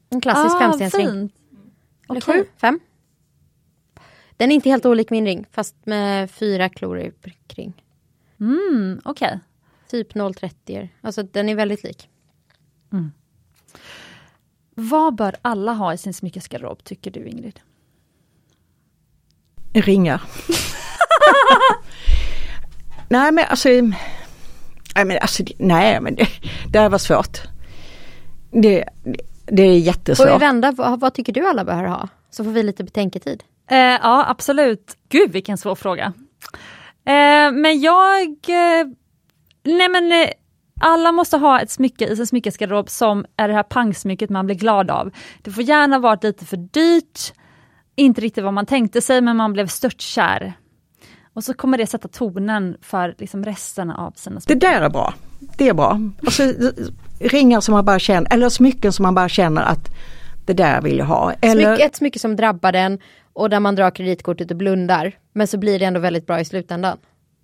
En 0.10 0.22
klassisk 0.22 0.56
ah, 0.56 0.60
femstensring. 0.60 1.08
Fint. 1.08 1.34
Eller 2.10 2.22
Okej. 2.22 2.40
sju, 2.40 2.46
fem. 2.58 2.80
Den 4.38 4.52
är 4.52 4.56
inte 4.56 4.70
helt 4.70 4.86
olik 4.86 5.10
min 5.10 5.26
ring 5.26 5.46
fast 5.52 5.76
med 5.84 6.32
fyra 6.32 6.70
klor 6.70 7.12
kring. 7.48 7.84
Mm, 8.40 9.02
Okej. 9.06 9.40
Typ 9.90 10.14
0,30. 10.14 10.90
Alltså 11.02 11.24
den 11.24 11.50
är 11.50 11.56
väldigt 11.56 11.84
lik. 11.84 12.10
Vad 14.76 15.16
bör 15.16 15.36
alla 15.42 15.74
ha 15.74 15.94
i 15.94 15.98
sin 15.98 16.14
smyckesgarderob 16.14 16.84
tycker 16.84 17.12
du 17.12 17.28
Ingrid? 17.28 17.60
ringar. 19.74 20.22
nej 23.10 23.32
men 23.32 23.46
alltså, 23.50 23.70
nej 24.96 25.06
men, 25.06 25.18
alltså, 25.22 25.44
nej, 25.58 26.02
men 26.02 26.16
det, 26.16 26.28
det 26.72 26.80
här 26.80 26.90
var 26.90 26.98
svårt. 26.98 27.38
Det, 28.52 28.84
det, 29.04 29.18
det 29.46 29.64
är 29.64 29.68
Får 29.68 29.74
vi 29.74 29.80
jättesvårt. 29.80 30.42
vända, 30.42 30.72
vad, 30.72 31.00
vad 31.00 31.14
tycker 31.14 31.34
du 31.34 31.48
alla 31.48 31.64
bör 31.66 31.84
ha? 31.84 32.08
Så 32.30 32.44
får 32.44 32.52
vi 32.52 32.64
lite 32.64 32.84
betänketid. 32.84 33.44
Eh, 33.70 33.78
ja 33.78 34.26
absolut. 34.30 34.98
Gud 35.10 35.32
vilken 35.32 35.58
svår 35.58 35.76
fråga. 35.76 36.14
Eh, 37.06 37.52
men 37.52 37.82
jag... 37.82 38.28
Eh, 38.30 38.88
nej 39.64 39.90
men 39.90 40.12
eh, 40.12 40.30
alla 40.82 41.12
måste 41.12 41.38
ha 41.38 41.60
ett 41.60 41.72
smycke 41.72 42.06
i 42.08 42.16
sin 42.16 42.28
smyckesgarderob 42.28 42.90
som 42.90 43.26
är 43.38 43.48
det 43.48 43.54
här 43.54 43.64
pangsmycket 43.64 44.30
man 44.30 44.46
blir 44.46 44.56
glad 44.56 44.92
av. 44.92 45.12
Det 45.42 45.52
får 45.52 45.64
gärna 45.64 46.00
vara 46.00 46.20
lite 46.22 46.46
för 46.46 46.58
dyrt, 46.58 47.34
inte 47.96 48.22
riktigt 48.22 48.44
vad 48.44 48.54
man 48.54 48.66
tänkte 48.66 49.02
sig 49.02 49.22
men 49.22 49.38
man 49.38 49.54
blev 49.54 49.68
störtkär. 49.68 50.54
Och 51.34 51.44
så 51.44 51.54
kommer 51.54 51.78
det 51.78 51.88
sätta 51.88 52.08
tonen 52.08 52.78
för 52.82 53.16
liksom 53.18 53.46
resten 53.46 53.92
av 53.92 54.12
sina 54.16 54.36
Det 54.36 54.42
smycken. 54.42 54.60
där 54.60 54.82
är 54.82 54.90
bra. 54.90 55.14
Det 55.58 55.70
är 55.70 55.74
bra. 55.74 56.00
Alltså, 56.26 56.44
ringar 57.20 57.62
som 57.62 57.74
man 57.74 57.86
bara 57.86 58.00
känner, 58.00 58.34
eller 58.34 58.50
smycken 58.50 58.94
som 58.94 59.04
man 59.04 59.16
bara 59.16 59.30
känner 59.30 59.62
att 59.62 59.90
det 60.46 60.54
där 60.54 60.82
vill 60.82 60.98
jag 60.98 61.06
ha. 61.06 61.34
Eller, 61.42 61.66
Smycke, 61.76 61.86
ett 61.86 61.96
smycke 61.96 62.20
som 62.20 62.36
drabbar 62.36 62.72
den 62.72 63.00
och 63.34 63.50
där 63.50 63.60
man 63.60 63.76
drar 63.76 63.92
kreditkortet 63.92 64.52
och 64.52 64.58
blundar. 64.58 65.12
Men 65.34 65.48
så 65.48 65.58
blir 65.58 65.80
det 65.80 65.86
ändå 65.86 66.00
väldigt 66.00 66.28
bra 66.28 66.40
i 66.40 66.46
slutändan. 66.46 66.98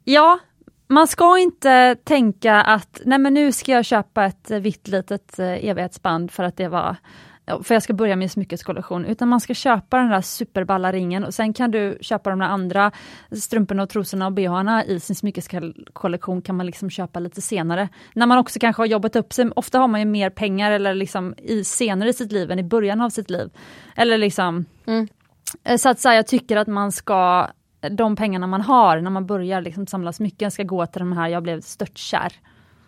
Ja, 0.04 0.40
man 0.88 1.08
ska 1.08 1.38
inte 1.40 1.96
tänka 2.04 2.56
att 2.56 3.02
nej 3.06 3.20
men 3.20 3.34
nu 3.34 3.52
ska 3.52 3.72
jag 3.72 3.86
köpa 3.86 4.26
ett 4.26 4.52
vitt 4.52 4.88
litet 4.88 5.40
eh, 5.40 5.66
evighetsband 5.66 6.32
för 6.32 6.44
att 6.44 6.58
det 6.58 6.68
var 6.68 6.96
för 7.64 7.76
jag 7.76 7.84
ska 7.84 7.94
börja 7.94 8.16
min 8.16 8.30
smyckeskollektion, 8.30 9.06
utan 9.06 9.28
man 9.28 9.40
ska 9.40 9.54
köpa 9.54 9.98
den 9.98 10.10
där 10.10 10.22
superballa 10.22 10.92
ringen 10.92 11.24
och 11.24 11.34
sen 11.34 11.54
kan 11.54 11.72
du 11.72 11.98
köpa 12.02 12.30
de 12.30 12.40
där 12.40 12.46
andra 12.46 12.92
strumporna 13.32 13.84
och 13.84 13.90
trosorna 13.90 14.26
och 14.26 14.34
bhna 14.34 14.86
i 14.86 15.00
sin 15.00 15.16
smyckeskollektion 15.16 16.42
kan 16.42 16.56
man 16.56 16.66
liksom 16.66 16.90
köpa 16.90 17.20
lite 17.20 17.42
senare. 17.42 17.90
När 18.14 18.26
man 18.26 18.38
också 18.38 18.60
kanske 18.60 18.82
har 18.82 18.88
jobbat 18.88 19.16
upp 19.16 19.34
sig, 19.34 19.50
ofta 19.56 19.80
har 19.80 19.88
man 19.88 20.00
ju 20.00 20.06
mer 20.06 20.30
pengar 20.30 20.72
eller 20.72 20.94
liksom 20.94 21.36
i 21.38 21.64
senare 21.64 22.10
i 22.10 22.14
sitt 22.14 22.32
liv 22.32 22.52
än 22.52 22.60
i 22.60 22.64
början 22.64 23.02
av 23.02 23.10
sitt 23.10 23.30
liv. 23.30 23.50
Eller 23.96 24.18
liksom 24.18 24.66
Mm. 24.86 25.08
Eh, 25.64 25.78
Så 25.78 25.90
att 25.90 26.00
säga, 26.00 26.16
jag 26.16 26.28
tycker 26.28 26.58
att 26.58 26.68
man 26.68 26.92
ska, 26.92 27.48
de 27.92 28.16
pengarna 28.16 28.48
man 28.48 28.62
har 28.62 29.02
när 29.02 29.10
man 29.12 29.26
börjar 29.26 29.62
liksom 29.62 29.88
samla 29.88 30.14
smycken 30.14 30.52
ska 30.52 30.64
gå 30.64 30.86
till 30.86 31.00
de 31.00 31.12
här, 31.12 31.28
jag 31.28 31.44
blev 31.44 31.62
störtkär. 31.62 32.34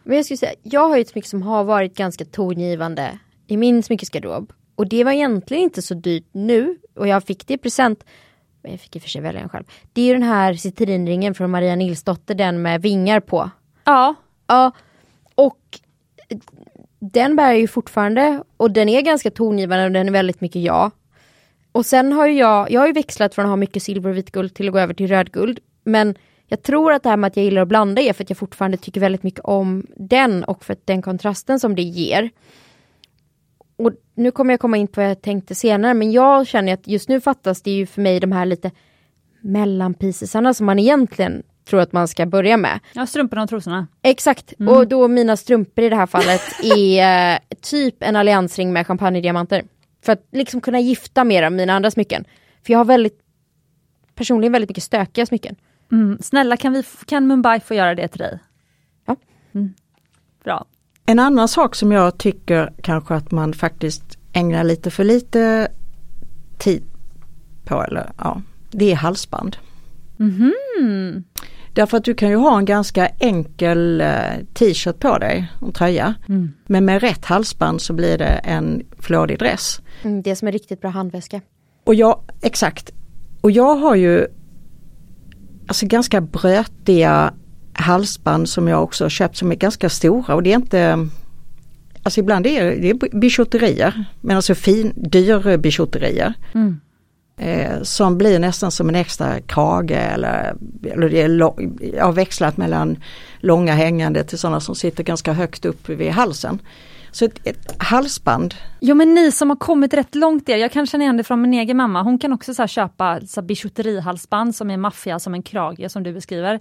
Men 0.03 0.15
jag 0.15 0.25
skulle 0.25 0.37
säga, 0.37 0.53
jag 0.63 0.89
har 0.89 0.95
ju 0.95 1.01
ett 1.01 1.09
smycke 1.09 1.27
som 1.27 1.41
har 1.41 1.63
varit 1.63 1.97
ganska 1.97 2.25
tongivande 2.25 3.19
i 3.51 3.57
min 3.57 3.83
smyckesgarderob. 3.83 4.53
Och 4.75 4.87
det 4.87 5.03
var 5.03 5.11
egentligen 5.11 5.63
inte 5.63 5.81
så 5.81 5.93
dyrt 5.93 6.27
nu 6.31 6.77
och 6.95 7.07
jag 7.07 7.23
fick 7.23 7.47
det 7.47 7.53
i 7.53 7.57
present. 7.57 8.03
Men 8.61 8.71
jag 8.71 8.81
fick 8.81 8.95
i 8.95 8.99
och 8.99 9.03
för 9.03 9.09
sig 9.09 9.21
välja 9.21 9.39
den 9.39 9.49
själv. 9.49 9.63
Det 9.93 10.01
är 10.01 10.05
ju 10.05 10.13
den 10.13 10.23
här 10.23 10.53
citrinringen 10.53 11.33
från 11.33 11.51
Maria 11.51 11.75
Nilsdotter, 11.75 12.35
den 12.35 12.61
med 12.61 12.81
vingar 12.81 13.19
på. 13.19 13.49
Ja, 13.83 14.15
Ja, 14.51 14.71
och 15.35 15.79
eh, 16.29 16.37
den 16.99 17.35
bär 17.35 17.47
jag 17.47 17.59
ju 17.59 17.67
fortfarande 17.67 18.43
och 18.57 18.71
den 18.71 18.89
är 18.89 19.01
ganska 19.01 19.31
tongivande 19.31 19.85
och 19.85 19.91
den 19.91 20.07
är 20.07 20.11
väldigt 20.11 20.41
mycket 20.41 20.61
jag. 20.61 20.91
Och 21.71 21.85
sen 21.85 22.11
har 22.11 22.27
ju 22.27 22.33
jag, 22.33 22.71
jag 22.71 22.81
har 22.81 22.87
ju 22.87 22.93
växlat 22.93 23.35
från 23.35 23.45
att 23.45 23.49
ha 23.49 23.55
mycket 23.55 23.83
silver 23.83 24.09
och 24.09 24.17
vitguld 24.17 24.53
till 24.53 24.67
att 24.67 24.73
gå 24.73 24.79
över 24.79 24.93
till 24.93 25.07
rödguld. 25.07 25.59
Men 25.83 26.15
jag 26.47 26.61
tror 26.63 26.93
att 26.93 27.03
det 27.03 27.09
här 27.09 27.17
med 27.17 27.27
att 27.27 27.37
jag 27.37 27.43
gillar 27.43 27.61
att 27.61 27.67
blanda 27.67 28.01
är 28.01 28.13
för 28.13 28.23
att 28.23 28.29
jag 28.29 28.37
fortfarande 28.37 28.77
tycker 28.77 29.01
väldigt 29.01 29.23
mycket 29.23 29.39
om 29.43 29.85
den 29.95 30.43
och 30.43 30.65
för 30.65 30.73
att 30.73 30.87
den 30.87 31.01
kontrasten 31.01 31.59
som 31.59 31.75
det 31.75 31.81
ger. 31.81 32.29
Och 33.85 33.91
nu 34.15 34.31
kommer 34.31 34.53
jag 34.53 34.59
komma 34.59 34.77
in 34.77 34.87
på 34.87 35.01
vad 35.01 35.09
jag 35.09 35.21
tänkte 35.21 35.55
senare 35.55 35.93
men 35.93 36.11
jag 36.11 36.47
känner 36.47 36.73
att 36.73 36.87
just 36.87 37.09
nu 37.09 37.21
fattas 37.21 37.61
det 37.61 37.71
ju 37.71 37.85
för 37.85 38.01
mig 38.01 38.19
de 38.19 38.31
här 38.31 38.45
lite 38.45 38.71
mellanpisesarna 39.41 40.53
som 40.53 40.65
man 40.65 40.79
egentligen 40.79 41.43
tror 41.65 41.81
att 41.81 41.91
man 41.91 42.07
ska 42.07 42.25
börja 42.25 42.57
med. 42.57 42.79
ja 42.93 43.05
strumporna 43.05 43.43
och 43.43 43.49
trosorna. 43.49 43.87
Exakt, 44.01 44.53
och 44.69 44.87
då 44.87 45.07
mina 45.07 45.37
strumpor 45.37 45.83
i 45.83 45.89
det 45.89 45.95
här 45.95 46.05
fallet 46.05 46.41
är 46.63 47.33
eh, 47.33 47.39
typ 47.61 48.03
en 48.03 48.15
alliansring 48.15 48.73
med 48.73 48.87
champagnediamanter. 48.87 49.63
För 50.01 50.13
att 50.13 50.27
liksom 50.31 50.61
kunna 50.61 50.79
gifta 50.79 51.23
mer 51.23 51.43
av 51.43 51.51
mina 51.51 51.73
andra 51.73 51.91
smycken. 51.91 52.25
För 52.65 52.73
jag 52.73 52.79
har 52.79 52.85
väldigt, 52.85 53.19
personligen 54.15 54.51
väldigt 54.51 54.69
mycket 54.69 54.83
stökiga 54.83 55.25
smycken. 55.25 55.55
Mm. 55.91 56.17
Snälla 56.21 56.57
kan, 56.57 56.73
vi, 56.73 56.83
kan 57.05 57.27
Mumbai 57.27 57.59
få 57.59 57.73
göra 57.73 57.95
det 57.95 58.07
till 58.07 58.19
dig? 58.19 58.39
Ja. 59.05 59.15
Mm. 59.53 59.73
Bra. 60.43 60.65
En 61.11 61.19
annan 61.19 61.47
sak 61.47 61.75
som 61.75 61.91
jag 61.91 62.17
tycker 62.17 62.73
kanske 62.81 63.15
att 63.15 63.31
man 63.31 63.53
faktiskt 63.53 64.17
ägnar 64.33 64.63
lite 64.63 64.91
för 64.91 65.03
lite 65.03 65.67
tid 66.57 66.83
på, 67.63 67.83
eller 67.83 68.11
ja, 68.17 68.41
det 68.69 68.91
är 68.91 68.95
halsband. 68.95 69.57
Mhm. 70.17 71.23
Därför 71.73 71.97
att 71.97 72.03
du 72.03 72.13
kan 72.13 72.29
ju 72.29 72.35
ha 72.35 72.57
en 72.57 72.65
ganska 72.65 73.07
enkel 73.07 74.01
eh, 74.01 74.07
t-shirt 74.53 74.99
på 74.99 75.17
dig, 75.17 75.51
en 75.61 75.71
tröja. 75.71 76.13
Mm. 76.29 76.53
Men 76.65 76.85
med 76.85 77.01
rätt 77.01 77.25
halsband 77.25 77.81
så 77.81 77.93
blir 77.93 78.17
det 78.17 78.25
en 78.43 78.83
flådig 78.99 79.39
dress. 79.39 79.81
Mm, 80.03 80.21
det 80.21 80.35
som 80.35 80.47
är 80.47 80.51
riktigt 80.51 80.81
bra 80.81 80.89
handväska. 80.89 81.41
Och 81.83 81.95
jag, 81.95 82.21
exakt. 82.41 82.91
Och 83.41 83.51
jag 83.51 83.75
har 83.75 83.95
ju 83.95 84.27
alltså 85.67 85.85
ganska 85.85 86.21
brötiga 86.21 87.33
halsband 87.81 88.49
som 88.49 88.67
jag 88.67 88.83
också 88.83 89.03
har 89.03 89.09
köpt 89.09 89.37
som 89.37 89.51
är 89.51 89.55
ganska 89.55 89.89
stora 89.89 90.35
och 90.35 90.43
det 90.43 90.51
är 90.51 90.55
inte 90.55 91.07
Alltså 92.03 92.19
ibland 92.19 92.47
är 92.47 92.65
det, 92.65 92.75
det 92.75 92.89
är 92.89 93.19
bijouterier, 93.19 94.05
men 94.21 94.35
alltså 94.35 94.55
fin, 94.55 94.93
dyr 94.95 95.57
bijouterier. 95.57 96.33
Mm. 96.53 96.79
Eh, 97.37 97.81
som 97.81 98.17
blir 98.17 98.39
nästan 98.39 98.71
som 98.71 98.89
en 98.89 98.95
extra 98.95 99.41
krage 99.41 99.91
eller, 99.91 100.55
eller 100.83 101.09
det 101.09 101.21
är 101.21 101.27
lång, 101.27 101.79
jag 101.95 102.05
har 102.05 102.11
växlat 102.11 102.57
mellan 102.57 102.97
långa 103.39 103.73
hängande 103.73 104.23
till 104.23 104.37
sådana 104.37 104.59
som 104.59 104.75
sitter 104.75 105.03
ganska 105.03 105.33
högt 105.33 105.65
upp 105.65 105.89
vid 105.89 106.11
halsen. 106.11 106.59
Så 107.11 107.25
ett, 107.25 107.47
ett 107.47 107.75
halsband 107.77 108.55
Jo 108.79 108.95
men 108.95 109.13
ni 109.13 109.31
som 109.31 109.49
har 109.49 109.57
kommit 109.57 109.93
rätt 109.93 110.15
långt 110.15 110.45
där, 110.45 110.57
jag 110.57 110.71
kan 110.71 110.87
känna 110.87 111.03
igen 111.03 111.17
det 111.17 111.23
från 111.23 111.41
min 111.41 111.53
egen 111.53 111.77
mamma, 111.77 112.01
hon 112.01 112.19
kan 112.19 112.33
också 112.33 112.53
så 112.53 112.67
köpa 112.67 113.21
så 113.27 113.41
bijouterihalsband 113.41 114.55
som 114.55 114.71
är 114.71 114.77
maffia 114.77 115.19
som 115.19 115.33
en 115.33 115.43
krage 115.43 115.91
som 115.91 116.03
du 116.03 116.13
beskriver. 116.13 116.59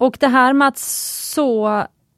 Och 0.00 0.16
det 0.20 0.28
här 0.28 0.52
med 0.52 0.68
att 0.68 0.78
så 0.78 1.68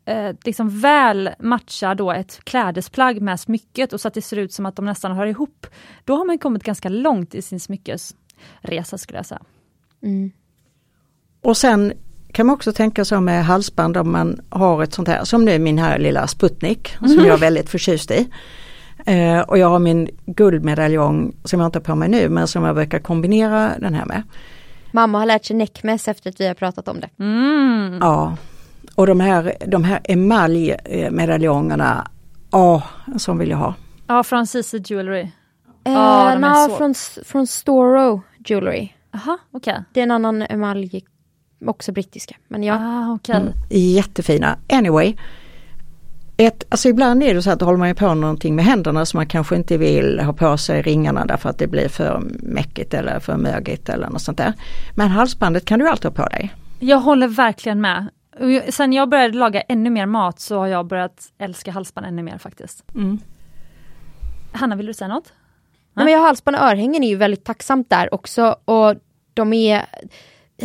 eh, 0.05 0.37
liksom 0.45 0.81
väl 0.81 1.31
matcha 1.39 1.95
då 1.95 2.13
ett 2.13 2.45
klädesplagg 2.45 3.21
med 3.21 3.41
smycket 3.41 3.93
och 3.93 4.01
så 4.01 4.09
att 4.09 4.15
det 4.15 4.23
ser 4.23 4.37
ut 4.37 4.53
som 4.53 4.67
att 4.67 4.77
de 4.77 4.85
nästan 4.85 5.13
hör 5.13 5.27
ihop. 5.27 5.67
Då 6.05 6.17
har 6.17 6.25
man 6.25 6.39
kommit 6.39 6.65
ganska 6.65 6.89
långt 6.89 7.35
i 7.35 7.43
sin 7.43 7.61
smyckesresa 7.61 8.99
skulle 8.99 9.19
jag 9.19 9.27
säga. 9.27 9.41
Mm. 10.03 10.31
Och 11.41 11.57
sen 11.57 11.93
kan 12.33 12.47
man 12.47 12.55
också 12.55 12.73
tänka 12.73 13.05
sig 13.05 13.21
med 13.21 13.45
halsband 13.45 13.97
om 13.97 14.13
man 14.13 14.41
har 14.51 14.83
ett 14.83 14.95
sånt 14.95 15.09
här 15.09 15.25
som 15.25 15.45
nu 15.45 15.59
min 15.59 15.79
här 15.79 15.99
lilla 15.99 16.27
Sputnik 16.27 16.97
som 16.99 17.25
jag 17.25 17.35
är 17.35 17.39
väldigt 17.39 17.71
förtjust 17.71 18.11
i. 18.11 18.29
Eh, 19.07 19.41
och 19.41 19.59
jag 19.59 19.69
har 19.69 19.79
min 19.79 20.09
guldmedaljong 20.27 21.35
som 21.45 21.61
jag 21.61 21.69
inte 21.69 21.79
har 21.79 21.85
på 21.85 21.95
mig 21.95 22.09
nu 22.09 22.29
men 22.29 22.49
som 22.49 22.65
jag 22.65 22.75
brukar 22.75 22.99
kombinera 22.99 23.73
den 23.79 23.95
här 23.95 24.07
med. 24.07 24.23
Mamma 24.93 25.19
har 25.19 25.27
lärt 25.27 25.45
sig 25.45 25.57
näckmäss 25.57 26.09
efter 26.09 26.31
att 26.31 26.41
vi 26.41 26.47
har 26.47 26.55
pratat 26.55 26.89
om 26.89 27.01
det. 27.01 27.09
Mm. 27.19 27.99
Ja, 28.01 28.37
och 28.95 29.07
de 29.07 29.21
här, 29.21 29.55
de 29.67 29.85
här 29.85 30.01
emaljmedaljongerna, 30.05 32.09
ja, 32.51 32.83
som 33.19 33.39
vill 33.39 33.51
jag 33.51 33.59
ha. 33.59 33.75
Ja, 34.07 34.23
från 34.25 34.47
CC 34.47 34.75
Jewelry. 34.85 35.29
Eh, 35.85 36.65
så- 36.69 36.77
från, 36.77 36.95
från 37.25 37.47
Storo 37.47 38.23
Jewelry. 38.47 38.89
Jaha, 39.13 39.39
okej. 39.53 39.83
Det 39.93 40.01
är 40.01 40.05
en 40.05 40.11
annan 40.11 40.43
emalj, 40.43 41.05
också 41.67 41.93
brittiska. 41.93 42.35
Men 42.49 42.63
ja, 42.63 42.79
Ah, 42.81 43.13
okej. 43.15 43.37
Mm, 43.37 43.53
jättefina. 43.71 44.59
Anyway, 44.73 45.15
ett, 46.45 46.65
alltså 46.69 46.89
ibland 46.89 47.23
är 47.23 47.35
det 47.35 47.43
så 47.43 47.51
att 47.51 47.61
håller 47.61 47.79
man 47.79 47.89
ju 47.89 47.95
på 47.95 48.15
någonting 48.15 48.57
med 48.57 48.65
händerna 48.65 49.07
som 49.07 49.19
man 49.19 49.27
kanske 49.27 49.57
inte 49.57 49.79
vill 49.79 50.21
ha 50.21 50.33
på 50.33 50.57
sig 50.57 50.83
ringarna 50.83 51.27
därför 51.27 51.49
att 51.49 51.59
det 51.59 51.67
blir 51.67 51.89
för 51.89 52.23
mäckigt 52.43 52.95
eller 52.95 53.21
för 53.21 53.37
mögigt 53.37 53.89
eller 53.89 54.09
något 54.09 54.23
sånt 54.23 54.39
där. 54.39 54.53
Men 54.95 55.09
halsbandet 55.09 55.65
kan 55.65 55.79
du 55.79 55.89
alltid 55.89 56.05
ha 56.05 56.25
på 56.25 56.29
dig. 56.31 56.55
Jag 56.79 57.01
håller 57.01 57.29
verkligen 57.29 57.81
med. 57.81 58.09
Sen 58.69 58.93
jag 58.93 59.09
började 59.09 59.39
laga 59.39 59.61
ännu 59.61 59.91
mer 59.91 60.07
mat 60.07 60.41
så 60.41 60.59
har 60.59 60.67
jag 60.67 60.87
börjat 60.87 61.33
älska 61.39 61.71
halsband 61.73 62.07
ännu 62.07 62.23
mer 62.23 62.39
faktiskt. 62.39 62.85
Hanna, 64.53 64.77
vill 64.77 64.87
du 64.87 64.95
säga 64.95 65.09
något? 65.09 65.33
Nej, 65.95 66.05
men 66.05 66.13
jag 66.13 66.21
har 66.21 66.27
halsband 66.27 66.57
och 66.57 66.63
örhängen 66.63 67.05
är 67.05 67.09
ju 67.09 67.17
väldigt 67.17 67.45
tacksamt 67.45 67.91
där 67.91 68.15
också 68.15 68.57
och 68.65 68.95
de 69.35 69.53
är 69.53 69.87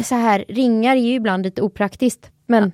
så 0.03 0.15
här, 0.15 0.45
ringar 0.47 0.95
är 0.95 1.01
ju 1.01 1.13
ibland 1.13 1.43
lite 1.43 1.61
opraktiskt 1.61 2.31
men 2.45 2.71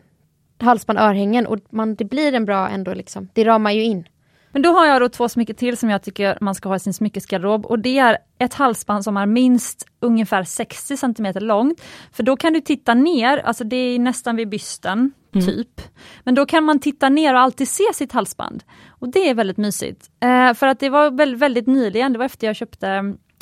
halsband 0.59 0.99
och 0.99 1.05
örhängen 1.05 1.47
och 1.47 1.57
man, 1.69 1.95
det 1.95 2.05
blir 2.05 2.33
en 2.33 2.45
bra 2.45 2.69
ändå 2.69 2.93
liksom, 2.93 3.29
det 3.33 3.45
ramar 3.45 3.71
ju 3.71 3.83
in. 3.83 4.07
Men 4.53 4.61
då 4.61 4.69
har 4.69 4.85
jag 4.85 5.01
då 5.01 5.09
två 5.09 5.29
smycken 5.29 5.55
till 5.55 5.77
som 5.77 5.89
jag 5.89 6.03
tycker 6.03 6.37
man 6.41 6.55
ska 6.55 6.69
ha 6.69 6.75
i 6.75 6.79
sin 6.79 6.93
smyckesgarderob 6.93 7.65
och 7.65 7.79
det 7.79 7.97
är 7.97 8.17
ett 8.39 8.53
halsband 8.53 9.03
som 9.03 9.17
är 9.17 9.25
minst 9.25 9.87
ungefär 9.99 10.43
60 10.43 10.97
cm 10.97 11.33
långt. 11.35 11.81
För 12.11 12.23
då 12.23 12.37
kan 12.37 12.53
du 12.53 12.61
titta 12.61 12.93
ner, 12.93 13.37
alltså 13.37 13.63
det 13.63 13.75
är 13.75 13.99
nästan 13.99 14.35
vid 14.35 14.49
bysten, 14.49 15.11
typ. 15.33 15.81
Men 16.23 16.35
då 16.35 16.45
kan 16.45 16.63
man 16.63 16.79
titta 16.79 17.09
ner 17.09 17.33
och 17.33 17.39
alltid 17.39 17.67
se 17.67 17.83
sitt 17.93 18.11
halsband. 18.11 18.63
Och 18.87 19.09
det 19.09 19.29
är 19.29 19.33
väldigt 19.33 19.57
mysigt. 19.57 20.09
Eh, 20.19 20.53
för 20.53 20.67
att 20.67 20.79
det 20.79 20.89
var 20.89 21.11
väldigt, 21.11 21.39
väldigt 21.39 21.67
nyligen, 21.67 22.13
det 22.13 22.19
var 22.19 22.25
efter 22.25 22.47
jag 22.47 22.55
köpte 22.55 22.87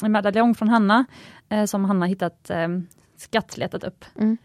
en 0.04 0.12
medaljong 0.12 0.56
från 0.56 0.70
Hanna, 0.70 1.06
eh, 1.50 1.66
som 1.66 1.86
Hanna 1.86 2.06
hittat 2.06 2.50
eh, 2.50 2.68
skattletat 3.18 3.84
upp. 3.84 4.06
Mm. 4.20 4.38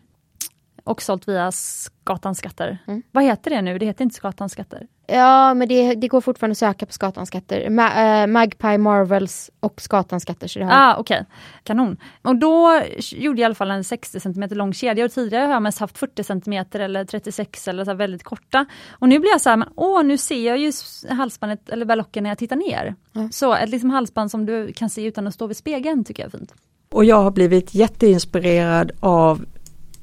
Och 0.87 1.03
sålt 1.03 1.28
via 1.28 1.53
Skatans 1.53 2.39
skatter. 2.39 2.78
Mm. 2.87 3.03
Vad 3.12 3.24
heter 3.24 3.51
det 3.51 3.62
nu? 3.62 3.78
Det 3.78 3.87
heter 3.87 4.03
inte 4.05 4.16
Skatans 4.16 4.53
skatter. 4.53 4.87
Ja 5.07 5.55
men 5.55 5.68
det, 5.68 5.95
det 5.95 6.09
går 6.09 6.20
fortfarande 6.20 6.53
att 6.53 6.59
söka 6.59 6.87
på 6.87 6.93
Skatans 6.93 7.28
skatter. 7.28 7.70
Ma, 7.70 8.22
äh, 8.22 8.26
Magpie 8.26 8.78
Marvels 8.78 9.51
och 9.61 9.80
Skatans 9.80 10.22
skatter. 10.22 10.49
Så 10.49 10.59
det 10.59 10.64
har 10.64 10.72
Ah, 10.72 10.97
Okej, 10.99 11.24
kanon. 11.62 11.97
Och 12.22 12.37
då 12.37 12.82
gjorde 13.12 13.41
jag 13.41 13.45
i 13.45 13.45
alla 13.45 13.55
fall 13.55 13.70
en 13.70 13.84
60 13.84 14.20
cm 14.20 14.45
lång 14.51 14.72
kedja 14.72 15.05
och 15.05 15.12
tidigare 15.12 15.45
har 15.45 15.53
jag 15.53 15.62
mest 15.62 15.78
haft 15.78 15.99
40 15.99 16.24
cm 16.24 16.64
eller 16.72 17.05
36 17.05 17.68
eller 17.68 17.84
så 17.84 17.91
här 17.91 17.97
väldigt 17.99 18.22
korta. 18.24 18.66
Och 18.91 19.09
nu 19.09 19.18
blir 19.18 19.30
jag 19.30 19.41
så 19.41 19.49
här, 19.49 19.57
men, 19.57 19.68
åh 19.76 20.05
nu 20.05 20.18
ser 20.18 20.47
jag 20.47 20.59
ju 20.59 20.72
halsbandet 21.11 21.68
eller 21.68 21.84
berlocken 21.87 22.22
när 22.22 22.30
jag 22.30 22.39
tittar 22.39 22.57
ner. 22.57 22.95
Ja. 23.12 23.28
Så 23.32 23.55
ett 23.55 23.68
liksom 23.70 23.91
halsband 23.91 24.30
som 24.30 24.47
du 24.47 24.72
kan 24.72 24.91
se 24.91 25.05
utan 25.05 25.26
att 25.26 25.34
stå 25.34 25.47
vid 25.47 25.57
spegeln 25.57 26.05
tycker 26.05 26.22
jag 26.22 26.34
är 26.34 26.39
fint. 26.39 26.55
Och 26.93 27.05
jag 27.05 27.22
har 27.22 27.30
blivit 27.30 27.74
jätteinspirerad 27.74 28.93
av 29.01 29.45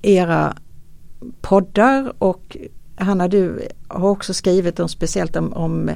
era 0.02 0.56
poddar 1.42 2.14
och 2.18 2.58
Hanna 2.96 3.28
du 3.28 3.68
har 3.88 4.10
också 4.10 4.34
skrivit 4.34 4.80
om 4.80 4.90
speciellt 4.90 5.36
om, 5.36 5.54
om 5.54 5.90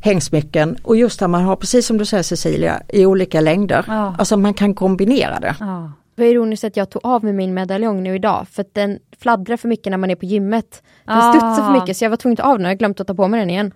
hängsmycken 0.00 0.76
och 0.82 0.96
just 0.96 1.20
där 1.20 1.28
man 1.28 1.42
har 1.44 1.56
precis 1.56 1.86
som 1.86 1.98
du 1.98 2.04
säger 2.04 2.22
Cecilia 2.22 2.82
i 2.88 3.06
olika 3.06 3.40
längder. 3.40 3.84
Ja. 3.88 4.14
Alltså 4.18 4.36
man 4.36 4.54
kan 4.54 4.74
kombinera 4.74 5.40
det. 5.40 5.56
Ja. 5.60 5.92
Det 6.14 6.22
var 6.22 6.28
ironiskt 6.28 6.64
att 6.64 6.76
jag 6.76 6.90
tog 6.90 7.06
av 7.06 7.24
mig 7.24 7.32
min 7.32 7.54
medaljong 7.54 8.02
nu 8.02 8.14
idag 8.14 8.46
för 8.50 8.62
att 8.62 8.74
den 8.74 8.98
fladdrar 9.18 9.56
för 9.56 9.68
mycket 9.68 9.90
när 9.90 9.96
man 9.98 10.10
är 10.10 10.14
på 10.16 10.24
gymmet. 10.24 10.82
Den 11.04 11.18
Ah. 11.18 11.32
studsar 11.32 11.66
för 11.66 11.80
mycket 11.80 11.96
så 11.96 12.04
jag 12.04 12.10
var 12.10 12.16
tvungen 12.16 12.32
att 12.34 12.44
ta 12.44 12.50
av 12.50 12.58
den 12.58 12.64
och 12.66 12.70
jag 12.70 12.74
har 12.74 12.78
glömt 12.78 13.00
att 13.00 13.06
ta 13.06 13.14
på 13.14 13.28
mig 13.28 13.40
den 13.40 13.50
igen. 13.50 13.72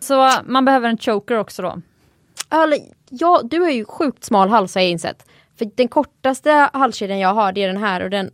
Så 0.00 0.30
man 0.46 0.64
behöver 0.64 0.88
en 0.88 0.98
choker 0.98 1.38
också 1.38 1.62
då. 1.62 1.80
Eller, 2.50 2.78
ja, 3.10 3.40
du 3.44 3.60
har 3.60 3.70
ju 3.70 3.84
sjukt 3.84 4.24
smal 4.24 4.48
hals 4.48 4.74
har 4.74 4.82
jag 4.82 4.90
insett. 4.90 5.26
För 5.58 5.70
den 5.74 5.88
kortaste 5.88 6.68
halskedjan 6.72 7.18
jag 7.18 7.34
har 7.34 7.52
det 7.52 7.62
är 7.62 7.68
den 7.68 7.76
här 7.82 8.02
och 8.04 8.10
den 8.10 8.30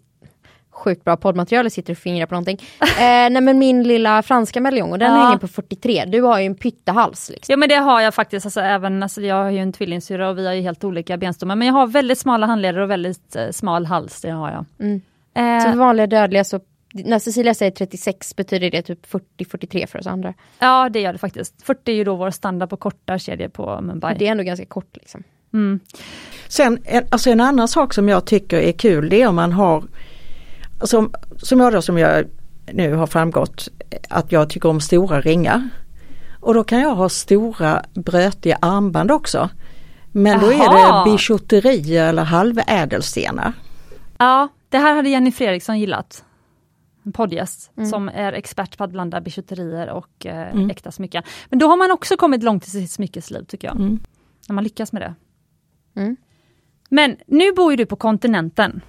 Sjukt 0.75 1.05
bra 1.05 1.17
poddmaterial, 1.17 1.65
jag 1.65 1.73
sitter 1.73 1.93
och 1.93 1.99
fingrar 1.99 2.27
på 2.27 2.35
någonting. 2.35 2.59
eh, 2.81 2.87
nej 2.99 3.41
men 3.41 3.59
min 3.59 3.83
lilla 3.83 4.23
franska 4.23 4.61
medaljong 4.61 4.93
och 4.93 4.99
den 4.99 5.13
Ja. 5.13 5.25
hänger 5.25 5.39
på 5.39 5.49
43. 5.49 6.05
Du 6.05 6.21
har 6.23 6.39
ju 6.41 6.47
en 6.47 6.55
pyttehals. 6.55 7.31
Liksom. 7.31 7.53
Ja 7.53 7.57
men 7.57 7.69
det 7.69 7.75
har 7.75 8.01
jag 8.01 8.15
faktiskt, 8.15 8.47
alltså, 8.47 8.61
även, 8.61 9.03
alltså, 9.03 9.21
jag 9.23 9.35
har 9.37 9.51
ju 9.51 9.59
en 9.59 9.73
tvillingsyrra 9.73 10.29
och 10.31 10.39
vi 10.39 10.47
har 10.47 10.53
ju 10.55 10.61
helt 10.63 10.85
olika 10.85 11.17
benstommar. 11.17 11.57
Men 11.57 11.67
jag 11.69 11.75
har 11.75 11.87
väldigt 11.87 12.19
smala 12.19 12.47
handleder 12.47 12.81
och 12.81 12.91
väldigt 12.91 13.37
eh, 13.37 13.51
smal 13.51 13.87
hals, 13.87 14.21
det 14.21 14.31
har 14.31 14.51
jag. 14.51 14.65
Mm. 14.81 15.01
Eh, 15.35 15.65
Så 15.65 15.71
för 15.71 15.79
vanliga 15.79 16.07
dödliga 16.07 16.45
så 16.45 16.61
när 16.93 17.19
Cecilia 17.19 17.55
säger 17.55 17.71
36 17.73 18.37
betyder 18.37 18.71
det 18.71 18.83
typ 18.83 19.07
40-43 19.39 19.87
för 19.87 19.99
oss 19.99 20.07
andra. 20.07 20.35
Ja 20.59 20.89
det 20.89 21.01
gör 21.01 21.13
det 21.13 21.19
faktiskt. 21.19 21.63
40 21.63 21.91
är 21.93 21.95
ju 21.95 22.05
då 22.05 22.15
vår 22.15 22.31
standard 22.31 22.71
på 22.71 22.77
korta 22.77 23.19
kedjor 23.19 23.49
på 23.49 23.81
Mumbai. 23.83 24.17
Det 24.19 24.27
är 24.27 24.31
ändå 24.31 24.43
ganska 24.43 24.67
kort 24.67 24.97
liksom. 24.97 25.23
Mm. 25.53 25.81
Sen 26.49 26.79
en, 26.85 27.05
alltså 27.11 27.31
en 27.31 27.41
annan 27.41 27.69
sak 27.69 27.95
som 27.95 28.09
jag 28.09 28.25
tycker 28.25 28.59
är 28.59 28.73
kul 28.73 29.09
det 29.09 29.23
är 29.23 29.27
om 29.29 29.35
man 29.35 29.53
har 29.53 29.85
som, 30.89 31.13
som 31.37 31.61
jag 31.61 31.73
då 31.73 31.83
som 31.83 31.99
jag 31.99 32.25
nu 32.73 32.95
har 32.95 33.07
framgått 33.07 33.69
att 34.11 34.33
jag 34.33 34.51
tycker 34.51 34.69
om 34.69 34.81
stora 34.81 35.21
ringar. 35.21 35.69
Och 36.41 36.55
då 36.55 36.65
kan 36.65 36.81
jag 36.81 36.95
ha 36.95 37.09
stora 37.09 37.85
brötiga 37.95 38.59
armband 38.63 39.11
också. 39.11 39.49
Men 40.13 40.41
då 40.41 40.47
är 40.53 40.61
Aha. 40.61 41.05
det 41.05 41.11
bijouteri 41.11 41.97
eller 41.97 42.25
halvädelstenar. 42.25 43.53
Ja, 44.19 44.49
det 44.69 44.79
här 44.79 44.95
hade 44.95 45.09
Jenny 45.09 45.33
Fredriksson 45.33 45.81
gillat. 45.81 46.25
En 47.05 47.13
poddgäst 47.13 47.71
Mm. 47.77 47.91
som 47.91 48.09
är 48.09 48.33
expert 48.33 48.79
på 48.79 48.85
att 48.85 48.91
blanda 48.91 49.21
bijouterier 49.21 49.91
och 49.91 50.27
eh, 50.27 50.53
Mm. 50.53 50.71
äkta 50.71 50.91
smycken. 50.93 51.23
Men 51.49 51.59
då 51.59 51.69
har 51.69 51.77
man 51.77 51.91
också 51.91 52.17
kommit 52.17 52.43
långt 52.43 52.67
i 52.67 52.71
sitt 52.71 52.91
smyckesliv 52.91 53.45
tycker 53.45 53.69
jag. 53.69 53.77
Mm. 53.77 53.99
När 54.49 54.55
man 54.55 54.65
lyckas 54.65 54.93
med 54.93 55.03
det. 55.03 55.15
Mm. 56.01 56.17
Men 56.89 57.17
nu 57.27 57.53
bor 57.53 57.71
ju 57.73 57.77
du 57.77 57.87
på 57.87 57.97
kontinenten. 57.97 58.81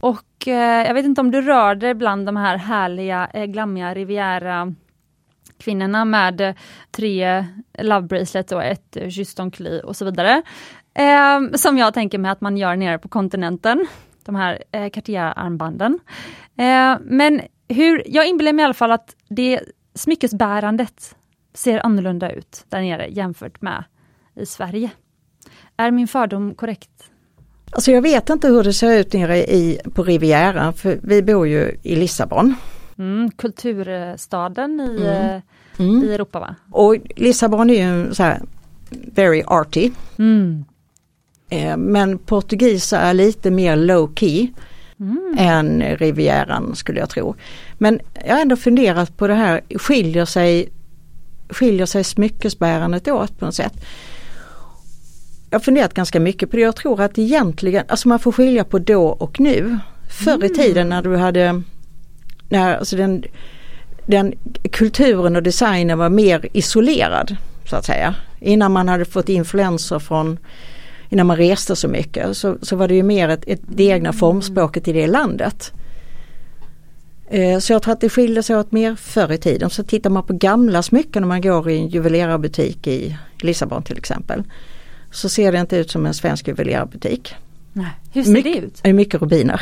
Och 0.00 0.48
eh, 0.48 0.86
jag 0.86 0.94
vet 0.94 1.04
inte 1.04 1.20
om 1.20 1.30
du 1.30 1.42
rör 1.42 1.74
dig 1.74 1.94
bland 1.94 2.26
de 2.26 2.36
här 2.36 2.56
härliga, 2.56 3.30
eh, 3.34 3.44
glammiga 3.44 3.94
Riviera 3.94 4.74
kvinnorna 5.58 6.04
med 6.04 6.40
eh, 6.40 6.54
tre 6.90 7.44
love 7.78 8.06
bracelet 8.06 8.52
och 8.52 8.64
ett 8.64 8.96
juston 9.00 9.52
kyss 9.52 9.82
och 9.84 9.96
så 9.96 10.04
vidare. 10.04 10.42
Eh, 10.94 11.40
som 11.54 11.78
jag 11.78 11.94
tänker 11.94 12.18
mig 12.18 12.30
att 12.30 12.40
man 12.40 12.56
gör 12.56 12.76
nere 12.76 12.98
på 12.98 13.08
kontinenten. 13.08 13.86
De 14.24 14.34
här 14.34 14.64
eh, 14.72 14.90
Cartier-armbanden. 14.90 15.98
Eh, 16.56 16.96
men 17.00 17.40
hur, 17.68 18.02
jag 18.06 18.28
inbillar 18.28 18.52
mig 18.52 18.62
i 18.62 18.64
alla 18.64 18.74
fall 18.74 18.92
att 18.92 19.16
det 19.28 19.60
smyckesbärandet 19.94 21.16
ser 21.54 21.86
annorlunda 21.86 22.30
ut 22.30 22.64
där 22.68 22.80
nere 22.80 23.08
jämfört 23.08 23.62
med 23.62 23.84
i 24.34 24.46
Sverige. 24.46 24.90
Är 25.76 25.90
min 25.90 26.08
fördom 26.08 26.54
korrekt? 26.54 27.10
Alltså 27.70 27.90
jag 27.90 28.02
vet 28.02 28.30
inte 28.30 28.48
hur 28.48 28.62
det 28.62 28.72
ser 28.72 28.98
ut 28.98 29.12
nere 29.12 29.38
i, 29.38 29.80
på 29.94 30.02
Rivieran 30.02 30.72
för 30.72 30.98
vi 31.02 31.22
bor 31.22 31.48
ju 31.48 31.76
i 31.82 31.96
Lissabon. 31.96 32.54
Mm, 32.98 33.30
kulturstaden 33.30 34.80
i, 34.80 35.00
Mm. 35.00 35.30
eh, 35.36 35.40
Mm. 35.78 36.04
i 36.04 36.14
Europa 36.14 36.40
va? 36.40 36.54
Och 36.70 36.96
Lissabon 37.16 37.70
är 37.70 37.86
ju 37.86 38.14
så 38.14 38.22
här 38.22 38.40
very 38.90 39.42
arty. 39.46 39.90
Mm. 40.18 40.64
Eh, 41.50 41.76
Men 41.76 42.18
portugiser 42.18 42.98
är 42.98 43.14
lite 43.14 43.50
mer 43.50 43.76
low 43.76 44.14
key 44.14 44.48
Mm. 45.00 45.34
än 45.38 45.82
Rivieran 45.96 46.74
skulle 46.76 47.00
jag 47.00 47.08
tro. 47.10 47.34
Men 47.78 48.00
jag 48.26 48.34
har 48.34 48.40
ändå 48.42 48.56
funderat 48.56 49.16
på 49.16 49.26
det 49.26 49.34
här, 49.34 49.60
skiljer 49.78 50.24
sig, 50.24 50.68
skiljer 51.50 51.86
sig 51.86 52.04
smyckesbärandet 52.04 53.08
åt 53.08 53.38
på 53.38 53.44
något 53.44 53.54
sätt? 53.54 53.84
Jag 55.50 55.58
har 55.58 55.64
funderat 55.64 55.94
ganska 55.94 56.20
mycket 56.20 56.50
på 56.50 56.56
det. 56.56 56.62
Jag 56.62 56.76
tror 56.76 57.00
att 57.00 57.18
egentligen, 57.18 57.84
alltså 57.88 58.08
man 58.08 58.18
får 58.18 58.32
skilja 58.32 58.64
på 58.64 58.78
då 58.78 59.06
och 59.06 59.40
nu. 59.40 59.78
Förr 60.10 60.44
i 60.44 60.48
tiden 60.48 60.88
när 60.88 61.02
du 61.02 61.16
hade, 61.16 61.62
när 62.48 62.76
alltså 62.76 62.96
den, 62.96 63.24
den 64.06 64.34
kulturen 64.72 65.36
och 65.36 65.42
designen 65.42 65.98
var 65.98 66.08
mer 66.08 66.48
isolerad 66.52 67.36
så 67.70 67.76
att 67.76 67.84
säga. 67.84 68.14
Innan 68.40 68.72
man 68.72 68.88
hade 68.88 69.04
fått 69.04 69.28
influenser 69.28 69.98
från 69.98 70.38
innan 71.08 71.26
man 71.26 71.36
reste 71.36 71.76
så 71.76 71.88
mycket 71.88 72.36
så, 72.36 72.56
så 72.62 72.76
var 72.76 72.88
det 72.88 72.94
ju 72.94 73.02
mer 73.02 73.28
ett, 73.28 73.44
ett, 73.46 73.60
det 73.68 73.84
egna 73.84 74.12
formspråket 74.12 74.88
i 74.88 74.92
det 74.92 75.06
landet. 75.06 75.72
Eh, 77.30 77.58
så 77.58 77.72
jag 77.72 77.82
tror 77.82 77.92
att 77.92 78.00
det 78.00 78.08
skiljer 78.08 78.42
sig 78.42 78.56
åt 78.56 78.72
mer 78.72 78.94
förr 78.94 79.32
i 79.32 79.38
tiden. 79.38 79.70
Så 79.70 79.82
tittar 79.82 80.10
man 80.10 80.22
på 80.22 80.32
gamla 80.32 80.82
smycken 80.82 81.22
när 81.22 81.28
man 81.28 81.40
går 81.40 81.70
i 81.70 81.78
en 81.78 81.88
juvelerarbutik 81.88 82.86
i 82.86 83.16
Lissabon 83.40 83.82
till 83.82 83.98
exempel. 83.98 84.42
Så 85.12 85.28
ser 85.28 85.52
det 85.52 85.60
inte 85.60 85.76
ut 85.76 85.90
som 85.90 86.06
en 86.06 86.14
svensk 86.14 86.48
juvelerarbutik. 86.48 87.34
Nej. 87.72 87.86
Hur 88.12 88.22
ser 88.22 88.32
Mycket- 88.32 88.52
det 88.52 88.58
ut? 88.66 88.80
Det 88.82 88.88
är 88.88 88.92
mycket 88.92 89.20
rubiner. 89.22 89.60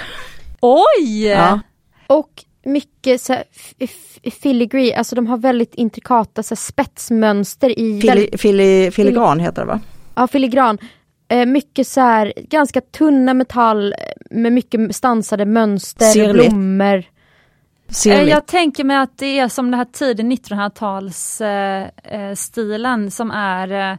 Oj! 0.60 1.26
Ja. 1.26 1.60
Och 2.06 2.44
mycket 2.64 3.20
så 3.20 3.32
här, 3.32 3.44
filigree, 4.30 4.94
alltså 4.94 5.14
de 5.16 5.26
har 5.26 5.36
väldigt 5.38 5.74
intrikata 5.74 6.42
så 6.42 6.54
här, 6.54 6.56
spetsmönster 6.56 7.78
i 7.78 8.00
väldigt, 8.00 8.40
Fili, 8.40 8.56
fili, 8.82 8.90
filigran 8.90 9.40
heter 9.40 9.62
det 9.62 9.68
va? 9.68 9.80
ja, 10.14 10.26
filigran. 10.26 10.78
Eh, 11.28 11.46
mycket 11.46 11.86
så 11.88 12.00
här, 12.00 12.32
ganska 12.36 12.80
tunna 12.80 13.34
metall 13.34 13.92
eh, 13.92 13.98
med 14.30 14.52
mycket 14.52 14.96
stansade 14.96 15.46
mönster, 15.46 16.06
Sirligt. 16.06 16.50
blommor. 16.50 16.96
Eh, 16.96 17.02
Sirligt. 17.88 18.28
Jag 18.30 18.46
tänker 18.46 18.84
mig 18.84 18.96
att 18.96 19.18
det 19.18 19.38
är 19.38 19.48
som 19.48 19.70
den 19.70 19.74
här 19.78 19.84
tidig 19.92 20.24
1900-tals 20.26 21.40
eh, 21.40 21.86
eh, 22.04 23.08
som 23.10 23.30
är, 23.30 23.92
eh, 23.92 23.98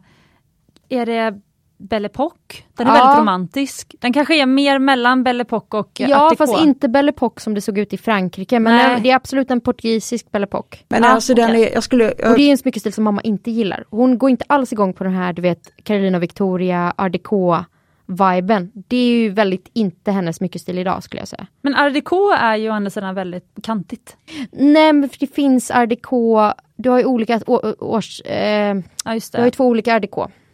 är 0.90 1.06
det 1.06 1.42
Belle 1.80 2.08
Époque? 2.08 2.64
Den 2.78 2.88
är 2.88 2.92
Ja. 2.96 3.04
väldigt 3.04 3.20
romantisk. 3.20 3.96
Den 4.00 4.14
kanske 4.14 4.36
är 4.42 4.46
mer 4.46 4.80
mellan 4.80 5.24
Belle 5.24 5.44
Époque 5.44 5.78
och 5.80 5.92
Ja 5.98 6.22
Art 6.26 6.30
Deco. 6.32 6.48
fast 6.48 6.64
inte 6.64 6.90
Belle 6.90 7.12
Époque 7.12 7.40
som 7.42 7.54
det 7.54 7.62
såg 7.62 7.78
ut 7.78 7.94
i 7.94 7.98
Frankrike 7.98 8.60
men 8.60 8.76
Nej. 8.76 9.02
det 9.02 9.12
är 9.12 9.16
absolut 9.16 9.52
en 9.52 9.62
portugisisk 9.62 10.32
Belle 10.32 10.46
Époque. 10.46 10.78
Men 10.90 11.04
Ja, 11.04 11.10
alltså 11.10 11.34
den 11.34 11.50
okej. 11.50 11.64
är, 11.66 11.74
jag 11.74 11.84
skulle, 11.84 12.12
Och 12.12 12.36
det 12.38 12.42
är 12.42 12.52
en 12.52 12.58
smyckestil 12.58 12.94
som 12.94 13.04
mamma 13.04 13.22
inte 13.22 13.52
gillar. 13.52 13.84
Hon 13.90 14.18
går 14.18 14.30
inte 14.30 14.46
alls 14.50 14.74
igång 14.74 14.94
på 14.94 15.04
den 15.04 15.14
här 15.14 15.34
du 15.34 15.42
vet 15.42 15.72
Carolina 15.84 16.20
Victoria, 16.20 16.94
art 16.98 17.12
déco 17.12 17.58
viben. 18.06 18.72
Det 18.74 18.98
är 18.98 19.10
ju 19.10 19.30
väldigt 19.30 19.70
inte 19.74 20.12
hennes 20.12 20.36
smyckestil 20.36 20.78
idag 20.78 21.04
skulle 21.04 21.22
jag 21.22 21.28
säga. 21.28 21.48
Men 21.62 21.76
Art 21.76 21.94
Deco 21.94 22.30
är 22.32 22.56
ju 22.56 22.70
å 22.70 22.74
andra 22.74 22.90
sidan 22.90 23.16
väldigt 23.16 23.54
kantigt. 23.64 24.18
Nej 24.52 24.94
men 24.94 25.10
för 25.10 25.20
det 25.20 25.28
finns 25.36 25.72
art 25.72 25.90
déco, 25.90 26.52
du 26.76 26.90
har 26.90 27.00
ju 27.00 27.06
olika 27.06 27.40
års, 27.80 28.22
eh, 28.22 28.78
Ja 29.06 29.14
just 29.14 29.32
du 29.34 29.38
har 29.38 29.46
ju 29.46 29.52
två 29.52 29.66
olika 29.66 29.96
art 29.96 30.02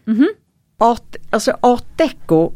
déco. 0.08 0.26
art, 0.78 1.16
alltså 1.30 1.58
art 1.62 1.86
deco 1.98 2.52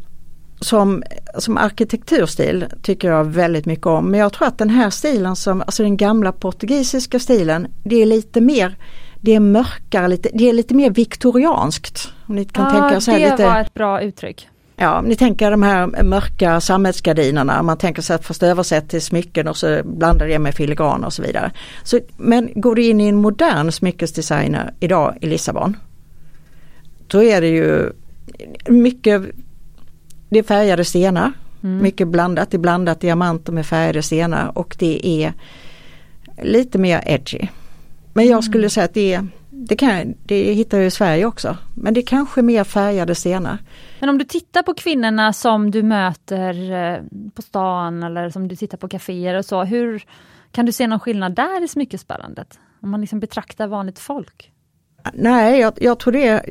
som, 0.60 1.02
som 1.38 1.56
arkitekturstil 1.56 2.66
tycker 2.82 3.10
jag 3.10 3.24
väldigt 3.24 3.66
mycket 3.66 3.86
om. 3.86 4.10
Men 4.10 4.20
jag 4.20 4.32
tror 4.32 4.48
att 4.48 4.58
den 4.58 4.70
här 4.70 4.90
stilen 4.90 5.36
som, 5.36 5.60
alltså 5.60 5.82
den 5.82 5.96
gamla 5.96 6.32
portugisiska 6.32 7.18
stilen, 7.18 7.66
det 7.84 7.96
är 8.02 8.06
lite 8.06 8.40
mer, 8.40 8.76
det 9.20 9.34
är 9.34 9.40
mörkare, 9.40 10.08
lite, 10.08 10.28
det 10.34 10.48
är 10.48 10.52
lite 10.52 10.74
mer 10.74 10.90
viktorianskt. 10.90 12.12
Om 12.26 12.34
ni 12.34 12.44
kan 12.44 12.70
tänka 12.70 12.94
Ja, 12.94 13.00
så 13.00 13.10
här 13.10 13.18
det 13.20 13.30
lite, 13.30 13.44
var 13.44 13.60
ett 13.60 13.74
bra 13.74 14.00
uttryck. 14.02 14.48
ja, 14.76 15.00
ni 15.00 15.16
tänker 15.16 15.50
de 15.50 15.62
här 15.62 16.02
mörka 16.02 16.60
sammetsgardinerna, 16.60 17.62
man 17.62 17.78
tänker 17.78 18.02
sig 18.02 18.16
att 18.16 18.24
först 18.24 18.42
översätta 18.42 18.86
till 18.86 19.02
smycken 19.02 19.48
och 19.48 19.56
så 19.56 19.80
blandar 19.84 20.26
det 20.26 20.38
med 20.38 20.54
filigran 20.54 21.04
och 21.04 21.12
så 21.12 21.22
vidare. 21.22 21.50
Så, 21.82 22.00
men 22.16 22.50
går 22.54 22.74
du 22.74 22.82
in 22.84 23.00
i 23.00 23.08
en 23.08 23.16
modern 23.16 23.72
smyckesdesigner 23.72 24.74
idag 24.80 25.18
i 25.20 25.26
Lissabon, 25.26 25.76
då 27.08 27.22
är 27.22 27.40
det 27.40 27.48
ju 27.48 27.92
mycket, 28.68 29.22
det 30.28 30.38
är 30.38 30.42
färgade 30.42 30.84
stenar, 30.84 31.32
mycket 31.60 32.08
blandat, 32.08 32.50
det 32.50 32.56
är 32.56 32.58
blandat 32.58 33.00
diamanter 33.00 33.52
med 33.52 33.66
färgade 33.66 34.02
stenar 34.02 34.58
och 34.58 34.76
det 34.78 35.06
är 35.24 35.32
lite 36.42 36.78
mer 36.78 37.02
edgy. 37.06 37.48
Men 38.12 38.26
jag 38.26 38.44
skulle 38.44 38.70
säga 38.70 38.84
att 38.84 38.94
det, 38.94 39.14
är- 39.14 39.26
det, 39.50 39.76
kan, 39.76 40.14
det 40.26 40.52
hittar 40.54 40.78
jag 40.78 40.86
i 40.86 40.90
Sverige 40.90 41.24
också, 41.26 41.56
men 41.74 41.94
det 41.94 42.00
är 42.00 42.06
kanske 42.06 42.42
mer 42.42 42.64
färgade 42.64 43.14
stenar. 43.14 43.58
Men 44.00 44.08
om 44.08 44.18
du 44.18 44.24
tittar 44.24 44.62
på 44.62 44.74
kvinnorna 44.74 45.32
som 45.32 45.70
du 45.70 45.82
möter 45.82 46.72
eh, 46.72 47.02
på 47.34 47.42
stan 47.42 48.02
eller 48.02 48.30
som 48.30 48.48
du 48.48 48.56
tittar 48.56 48.78
på 48.78 48.88
kaféer 48.88 49.34
och 49.34 49.44
så, 49.44 49.64
hur 49.64 50.02
kan 50.52 50.66
du 50.66 50.72
se 50.72 50.86
någon 50.86 51.00
skillnad 51.00 51.34
där 51.34 51.64
i 51.64 51.68
smyckesbärandet? 51.68 52.58
Om 52.82 52.90
man 52.90 53.00
liksom 53.00 53.20
betraktar 53.20 53.66
vanligt 53.66 53.98
folk? 53.98 54.52
Nej, 55.14 55.60
jag, 55.60 55.72
jag 55.80 55.98
tror 55.98 56.12
det 56.12 56.44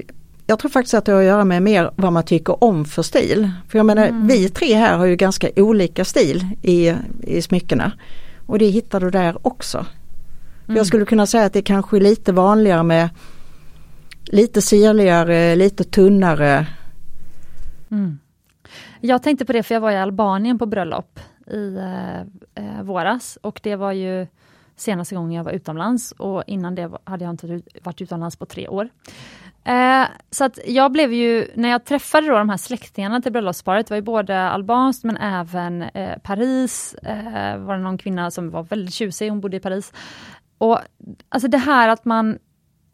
jag 0.48 0.60
tror 0.60 0.72
faktiskt 0.72 0.93
att 0.93 1.06
det 1.06 1.12
har 1.12 1.20
att 1.20 1.26
göra 1.26 1.45
med 1.45 1.64
mer 1.64 1.91
vad 1.95 2.14
man 2.14 2.24
tycker 2.24 2.64
om 2.64 2.86
för 2.86 3.02
stil. 3.02 3.52
För 3.68 3.80
jag 3.80 3.86
menar 3.86 4.28
vi 4.28 4.50
tre 4.50 4.76
här 4.76 4.98
har 4.98 5.06
ju 5.06 5.16
ganska 5.16 5.50
olika 5.56 6.06
stil 6.06 6.45
i, 6.62 6.93
i 7.22 7.41
smyckena. 7.41 7.91
Och 8.45 8.60
det 8.60 8.66
hittar 8.66 9.00
du 9.00 9.10
där 9.10 9.48
också. 9.48 9.86
För 10.66 10.74
Jag 10.74 10.88
skulle 10.88 11.06
kunna 11.06 11.26
säga 11.26 11.45
att 11.45 11.54
det 11.54 11.62
kanske 11.62 11.98
är 11.98 12.02
lite 12.02 12.32
vanligare 12.32 12.84
med 12.84 13.10
lite 14.26 14.62
sirligare, 14.62 15.56
lite 15.56 15.84
tunnare. 15.84 16.68
Jag 19.02 19.24
tänkte 19.24 19.45
på 19.45 19.54
det 19.54 19.64
för 19.64 19.76
jag 19.76 19.82
var 19.82 19.91
i 19.91 19.98
Albanien 19.98 20.60
på 20.60 20.66
bröllop 20.66 21.20
i 21.52 21.76
eh, 21.76 22.20
eh, 22.56 22.84
våras 22.84 23.38
och 23.41 23.60
det 23.64 23.76
var 23.76 23.91
ju 23.91 24.28
senaste 24.76 25.16
gången 25.16 25.32
jag 25.32 25.43
var 25.43 25.52
utomlands 25.52 26.12
och 26.12 26.43
innan 26.48 26.76
det 26.76 26.91
hade 27.04 27.26
jag 27.26 27.34
inte 27.34 27.62
varit 27.84 28.02
utomlands 28.02 28.36
på 28.36 28.45
tre 28.45 28.68
år. 28.68 28.89
Eh, 29.68 30.07
så 30.32 30.45
att 30.45 30.59
jag 30.68 30.91
blev 30.91 31.13
ju, 31.13 31.47
när 31.55 31.70
jag 31.70 31.86
träffade 31.86 32.28
då 32.28 32.38
de 32.38 32.49
här 32.49 32.57
släktingarna 32.57 33.22
till 33.22 33.32
bröllopsparet, 33.32 33.88
det 33.88 33.91
var 33.91 33.95
ju 33.95 34.01
både 34.01 34.49
albanskt 34.49 35.03
men 35.03 35.18
även 35.18 35.82
eh, 35.82 36.18
Paris, 36.24 36.93
eh, 36.93 37.57
var 37.57 37.78
det 37.78 37.84
någon 37.84 37.97
kvinna 37.97 38.32
som 38.32 38.49
var 38.49 38.63
väldigt 38.63 38.93
tjusig, 38.93 39.30
hon 39.30 39.41
bodde 39.41 39.57
i 39.57 39.59
Paris. 39.59 39.93
Och 40.57 40.80
alltså 41.30 41.47
det 41.47 41.57
här 41.57 41.89
att 41.89 42.05
man 42.05 42.38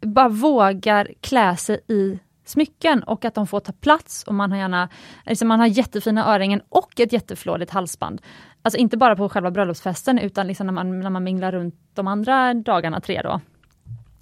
bara 0.01 0.30
vågar 0.30 1.07
klä 1.21 1.57
sig 1.57 1.80
i 1.88 2.19
smycken 2.45 3.03
och 3.03 3.26
att 3.26 3.36
de 3.36 3.47
får 3.47 3.59
ta 3.59 3.71
plats 3.71 4.24
och 4.24 4.34
man 4.34 4.51
har 4.51 4.57
gärna, 4.57 4.89
liksom 5.26 5.47
man 5.47 5.59
har 5.59 5.67
jättefina 5.67 6.34
örhängen 6.36 6.61
och 6.69 6.99
ett 6.99 7.13
jätteflådigt 7.13 7.71
halsband. 7.71 8.21
Alltså 8.61 8.78
inte 8.78 8.97
bara 8.97 9.15
på 9.15 9.30
själva 9.30 9.51
bröllopsfesten 9.51 10.19
utan 10.19 10.47
liksom 10.47 10.67
när 10.67 10.74
man, 10.74 10.99
när 10.99 11.09
man 11.09 11.24
minglar 11.24 11.51
runt 11.51 11.76
de 11.93 12.07
andra 12.07 12.53
dagarna 12.53 13.01
tre 13.01 13.21
då. 13.21 13.41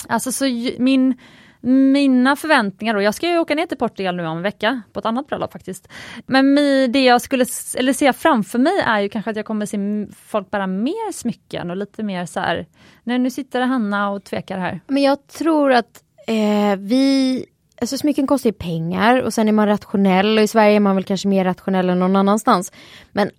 Alltså 0.08 0.32
så 0.32 0.46
min, 0.80 1.18
mina 1.62 2.36
förväntningar 2.36 2.94
då, 2.94 3.02
jag 3.02 3.16
ska 3.16 3.30
ju 3.30 3.38
åka 3.38 3.56
ner 3.56 3.66
till 3.66 3.78
Portugal 3.78 4.16
nu 4.16 4.26
om 4.26 4.38
en 4.38 4.44
vecka 4.44 4.82
på 4.94 5.00
ett 5.00 5.06
annat 5.06 5.28
bröllop 5.28 5.52
faktiskt. 5.52 5.88
Men 6.26 6.56
det 6.92 7.04
jag 7.04 7.22
skulle 7.22 7.46
eller 7.78 7.94
se 7.94 8.14
framför 8.14 8.60
mig 8.60 8.80
är 8.86 9.00
ju 9.00 9.10
kanske 9.10 9.32
att 9.32 9.38
jag 9.38 9.46
kommer 9.46 9.66
se 9.66 9.78
folk 10.26 10.52
bära 10.52 10.68
mer 10.68 11.12
smycken 11.12 11.70
och 11.70 11.78
lite 11.78 12.04
mer 12.04 12.26
så 12.26 12.40
här, 12.40 12.68
nej 13.04 13.20
nu 13.20 13.30
sitter 13.30 13.62
Hanna 13.62 14.10
och 14.10 14.24
tvekar 14.24 14.58
här. 14.58 14.80
Men 14.88 15.04
jag 15.04 15.28
tror 15.28 15.72
att 15.72 16.04
eh, 16.28 16.76
vi, 16.78 17.46
alltså 17.82 17.98
smycken 17.98 18.28
kostar 18.28 18.50
ju 18.50 18.54
pengar 18.54 19.22
och 19.22 19.34
sen 19.34 19.48
är 19.48 19.52
man 19.52 19.68
rationell 19.68 20.38
och 20.38 20.44
i 20.44 20.48
Sverige 20.48 20.76
är 20.76 20.80
man 20.80 20.96
väl 20.96 21.04
kanske 21.04 21.28
mer 21.28 21.46
rationell 21.46 21.90
än 21.90 22.00
någon 22.00 22.16
annanstans. 22.16 22.72
Men 23.12 23.30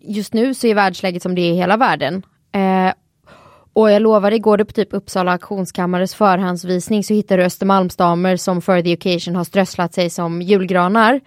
just 0.00 0.34
nu 0.34 0.54
så 0.54 0.66
är 0.66 0.74
världsläget 0.74 1.22
som 1.22 1.34
det 1.34 1.40
är 1.40 1.52
i 1.52 1.56
hela 1.56 1.76
världen. 1.76 2.22
Eh, 2.52 2.92
och 3.74 3.90
jag 3.90 4.02
lovar 4.02 4.30
dig, 4.30 4.38
går 4.40 4.56
du 4.58 4.64
på 4.64 4.72
typ 4.72 4.92
Uppsala 4.94 5.32
auktionskammares 5.32 6.14
förhandsvisning 6.14 7.04
så 7.04 7.14
hittar 7.14 7.38
du 7.38 7.44
Östermalmsdamer 7.44 8.36
som 8.36 8.62
för 8.62 8.82
the 8.82 8.94
occasion 8.94 9.36
har 9.36 9.44
strösslat 9.44 9.94
sig 9.94 10.10
som 10.10 10.42
julgranar. 10.42 11.20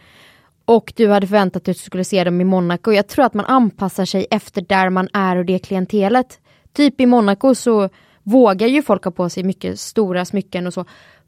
Och 0.65 0.93
du 0.95 1.07
hade 1.09 1.27
förväntat 1.27 1.65
dig 1.65 1.71
att 1.71 1.77
du 1.77 1.83
skulle 1.83 2.03
se 2.03 2.23
dem 2.23 2.41
i 2.41 2.43
Monaco. 2.43 2.91
Jag 2.91 3.07
tror 3.07 3.25
att 3.25 3.33
man 3.33 3.45
anpassar 3.45 4.05
sig 4.05 4.27
efter 4.31 4.61
där 4.61 4.89
man 4.89 5.09
är 5.13 5.35
och 5.37 5.45
det 5.45 5.59
klientelet. 5.59 6.39
Typ 6.73 7.01
i 7.01 7.05
Monaco 7.05 7.55
så 7.55 7.89
vågar 8.23 8.67
ju 8.67 8.81
folk 8.83 9.03
ha 9.03 9.11
på 9.11 9.29
sig 9.29 9.43
mycket 9.43 9.79
stora 9.79 10.25
smycken 10.25 10.67
och 10.67 10.73
så. 10.73 10.85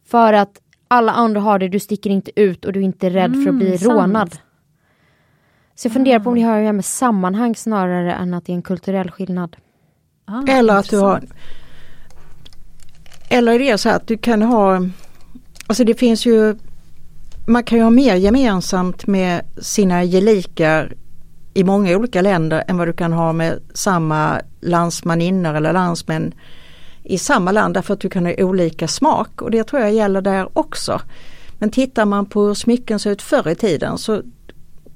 För 0.08 0.34
att 0.34 0.52
alla 0.88 1.12
andra 1.12 1.42
har 1.42 1.60
det, 1.60 1.68
du 1.68 1.80
sticker 1.80 2.10
inte 2.10 2.32
ut 2.42 2.66
och 2.66 2.74
du 2.74 2.80
är 2.80 2.84
inte 2.84 3.10
rädd 3.10 3.44
för 3.44 3.50
att 3.50 3.56
bli 3.56 3.66
Mm, 3.68 3.78
sant. 3.78 3.92
rånad. 3.92 4.36
Så 5.76 5.86
jag 5.88 5.94
funderar 5.94 6.20
på 6.20 6.30
om 6.30 6.36
det 6.36 6.42
har 6.42 6.58
att 6.58 6.64
göra 6.64 6.74
med 6.74 6.86
sammanhang 6.86 7.56
snarare 7.56 8.14
än 8.14 8.34
att 8.34 8.46
det 8.46 8.52
är 8.52 8.56
en 8.56 8.62
kulturell 8.62 9.12
skillnad. 9.12 9.56
Ah, 10.32 10.44
Eller 10.48 10.76
att 10.76 10.90
du 10.90 10.98
har. 10.98 11.24
Eller 13.30 13.52
är 13.52 13.60
det 13.60 13.78
så 13.78 13.90
att 13.90 14.08
du 14.08 14.18
kan 14.18 14.42
ha 14.42 14.82
Alltså 15.68 15.84
det 15.84 15.94
finns 15.94 16.26
ju 16.26 16.56
Man 17.48 17.64
kan 17.64 17.78
ju 17.78 17.84
ha 17.84 17.90
mer 17.90 18.16
gemensamt 18.16 19.08
med 19.08 19.42
sina 19.58 20.04
gelikar 20.04 20.94
i 21.54 21.64
många 21.64 21.98
olika 21.98 22.22
länder 22.22 22.64
än 22.68 22.78
vad 22.78 22.88
du 22.88 22.94
kan 22.94 23.14
ha 23.14 23.34
med 23.34 23.60
samma 23.74 24.42
landsmaninnor 24.62 25.54
eller 25.54 25.74
landsmän 25.74 26.34
i 27.04 27.18
samma 27.18 27.52
land 27.52 27.74
därför 27.74 27.94
att 27.94 28.00
du 28.00 28.10
kan 28.10 28.26
ha 28.26 28.34
olika 28.38 28.88
smak 28.88 29.42
och 29.42 29.52
det 29.52 29.64
tror 29.64 29.82
jag 29.82 29.94
gäller 29.94 30.22
där 30.22 30.60
också. 30.60 31.02
Men 31.58 31.70
tittar 31.70 32.06
man 32.06 32.26
på 32.26 32.48
hur 32.48 32.54
smycken 32.54 33.00
såg 33.00 33.12
ut 33.12 33.22
förr 33.22 33.50
i 33.50 33.56
tiden 33.56 33.98
så 33.98 34.22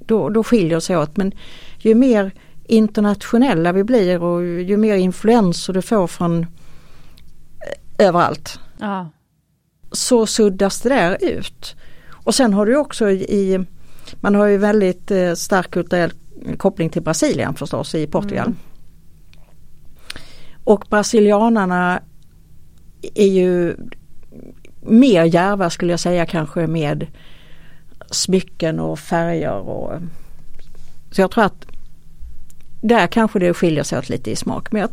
då, 0.06 0.28
då 0.28 0.44
skiljer 0.44 0.74
det 0.74 0.80
sig 0.80 0.96
åt 0.96 1.16
men 1.16 1.32
ju 1.78 1.94
mer 1.94 2.32
internationella 2.64 3.72
vi 3.72 3.84
blir 3.84 4.22
och 4.22 4.44
ju 4.44 4.76
mer 4.76 4.96
influenser 4.96 5.72
du 5.72 5.82
får 5.82 6.06
från 6.06 6.40
eh, 6.40 8.06
överallt 8.06 8.60
Ja. 8.78 9.10
så 9.92 10.26
suddas 10.26 10.80
det 10.80 10.88
där 10.88 11.18
ut. 11.20 11.76
Och 12.10 12.34
sen 12.34 12.52
har 12.52 12.66
du 12.66 12.76
också 12.76 13.10
i, 13.10 13.64
man 14.20 14.34
har 14.34 14.46
ju 14.46 14.58
väldigt 14.58 15.10
eh, 15.10 15.34
stark 15.34 15.70
kulturell 15.70 16.12
koppling 16.56 16.90
till 16.90 17.02
Brasilien 17.02 17.54
förstås 17.54 17.94
i 17.94 18.06
Portugal. 18.06 18.54
Och 20.64 20.84
brasilianarna 20.90 22.00
är 23.14 23.26
ju 23.26 23.76
mer 24.80 25.24
djärva 25.24 25.70
skulle 25.70 25.92
jag 25.92 26.00
säga 26.00 26.26
kanske 26.26 26.66
med 26.66 27.06
smycken 28.10 28.80
och 28.80 28.98
färger 28.98 29.68
och 29.68 29.92
så 31.10 31.20
jag 31.20 31.30
tror 31.30 31.44
att 31.44 31.66
där 32.88 33.06
kanske 33.06 33.38
det 33.38 33.54
skiljer 33.54 33.82
sig 33.82 33.98
åt 33.98 34.08
lite 34.08 34.30
i 34.30 34.36
smak 34.36 34.72
men 34.72 34.80
jag, 34.80 34.90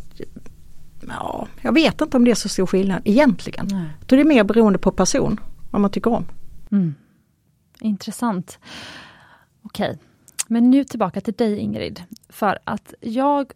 Ja, 1.08 1.48
jag 1.62 1.74
vet 1.74 2.02
inte 2.02 2.18
om 2.18 2.26
det 2.26 2.32
är 2.32 2.36
så 2.36 2.50
stor 2.50 2.66
skillnad 2.66 3.02
egentligen. 3.06 3.68
Nej. 3.72 3.86
Jag 4.00 4.08
tror 4.08 4.18
det 4.18 4.24
är 4.24 4.36
mer 4.36 4.44
beroende 4.44 4.80
på 4.80 4.92
person, 4.92 5.40
vad 5.72 5.82
man 5.82 5.92
tycker 5.92 6.14
om. 6.14 6.26
Mm. 6.72 6.96
Intressant. 7.82 8.60
Okej, 9.62 9.98
men 10.48 10.72
nu 10.72 10.84
tillbaka 10.84 11.22
till 11.22 11.34
dig 11.34 11.58
Ingrid. 11.58 12.04
För 12.30 12.60
att 12.64 12.94
jag 13.02 13.54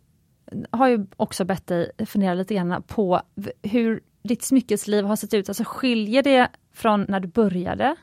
har 0.72 0.88
ju 0.88 1.06
också 1.18 1.46
bett 1.46 1.68
dig 1.68 1.92
fundera 2.06 2.34
lite 2.34 2.56
grann 2.56 2.84
på 2.88 3.22
hur 3.62 4.02
ditt 4.24 4.44
smyckesliv 4.44 5.06
har 5.06 5.16
sett 5.16 5.34
ut. 5.34 5.50
Alltså 5.50 5.64
skiljer 5.64 6.24
det 6.24 6.48
från 6.74 7.06
när 7.10 7.20
du 7.20 7.28
började 7.28 7.96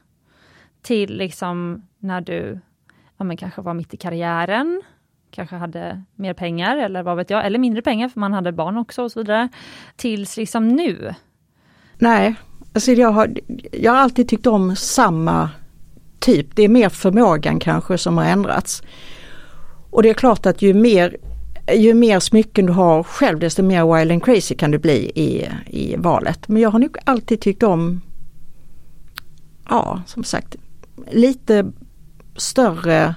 till 0.83 1.17
liksom 1.17 1.87
när 1.99 2.21
du 2.21 2.61
ja, 3.17 3.25
men 3.25 3.37
kanske 3.37 3.61
var 3.61 3.75
mitt 3.75 3.95
i 3.95 3.97
karriären, 3.97 4.83
kanske 5.33 5.57
hade 5.57 6.03
mer 6.17 6.35
pengar 6.35 6.77
eller 6.77 7.03
vad 7.03 7.17
vet 7.17 7.31
jag, 7.31 7.47
eller 7.47 7.59
mindre 7.59 7.83
pengar 7.83 8.09
för 8.09 8.21
man 8.21 8.33
hade 8.33 8.53
barn 8.53 8.77
också 8.77 9.03
och 9.03 9.13
så 9.13 9.21
vidare. 9.21 9.49
Tills 9.97 10.37
liksom 10.37 10.69
nu. 10.69 11.15
Nej, 11.99 12.35
alltså 12.73 12.93
jag 12.93 13.13
har, 13.13 13.35
jag 13.73 13.93
har 13.93 13.99
alltid 13.99 14.29
tyckt 14.29 14.47
om 14.47 14.77
samma 14.77 15.51
typ. 16.19 16.57
Det 16.57 16.63
är 16.63 16.69
mer 16.69 16.89
förmågan 16.89 17.61
kanske 17.61 17.99
som 17.99 18.19
har 18.19 18.25
ändrats. 18.25 18.83
Och 19.91 20.03
det 20.03 20.11
är 20.11 20.15
klart 20.15 20.47
att 20.47 20.63
ju 20.63 20.75
mer, 20.75 21.17
ju 21.75 21.95
mer 21.95 22.21
smycken 22.21 22.67
du 22.67 22.73
har 22.73 23.03
själv 23.03 23.39
desto 23.39 23.63
mer 23.63 23.97
wild 23.97 24.13
and 24.13 24.25
crazy 24.25 24.55
kan 24.55 24.71
du 24.71 24.79
bli 24.79 25.13
i, 25.15 25.49
i 25.67 25.97
valet. 25.97 26.49
Men 26.49 26.63
jag 26.63 26.71
har 26.71 26.79
nog 26.79 26.97
alltid 27.05 27.41
tyckt 27.41 27.63
om, 27.63 28.01
ja 29.69 30.03
som 30.07 30.25
sagt, 30.25 30.57
lite 31.11 31.73
större 32.37 33.15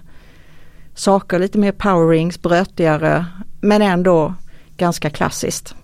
saker, 0.95 1.39
lite 1.39 1.57
mer 1.57 1.71
power 1.71 2.09
rings, 2.09 2.41
brötigare 2.41 3.25
men 3.61 3.81
ändå 3.81 4.33
ganska 4.77 5.09
klassiskt. 5.09 5.75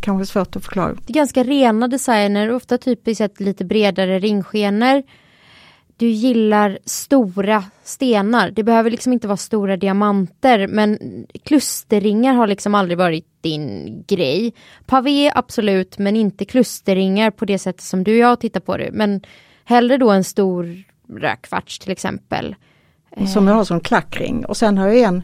Kanske 0.00 0.32
svårt 0.32 0.56
att 0.56 0.64
förklara. 0.64 0.94
Det 0.94 1.12
är 1.12 1.14
ganska 1.14 1.42
rena 1.44 1.88
designer, 1.88 2.54
ofta 2.54 2.78
typiskt 2.78 3.18
sett 3.18 3.40
lite 3.40 3.64
bredare 3.64 4.18
ringskenor. 4.18 5.02
Du 5.96 6.08
gillar 6.08 6.78
stora 6.84 7.64
stenar. 7.82 8.50
Det 8.50 8.62
behöver 8.62 8.90
liksom 8.90 9.12
inte 9.12 9.28
vara 9.28 9.36
stora 9.36 9.76
diamanter 9.76 10.66
men 10.66 10.98
klusterringar 11.44 12.34
har 12.34 12.46
liksom 12.46 12.74
aldrig 12.74 12.98
varit 12.98 13.26
din 13.40 14.04
grej. 14.08 14.54
Pavé 14.86 15.32
absolut 15.34 15.98
men 15.98 16.16
inte 16.16 16.44
klusterringar 16.44 17.30
på 17.30 17.44
det 17.44 17.58
sättet 17.58 17.82
som 17.82 18.04
du 18.04 18.12
och 18.12 18.18
jag 18.18 18.40
tittar 18.40 18.60
på 18.60 18.76
det. 18.76 18.90
Men 18.92 19.20
hellre 19.64 19.96
då 19.96 20.10
en 20.10 20.24
stor 20.24 20.82
rödkvarts 21.08 21.78
till 21.78 21.92
exempel. 21.92 22.54
Som 23.26 23.46
jag 23.48 23.54
har 23.54 23.64
som 23.64 23.80
klackring 23.80 24.46
och 24.46 24.56
sen 24.56 24.78
har 24.78 24.86
jag 24.88 24.98
en, 24.98 25.22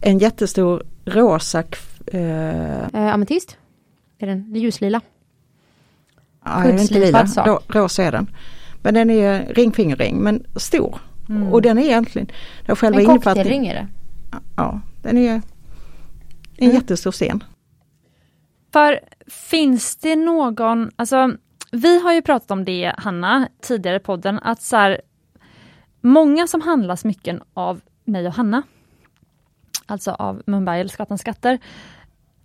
en 0.00 0.18
jättestor 0.18 0.82
rosa 1.04 1.62
eh, 2.06 2.84
Eh, 2.92 3.14
ametist? 3.14 3.58
Är 4.18 4.26
den 4.26 4.54
ljuslila? 4.54 5.00
Ja, 6.44 6.68
jag 6.68 6.80
inte 6.80 6.94
lila. 6.98 7.26
Rosa 7.68 8.04
är 8.04 8.12
den. 8.12 8.30
Men 8.82 8.94
den 8.94 9.10
är 9.10 9.46
ringfingerring 9.54 10.16
men 10.16 10.46
stor. 10.56 10.98
Och 11.52 11.62
den 11.62 11.78
är 11.78 11.82
egentligen, 11.82 12.26
det 12.60 12.68
har 12.68 12.76
själva 12.76 13.00
En 13.00 13.06
cocktailring 13.06 13.66
är 13.66 13.74
det. 13.74 13.88
Ja, 14.56 14.80
den 15.02 15.18
är 15.18 15.30
en 15.30 15.42
Mm. 16.58 16.74
jättestor 16.74 17.10
sten. 17.10 17.44
För 18.72 19.00
finns 19.26 19.96
det 19.96 20.16
någon, 20.16 20.90
alltså 20.96 21.32
vi 21.72 22.00
har 22.02 22.12
ju 22.12 22.22
pratat 22.22 22.50
om 22.50 22.64
det 22.64 22.92
Hanna 22.98 23.48
tidigare 23.62 23.96
i 23.96 24.00
podden, 24.00 24.38
att 24.38 24.62
så 24.62 24.76
här, 24.76 25.00
många 26.06 26.46
som 26.46 26.60
handlar 26.60 26.96
smycken 26.96 27.42
av 27.54 27.80
mig 28.04 28.26
och 28.26 28.32
Hanna, 28.32 28.62
alltså 29.86 30.10
av 30.10 30.42
Mumbai 30.46 30.80
eller 30.80 30.90
Skatans 30.90 31.20
skatter, 31.20 31.58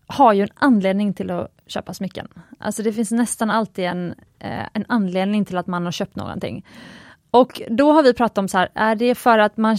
har 0.08 0.34
ju 0.34 0.42
en 0.42 0.50
anledning 0.56 1.14
till 1.14 1.32
att 1.32 1.48
köpa 1.68 1.94
smycken. 1.94 2.28
Alltså 2.60 2.84
det 2.84 2.94
finns 2.94 3.12
nästan 3.12 3.50
alltid 3.50 3.86
en, 3.86 4.16
eh, 4.40 4.68
en 4.74 4.86
anledning 4.88 5.46
till 5.46 5.58
att 5.58 5.68
man 5.68 5.86
har 5.86 5.92
köpt 5.92 6.16
någonting. 6.16 6.66
Och 7.32 7.62
då 7.70 7.92
har 7.92 8.04
vi 8.04 8.14
pratat 8.14 8.38
om 8.38 8.48
så 8.48 8.58
här, 8.58 8.70
är 8.74 8.96
det 8.96 9.16
för 9.16 9.40
att 9.40 9.58
man 9.58 9.78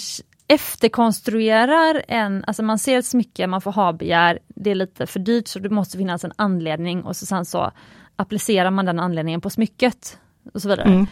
efterkonstruerar 0.49 2.03
en, 2.09 2.45
alltså 2.47 2.63
man 2.63 2.79
ser 2.79 2.99
ett 2.99 3.07
smycke, 3.07 3.47
man 3.47 3.61
får 3.61 3.73
ha 3.73 3.93
begär, 3.93 4.39
det 4.49 4.71
är 4.71 4.75
lite 4.75 5.07
för 5.07 5.21
dyrt 5.21 5.49
så 5.49 5.59
det 5.59 5.71
måste 5.71 5.99
finnas 5.99 6.25
en 6.25 6.33
anledning 6.37 7.03
och 7.05 7.17
så 7.17 7.27
sen 7.27 7.45
så 7.45 7.73
applicerar 8.17 8.71
man 8.71 8.87
den 8.87 9.01
anledningen 9.01 9.41
på 9.41 9.51
smycket. 9.51 10.19
Och 10.55 10.63
så 10.63 10.69
vidare. 10.69 10.89
Mm. 10.89 11.07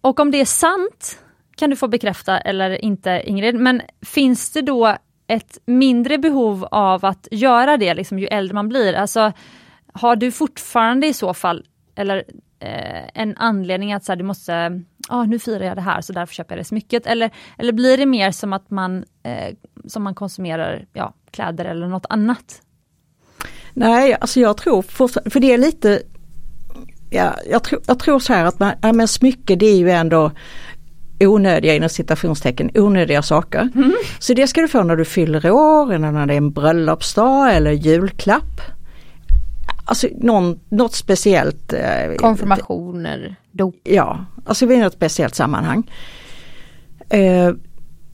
Och 0.00 0.20
om 0.20 0.30
det 0.30 0.40
är 0.40 0.44
sant 0.44 1.18
kan 1.56 1.70
du 1.70 1.76
få 1.76 1.88
bekräfta 1.88 2.38
eller 2.38 2.84
inte 2.84 3.22
Ingrid, 3.26 3.54
men 3.54 3.82
finns 4.02 4.50
det 4.50 4.62
då 4.62 4.96
ett 5.26 5.58
mindre 5.66 6.18
behov 6.18 6.68
av 6.70 7.04
att 7.04 7.28
göra 7.30 7.76
det 7.76 7.94
liksom, 7.94 8.18
ju 8.18 8.26
äldre 8.26 8.54
man 8.54 8.68
blir? 8.68 8.94
Alltså, 8.94 9.32
har 9.92 10.16
du 10.16 10.30
fortfarande 10.32 11.06
i 11.06 11.14
så 11.14 11.34
fall 11.34 11.66
eller 11.94 12.24
eh, 12.58 13.02
en 13.14 13.36
anledning 13.36 13.92
att 13.92 14.04
så 14.04 14.12
här, 14.12 14.16
du 14.16 14.24
måste, 14.24 14.82
ah, 15.08 15.24
nu 15.24 15.38
firar 15.38 15.64
jag 15.64 15.76
det 15.76 15.80
här 15.80 16.00
så 16.00 16.12
därför 16.12 16.34
köper 16.34 16.54
jag 16.54 16.60
det 16.60 16.68
smycket. 16.68 17.06
Eller, 17.06 17.30
eller 17.58 17.72
blir 17.72 17.98
det 17.98 18.06
mer 18.06 18.30
som 18.30 18.52
att 18.52 18.70
man, 18.70 19.04
eh, 19.22 19.54
som 19.86 20.02
man 20.02 20.14
konsumerar 20.14 20.86
ja, 20.92 21.14
kläder 21.30 21.64
eller 21.64 21.86
något 21.86 22.06
annat? 22.08 22.62
Nej, 23.72 24.16
alltså 24.20 24.40
jag 24.40 24.56
tror 24.56 24.82
fortfarande, 24.82 25.30
för 25.30 25.40
det 25.40 25.52
är 25.52 25.58
lite, 25.58 26.02
ja, 27.10 27.34
jag, 27.50 27.64
tror, 27.64 27.82
jag 27.86 27.98
tror 27.98 28.18
så 28.18 28.32
här 28.32 28.44
att 28.44 28.58
man, 28.58 28.72
ja, 28.82 28.92
men 28.92 29.08
smycke 29.08 29.56
det 29.56 29.66
är 29.66 29.76
ju 29.76 29.90
ändå 29.90 30.30
onödiga 31.20 31.74
inom 31.74 31.88
citationstecken, 31.88 32.70
onödiga 32.74 33.22
saker. 33.22 33.68
Så 34.18 34.34
det 34.34 34.46
ska 34.46 34.60
du 34.60 34.68
få 34.68 34.82
när 34.82 34.96
du 34.96 35.04
fyller 35.04 35.50
år 35.50 35.92
eller 35.92 36.12
när 36.12 36.26
det 36.26 36.34
är 36.34 36.38
en 36.38 36.50
bröllopsdag 36.52 37.54
eller 37.56 37.70
julklapp. 37.70 38.60
Alltså 39.84 40.08
någon, 40.18 40.60
något 40.68 40.94
speciellt. 40.94 41.72
eh, 41.72 42.14
Konfirmationer, 42.18 43.36
dop. 43.52 43.74
Ja, 43.84 44.24
alltså 44.46 44.66
vid 44.66 44.78
något 44.78 44.92
speciellt 44.92 45.34
sammanhang. 45.34 45.90
Eh, 47.08 47.50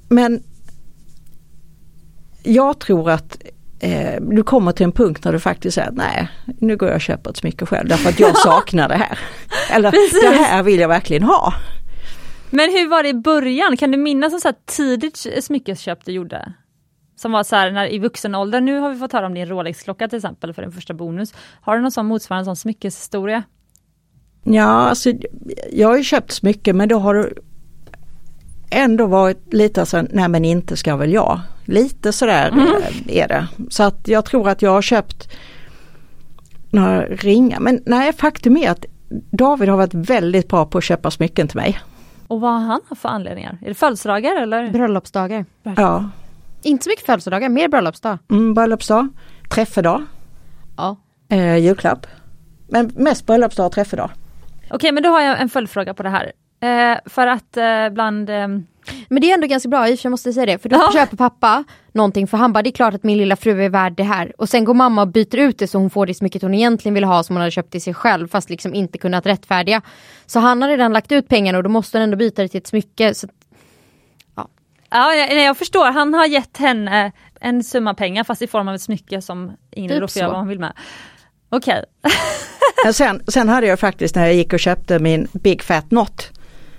men 0.08 0.42
jag 2.42 2.78
tror 2.80 3.10
att 3.10 3.38
eh, 3.80 4.20
du 4.20 4.42
kommer 4.42 4.72
till 4.72 4.84
en 4.84 4.92
punkt 4.92 5.24
när 5.24 5.32
du 5.32 5.40
faktiskt 5.40 5.74
säger 5.74 5.90
nej, 5.92 6.28
nu 6.58 6.76
går 6.76 6.88
jag 6.88 6.96
och 6.96 7.00
köper 7.00 7.30
ett 7.30 7.36
smycke 7.36 7.66
själv 7.66 7.88
därför 7.88 8.08
att 8.08 8.20
jag 8.20 8.38
saknar 8.44 8.88
det 8.88 8.96
här. 8.96 9.18
Eller 9.72 9.90
Precis. 9.90 10.20
det 10.22 10.28
här 10.36 10.62
vill 10.62 10.80
jag 10.80 10.88
verkligen 10.88 11.22
ha. 11.22 11.54
Men 12.50 12.70
hur 12.70 12.88
var 12.88 13.02
det 13.02 13.08
i 13.08 13.14
början? 13.14 13.76
Kan 13.76 13.90
du 13.90 13.98
minnas 13.98 14.34
ett 14.34 14.42
så 14.42 14.52
tidigt 14.64 15.26
smyckesköp 15.40 16.04
du 16.04 16.12
gjorde? 16.12 16.52
Som 17.16 17.32
var 17.32 17.42
så 17.42 17.56
här 17.56 17.70
när, 17.70 17.92
i 17.92 17.98
vuxen 17.98 18.34
ålder, 18.34 18.60
nu 18.60 18.78
har 18.78 18.90
vi 18.90 18.98
fått 18.98 19.12
höra 19.12 19.26
om 19.26 19.34
din 19.34 19.46
Rolex-klocka 19.46 20.08
till 20.08 20.16
exempel 20.16 20.54
för 20.54 20.62
din 20.62 20.72
första 20.72 20.94
bonus. 20.94 21.34
Har 21.60 21.76
du 21.76 21.82
någon 21.82 21.90
sån 21.90 22.06
motsvarande 22.06 22.44
sån 22.44 22.56
smyckeshistoria? 22.56 23.42
Ja, 24.42 24.62
alltså 24.64 25.12
jag 25.72 25.88
har 25.88 25.96
ju 25.96 26.04
köpt 26.04 26.32
smycken 26.32 26.76
men 26.76 26.88
då 26.88 26.98
har 26.98 27.14
det 27.14 27.32
ändå 28.70 29.06
varit 29.06 29.52
lite 29.52 29.86
så 29.86 30.02
nej 30.10 30.28
men 30.28 30.44
inte 30.44 30.76
ska 30.76 30.96
väl 30.96 31.12
jag. 31.12 31.40
Lite 31.64 32.12
sådär 32.12 32.48
eh, 32.48 33.16
är 33.22 33.28
det. 33.28 33.48
Så 33.68 33.82
att 33.82 34.08
jag 34.08 34.24
tror 34.24 34.48
att 34.48 34.62
jag 34.62 34.70
har 34.70 34.82
köpt 34.82 35.30
några 36.70 37.06
ringar. 37.06 37.60
Men 37.60 37.82
nej, 37.86 38.12
faktum 38.12 38.56
är 38.56 38.70
att 38.70 38.84
David 39.30 39.68
har 39.68 39.76
varit 39.76 39.94
väldigt 39.94 40.48
bra 40.48 40.66
på 40.66 40.78
att 40.78 40.84
köpa 40.84 41.10
smycken 41.10 41.48
till 41.48 41.56
mig. 41.56 41.80
Och 42.30 42.40
vad 42.40 42.52
har 42.52 42.60
han 42.60 42.80
för 42.96 43.08
anledningar? 43.08 43.58
Är 43.62 43.68
det 43.68 43.74
födelsedagar 43.74 44.36
eller? 44.36 44.70
Bröllopsdagar. 44.70 45.44
Ja, 45.62 46.08
Inte 46.62 46.84
så 46.84 46.90
mycket 46.90 47.06
födelsedagar, 47.06 47.48
mer 47.48 47.68
bröllopsdag. 47.68 48.18
mm, 48.30 48.54
bröllopsdag, 48.54 49.08
träffedag, 49.54 50.02
Ja. 50.76 50.96
eh, 51.28 51.56
julklapp. 51.56 52.06
Men 52.68 52.90
mest 52.96 53.26
bröllopsdag 53.26 53.66
och 53.66 53.72
träffedag. 53.72 54.10
Okej, 54.70 54.92
men 54.92 55.02
då 55.02 55.08
har 55.08 55.20
jag 55.20 55.40
en 55.40 55.48
följdfråga 55.48 55.94
på 55.94 56.02
det 56.02 56.08
här. 56.08 56.32
Eh, 56.60 56.98
för 57.06 57.26
att 57.26 57.56
eh, 57.56 57.88
bland... 57.92 58.30
Eh, 58.90 58.96
Men 59.08 59.20
det 59.20 59.30
är 59.30 59.34
ändå 59.34 59.46
ganska 59.46 59.68
bra, 59.68 59.88
i 59.88 59.98
jag 60.02 60.10
måste 60.10 60.32
säga 60.32 60.46
det. 60.46 60.58
För 60.58 60.68
då 60.68 60.76
Ja. 60.76 60.90
köper 60.92 61.16
pappa 61.16 61.64
någonting 61.92 62.26
för 62.26 62.36
han 62.36 62.52
bara, 62.52 62.62
det 62.62 62.68
är 62.70 62.72
klart 62.72 62.94
att 62.94 63.02
min 63.02 63.18
lilla 63.18 63.36
fru 63.36 63.62
är 63.64 63.68
värd 63.68 63.92
det 63.92 64.02
här. 64.02 64.32
Och 64.38 64.48
sen 64.48 64.64
går 64.64 64.74
mamma 64.74 65.02
och 65.02 65.08
byter 65.08 65.36
ut 65.36 65.58
det 65.58 65.66
så 65.66 65.78
hon 65.78 65.90
får 65.90 66.06
det 66.06 66.14
smycket 66.14 66.42
hon 66.42 66.54
egentligen 66.54 66.94
vill 66.94 67.04
ha 67.04 67.22
som 67.22 67.36
hon 67.36 67.40
hade 67.40 67.50
köpt 67.50 67.70
till 67.72 67.82
sig 67.82 67.94
själv 67.94 68.28
fast 68.28 68.50
liksom 68.50 68.74
inte 68.74 68.98
kunnat 68.98 69.26
rättfärdiga. 69.26 69.82
Så 70.26 70.38
han 70.40 70.62
har 70.62 70.68
redan 70.68 70.92
lagt 70.92 71.12
ut 71.12 71.28
pengarna 71.28 71.58
och 71.58 71.64
då 71.64 71.70
måste 71.70 71.98
han 71.98 72.02
ändå 72.02 72.16
byta 72.16 72.42
det 72.42 72.48
till 72.48 72.58
ett 72.58 72.66
smycke. 72.66 73.14
Så 73.14 73.26
ja, 74.90 75.14
jag, 75.14 75.28
nej, 75.28 75.44
jag 75.44 75.56
förstår, 75.56 75.90
han 75.92 76.14
har 76.14 76.26
gett 76.26 76.56
henne 76.56 77.12
en 77.40 77.64
summa 77.64 77.94
pengar 77.94 78.24
fast 78.24 78.42
i 78.42 78.46
form 78.46 78.68
av 78.68 78.74
ett 78.74 78.82
smycke 78.82 79.22
som 79.22 79.52
Ingrid 79.70 80.00
Typ 80.00 80.10
får 80.10 80.20
göra 80.20 80.30
vad 80.30 80.38
hon 80.38 80.48
vill 80.48 80.58
med. 80.60 80.72
Okej. 81.48 81.84
Men 82.84 82.94
sen, 82.94 83.22
sen 83.28 83.48
hade 83.48 83.66
jag 83.66 83.80
faktiskt 83.80 84.14
när 84.14 84.24
jag 84.26 84.34
gick 84.34 84.52
och 84.52 84.60
köpte 84.60 84.98
min 84.98 85.28
Big 85.32 85.62
Fat 85.62 85.88
Knot. 85.88 86.30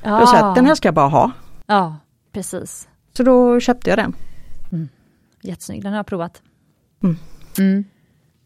Ja. 0.03 0.19
Då 0.19 0.27
sa 0.27 0.35
jag 0.37 0.49
att 0.49 0.55
den 0.55 0.65
här 0.65 0.75
ska 0.75 0.87
jag 0.87 0.95
bara 0.95 1.07
ha. 1.07 1.31
Ja, 1.71 1.97
precis. 2.31 2.87
Så 3.13 3.23
då 3.23 3.59
köpte 3.59 3.89
jag 3.89 3.99
den. 3.99 4.15
Jättesnygg, 5.41 5.83
den 5.83 5.91
har 5.91 5.99
jag 5.99 6.05
provat. 6.05 6.41
mm. 7.59 7.85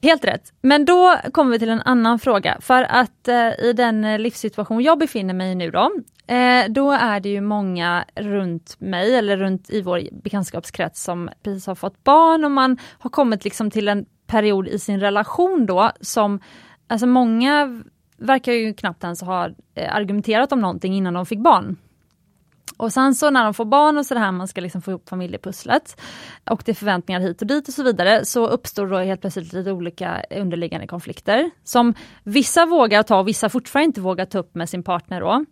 Helt 0.01 0.25
rätt. 0.25 0.53
Men 0.61 0.85
då 0.85 1.15
kommer 1.31 1.51
vi 1.51 1.59
till 1.59 1.69
en 1.69 1.81
annan 1.81 2.19
fråga. 2.19 2.57
För 2.61 2.83
att 2.83 3.27
eh, 3.27 3.65
i 3.65 3.73
den 3.73 4.03
eh, 4.03 4.19
livssituation 4.19 4.83
jag 4.83 4.99
befinner 4.99 5.33
mig 5.33 5.51
i 5.51 5.55
nu 5.55 5.71
då, 5.71 5.91
eh, 6.27 6.65
då 6.69 6.91
är 6.91 7.19
det 7.19 7.29
ju 7.29 7.41
många 7.41 8.05
runt 8.15 8.79
mig 8.79 9.15
eller 9.15 9.37
runt 9.37 9.69
i 9.69 9.81
vår 9.81 10.01
bekantskapskrets 10.23 11.03
som 11.03 11.29
precis 11.43 11.67
har 11.67 11.75
fått 11.75 12.03
barn 12.03 12.45
och 12.45 12.51
man 12.51 12.77
har 12.99 13.09
kommit 13.09 13.43
liksom 13.43 13.71
till 13.71 13.87
en 13.87 14.05
period 14.27 14.67
i 14.67 14.79
sin 14.79 14.99
relation 14.99 15.65
då 15.65 15.91
som, 16.01 16.39
alltså 16.87 17.07
många 17.07 17.83
verkar 18.17 18.53
ju 18.53 18.73
knappt 18.73 19.03
ens 19.03 19.21
ha 19.21 19.49
eh, 19.75 19.95
argumenterat 19.95 20.51
om 20.51 20.61
någonting 20.61 20.93
innan 20.93 21.13
de 21.13 21.25
fick 21.25 21.39
barn. 21.39 21.77
Och 22.77 22.93
sen 22.93 23.15
så 23.15 23.29
när 23.29 23.43
de 23.43 23.53
får 23.53 23.65
barn 23.65 23.97
och 23.97 24.05
så 24.05 24.13
det 24.13 24.19
här 24.19 24.31
man 24.31 24.47
ska 24.47 24.61
liksom 24.61 24.81
få 24.81 24.91
ihop 24.91 25.09
familjepusslet 25.09 26.01
och 26.49 26.61
det 26.65 26.71
är 26.71 26.75
förväntningar 26.75 27.19
hit 27.19 27.41
och 27.41 27.47
dit 27.47 27.67
och 27.67 27.73
så 27.73 27.83
vidare 27.83 28.25
så 28.25 28.47
uppstår 28.47 28.87
då 28.87 28.97
helt 28.97 29.21
plötsligt 29.21 29.53
lite 29.53 29.71
olika 29.71 30.23
underliggande 30.29 30.87
konflikter 30.87 31.49
som 31.63 31.93
vissa 32.23 32.65
vågar 32.65 33.03
ta 33.03 33.19
och 33.19 33.27
vissa 33.27 33.49
fortfarande 33.49 33.85
inte 33.85 34.01
vågar 34.01 34.25
ta 34.25 34.39
upp 34.39 34.55
med 34.55 34.69
sin 34.69 34.83
partner 34.83 35.21
då. 35.21 35.45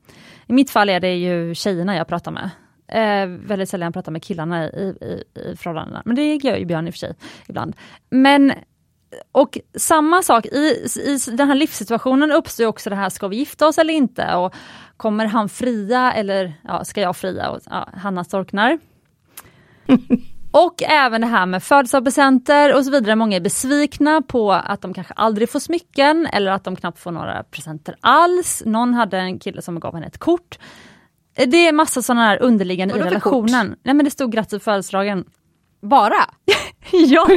I 0.47 0.53
mitt 0.53 0.69
fall 0.69 0.89
är 0.89 0.99
det 0.99 1.15
ju 1.15 1.55
tjejerna 1.55 1.95
jag 1.95 2.07
pratar 2.07 2.31
med. 2.31 2.49
Eh, 2.87 3.27
väldigt 3.27 3.69
sällan 3.69 3.85
jag 3.85 3.93
pratar 3.93 4.11
med 4.11 4.23
killarna 4.23 4.69
i, 4.69 4.95
i, 5.01 5.23
i 5.39 5.55
förhållandena, 5.55 6.01
men 6.05 6.15
det 6.15 6.35
gör 6.35 6.55
ju 6.55 6.65
Björn 6.65 6.87
i 6.87 6.89
och 6.89 6.93
för 6.93 6.99
sig 6.99 7.15
ibland. 7.47 7.75
Men 8.09 8.53
och 9.31 9.57
samma 9.75 10.21
sak, 10.21 10.45
i, 10.45 10.87
i 11.05 11.17
den 11.31 11.47
här 11.47 11.55
livssituationen 11.55 12.31
uppstår 12.31 12.65
också 12.65 12.89
det 12.89 12.95
här, 12.95 13.09
ska 13.09 13.27
vi 13.27 13.35
gifta 13.35 13.67
oss 13.67 13.77
eller 13.77 13.93
inte? 13.93 14.35
Och 14.35 14.53
kommer 14.97 15.25
han 15.25 15.49
fria 15.49 16.13
eller 16.13 16.53
ja, 16.63 16.85
ska 16.85 17.01
jag 17.01 17.17
fria? 17.17 17.49
Och, 17.49 17.59
ja, 17.65 17.89
Hanna 17.93 18.23
storknar. 18.23 18.79
och 20.51 20.83
även 20.83 21.21
det 21.21 21.27
här 21.27 21.45
med 21.45 21.63
födelsedagspresenter 21.63 22.75
och 22.75 22.85
så 22.85 22.91
vidare. 22.91 23.15
Många 23.15 23.35
är 23.35 23.41
besvikna 23.41 24.21
på 24.21 24.51
att 24.51 24.81
de 24.81 24.93
kanske 24.93 25.13
aldrig 25.13 25.49
får 25.49 25.59
smycken 25.59 26.27
eller 26.33 26.51
att 26.51 26.63
de 26.63 26.75
knappt 26.75 26.99
får 26.99 27.11
några 27.11 27.43
presenter 27.43 27.95
alls. 28.01 28.63
Någon 28.65 28.93
hade 28.93 29.17
en 29.17 29.39
kille 29.39 29.61
som 29.61 29.79
gav 29.79 29.93
henne 29.93 30.07
ett 30.07 30.17
kort. 30.17 30.59
Det 31.35 31.67
är 31.67 31.73
massa 31.73 32.01
sådana 32.01 32.25
här 32.25 32.41
underliggande 32.41 32.95
i 32.95 32.99
relationen. 32.99 33.69
Kort? 33.69 33.79
Nej 33.83 33.95
men 33.95 34.05
det 34.05 34.11
stod 34.11 34.31
grattis 34.31 34.59
på 34.59 34.63
födelsedagen. 34.63 35.25
Bara? 35.81 36.29
ja! 36.91 37.27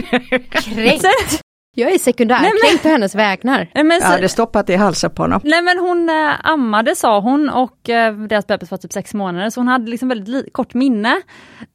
Kränkt! 0.50 1.42
Jag 1.78 1.92
är 1.94 1.98
sekundärkränkt 1.98 2.82
på 2.82 2.88
hennes 2.88 3.14
vägnar. 3.14 3.70
Nej, 3.74 3.84
men 3.84 4.00
så, 4.00 4.04
jag 4.04 4.10
hade 4.10 4.28
stoppat 4.28 4.70
i 4.70 4.74
halsen 4.74 5.10
på 5.10 5.22
honom. 5.22 5.40
Nej 5.44 5.62
men 5.62 5.78
hon 5.78 6.08
äh, 6.08 6.50
ammade 6.50 6.96
sa 6.96 7.20
hon 7.20 7.48
och 7.48 7.88
äh, 7.88 8.16
deras 8.16 8.46
bebis 8.46 8.70
var 8.70 8.78
typ 8.78 8.92
sex 8.92 9.14
månader 9.14 9.50
så 9.50 9.60
hon 9.60 9.68
hade 9.68 9.90
liksom 9.90 10.08
väldigt 10.08 10.52
kort 10.52 10.74
minne. 10.74 11.22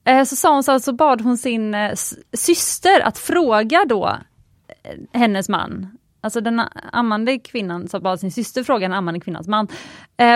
Äh, 0.08 0.24
så 0.24 0.36
sa 0.36 0.54
hon 0.54 0.64
så, 0.64 0.80
så 0.80 0.93
bad 0.93 1.22
hon 1.22 1.38
sin 1.38 1.74
äh, 1.74 1.91
syster 2.34 2.99
att 3.02 3.18
fråga 3.18 3.86
då 3.89 4.18
hennes 5.14 5.49
man, 5.49 5.97
alltså 6.22 6.41
den 6.41 6.62
ammande 6.91 7.39
kvinnan, 7.39 7.88
så 7.88 7.99
bad 7.99 8.20
sin 8.20 8.32
syster 8.32 8.64
fråga 8.64 8.88
den 8.88 8.97
ammande 8.97 9.20
kvinnans 9.20 9.47
man, 9.47 9.68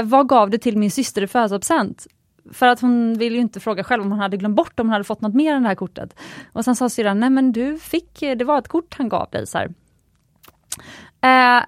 vad 0.03 0.29
gav 0.29 0.49
det 0.49 0.57
till 0.57 0.77
min 0.77 0.91
syster 0.91 1.21
i 1.21 1.27
födelsedagspresent? 1.27 2.07
För 2.53 2.67
att 2.67 2.81
hon 2.81 3.13
ville 3.13 3.35
ju 3.35 3.41
inte 3.41 3.59
fråga 3.59 3.83
själv 3.83 4.03
om 4.03 4.11
hon 4.11 4.19
hade 4.19 4.37
glömt 4.37 4.55
bort 4.55 4.79
om 4.79 4.87
hon 4.87 4.93
hade 4.93 5.03
fått 5.03 5.21
något 5.21 5.33
mer 5.33 5.53
än 5.53 5.61
det 5.63 5.67
här 5.67 5.75
kortet. 5.75 6.15
Och 6.53 6.65
sen 6.65 6.75
sa 6.75 6.89
syrran, 6.89 7.19
nej 7.19 7.29
men 7.29 7.51
du 7.51 7.77
fick, 7.77 8.19
det 8.19 8.43
var 8.43 8.59
ett 8.59 8.67
kort 8.67 8.95
han 8.97 9.09
gav 9.09 9.29
dig. 9.31 9.47
Så 9.47 9.57
eh, 9.57 9.69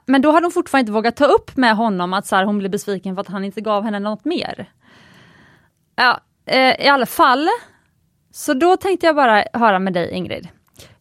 men 0.05 0.21
då 0.21 0.31
hade 0.31 0.45
hon 0.45 0.51
fortfarande 0.51 0.81
inte 0.81 0.91
vågat 0.91 1.15
ta 1.15 1.25
upp 1.25 1.57
med 1.57 1.75
honom 1.75 2.13
att 2.13 2.27
så 2.27 2.35
här, 2.35 2.43
hon 2.43 2.57
blev 2.57 2.71
besviken 2.71 3.15
för 3.15 3.21
att 3.21 3.27
han 3.27 3.43
inte 3.43 3.61
gav 3.61 3.83
henne 3.83 3.99
något 3.99 4.25
mer. 4.25 4.71
Ja, 5.95 6.19
eh, 6.45 6.85
I 6.85 6.87
alla 6.87 7.05
fall, 7.05 7.47
så 8.31 8.53
då 8.53 8.77
tänkte 8.77 9.05
jag 9.05 9.15
bara 9.15 9.43
höra 9.53 9.79
med 9.79 9.93
dig 9.93 10.11
Ingrid. 10.11 10.47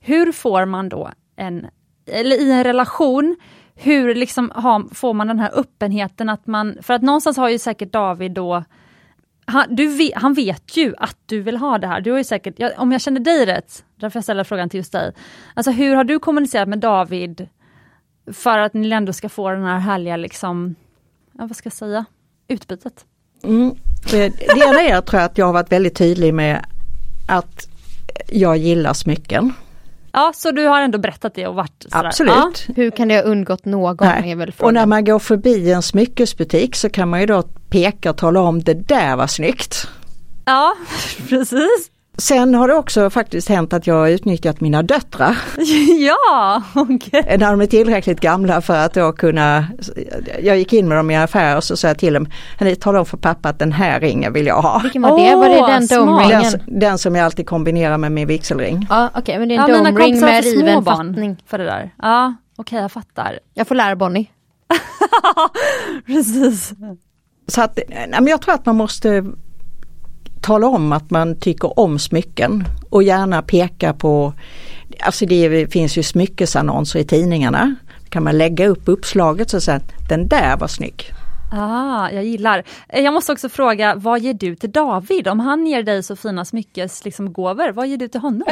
Hur 0.01 0.33
får 0.33 0.67
man 0.67 0.89
då 0.89 1.11
en, 1.37 1.67
eller 2.07 2.37
i 2.37 2.53
en 2.53 2.65
relation, 2.65 3.37
hur 3.75 4.15
liksom 4.15 4.53
har, 4.55 4.95
får 4.95 5.15
man 5.15 5.27
den 5.27 5.39
här 5.39 5.51
öppenheten 5.55 6.29
att 6.29 6.47
man, 6.47 6.79
för 6.83 6.95
att 6.95 7.03
någonstans 7.03 7.37
har 7.37 7.49
ju 7.49 7.59
säkert 7.59 7.93
David 7.93 8.33
då 8.33 8.65
han, 9.47 9.77
du 9.77 9.89
vet, 9.89 10.15
han 10.15 10.35
vet 10.35 10.77
ju 10.77 10.95
att 10.99 11.17
du 11.27 11.41
vill 11.41 11.57
ha 11.57 11.79
det 11.79 11.87
här. 11.87 12.01
Du 12.01 12.11
har 12.11 12.19
ju 12.19 12.25
säkert, 12.25 12.55
jag, 12.59 12.73
om 12.77 12.93
jag 12.93 13.01
känner 13.01 13.21
dig 13.21 13.47
rätt, 13.47 13.85
därför 13.97 14.17
jag 14.17 14.25
ställer 14.25 14.45
frågan 14.45 14.69
till 14.69 14.79
just 14.79 14.93
dig. 14.93 15.13
Alltså 15.55 15.71
hur 15.71 15.97
har 15.97 16.05
du 16.05 16.19
kommunicerat 16.19 16.69
med 16.69 16.79
David 16.79 17.49
för 18.33 18.59
att 18.59 18.75
ni 18.75 18.91
ändå 18.91 19.13
ska 19.13 19.29
få 19.29 19.51
den 19.51 19.65
här 19.65 19.79
härliga, 19.79 20.17
liksom, 20.17 20.75
ja, 21.33 21.47
vad 21.47 21.57
ska 21.57 21.67
jag 21.67 21.73
säga, 21.73 22.05
utbytet? 22.49 23.05
Mm. 23.43 23.75
Det, 24.11 24.29
det 24.29 24.65
ena 24.67 24.81
är 24.81 25.01
tror 25.01 25.21
jag 25.21 25.31
att 25.31 25.39
jag 25.39 25.47
har 25.47 25.53
varit 25.53 25.73
väldigt 25.73 25.97
tydlig 25.97 26.35
med 26.35 26.67
att 27.29 27.69
jag 28.29 28.57
gillar 28.57 28.93
smycken. 28.93 29.53
Ja, 30.17 30.33
så 30.35 30.51
du 30.51 30.67
har 30.67 30.81
ändå 30.81 30.99
berättat 30.99 31.35
det 31.35 31.47
och 31.47 31.55
varit 31.55 31.87
sådär. 31.89 32.05
Absolut. 32.07 32.65
Ja. 32.69 32.75
Hur 32.77 32.91
kan 32.91 33.09
det 33.09 33.15
ha 33.15 33.23
undgått 33.23 33.65
någon? 33.65 34.09
Och 34.59 34.75
när 34.75 34.87
man 34.87 35.05
går 35.05 35.19
förbi 35.19 35.73
en 35.73 35.83
smyckesbutik 35.83 36.77
så 36.77 36.89
kan 36.89 37.09
man 37.09 37.21
ju 37.21 37.27
då 37.27 37.43
peka 37.71 38.11
och 38.11 38.17
tala 38.17 38.41
om 38.41 38.63
det 38.63 38.75
där 38.75 39.17
var 39.17 39.27
snyggt. 39.27 39.89
Ja, 40.45 40.75
precis. 41.29 41.91
Sen 42.19 42.55
har 42.55 42.69
det 42.69 42.75
också 42.75 43.11
faktiskt 43.11 43.49
hänt 43.49 43.73
att 43.73 43.87
jag 43.87 43.95
har 43.95 44.09
utnyttjat 44.09 44.61
mina 44.61 44.83
döttrar. 44.83 45.39
Ja, 45.99 46.63
okej. 46.75 46.97
Okay. 46.97 47.37
När 47.37 47.51
de 47.51 47.61
är 47.61 47.67
tillräckligt 47.67 48.21
gamla 48.21 48.61
för 48.61 48.77
att 48.77 48.95
då 48.95 49.13
kunna, 49.13 49.67
jag 50.43 50.59
gick 50.59 50.73
in 50.73 50.89
med 50.89 50.97
dem 50.97 51.11
i 51.11 51.15
en 51.15 51.23
affär 51.23 51.57
och 51.57 51.65
så 51.65 51.77
sa 51.77 51.89
jag 51.89 51.99
till 51.99 52.15
dem, 52.15 52.29
tala 52.81 52.99
om 52.99 53.07
för 53.07 53.17
pappa 53.17 53.49
att 53.49 53.59
den 53.59 53.73
här 53.73 54.01
ringen 54.01 54.33
vill 54.33 54.47
jag 54.47 54.63
ha. 54.63 54.79
Vilken 54.79 55.03
var 55.03 55.19
det? 55.19 55.35
Oh, 55.35 55.39
var 55.39 55.49
det 55.49 55.73
den 55.73 55.87
domringen? 55.87 56.43
Den, 56.43 56.81
den, 56.81 56.99
som 56.99 57.15
jag 57.15 57.25
alltid 57.25 57.47
kombinerar 57.47 57.99
med 57.99 58.13
min 58.13 58.29
vigselring. 58.29 58.87
Ja 58.91 59.09
okej 59.09 59.21
okay, 59.21 59.39
men 59.39 59.49
det 59.49 59.55
är 59.55 59.59
en 59.59 59.71
ja, 59.71 59.77
domring 59.77 60.21
med 60.21 60.45
riven 60.45 60.85
fattning. 60.85 61.43
För 61.47 61.59
det 61.59 61.65
där. 61.65 61.95
Ja 62.03 62.35
okej 62.57 62.63
okay, 62.63 62.83
jag 62.83 62.93
fattar. 62.93 63.39
Jag 63.55 63.69
får 63.69 63.75
lära 63.75 63.97
Bonnie. 63.97 64.31
Precis. 66.07 66.73
Så 67.49 67.63
att, 67.63 67.79
jag 68.27 68.43
tror 68.43 68.55
att 68.55 68.67
man 68.67 68.77
måste 68.77 69.25
tala 70.47 70.67
om 70.67 70.93
att 70.93 71.11
man 71.11 71.41
tycker 71.41 71.79
om 71.79 71.99
smycken 71.99 72.65
och 72.91 73.03
gärna 73.03 73.43
peka 73.43 73.93
på, 73.93 74.33
alltså 75.01 75.27
det 75.27 75.73
finns 75.73 75.99
ju 75.99 76.03
smyckesannonser 76.03 76.99
i 76.99 77.05
tidningarna. 77.05 77.75
Kan 78.09 78.25
man 78.25 78.39
lägga 78.39 78.67
upp 78.67 78.83
uppslaget 78.85 79.51
så 79.51 79.71
att 79.71 79.93
den 80.09 80.29
där 80.29 80.57
var 80.57 80.69
snygg. 80.69 81.05
Ah, 81.53 82.11
jag 82.11 82.25
gillar. 82.25 82.65
Eh, 82.89 83.05
jag 83.05 83.15
måste 83.15 83.33
också 83.33 83.49
fråga, 83.49 83.95
vad 83.95 84.21
ger 84.21 84.35
du 84.35 84.57
till 84.57 84.73
David? 84.73 85.29
Om 85.29 85.41
han 85.41 85.67
ger 85.67 85.83
dig 85.83 86.03
så 86.03 86.17
fina 86.17 86.45
smyckesgåvor, 86.45 87.65
liksom, 87.65 87.75
vad 87.75 87.87
ger 87.87 87.97
du 87.97 88.09
till 88.09 88.21
honom? 88.21 88.49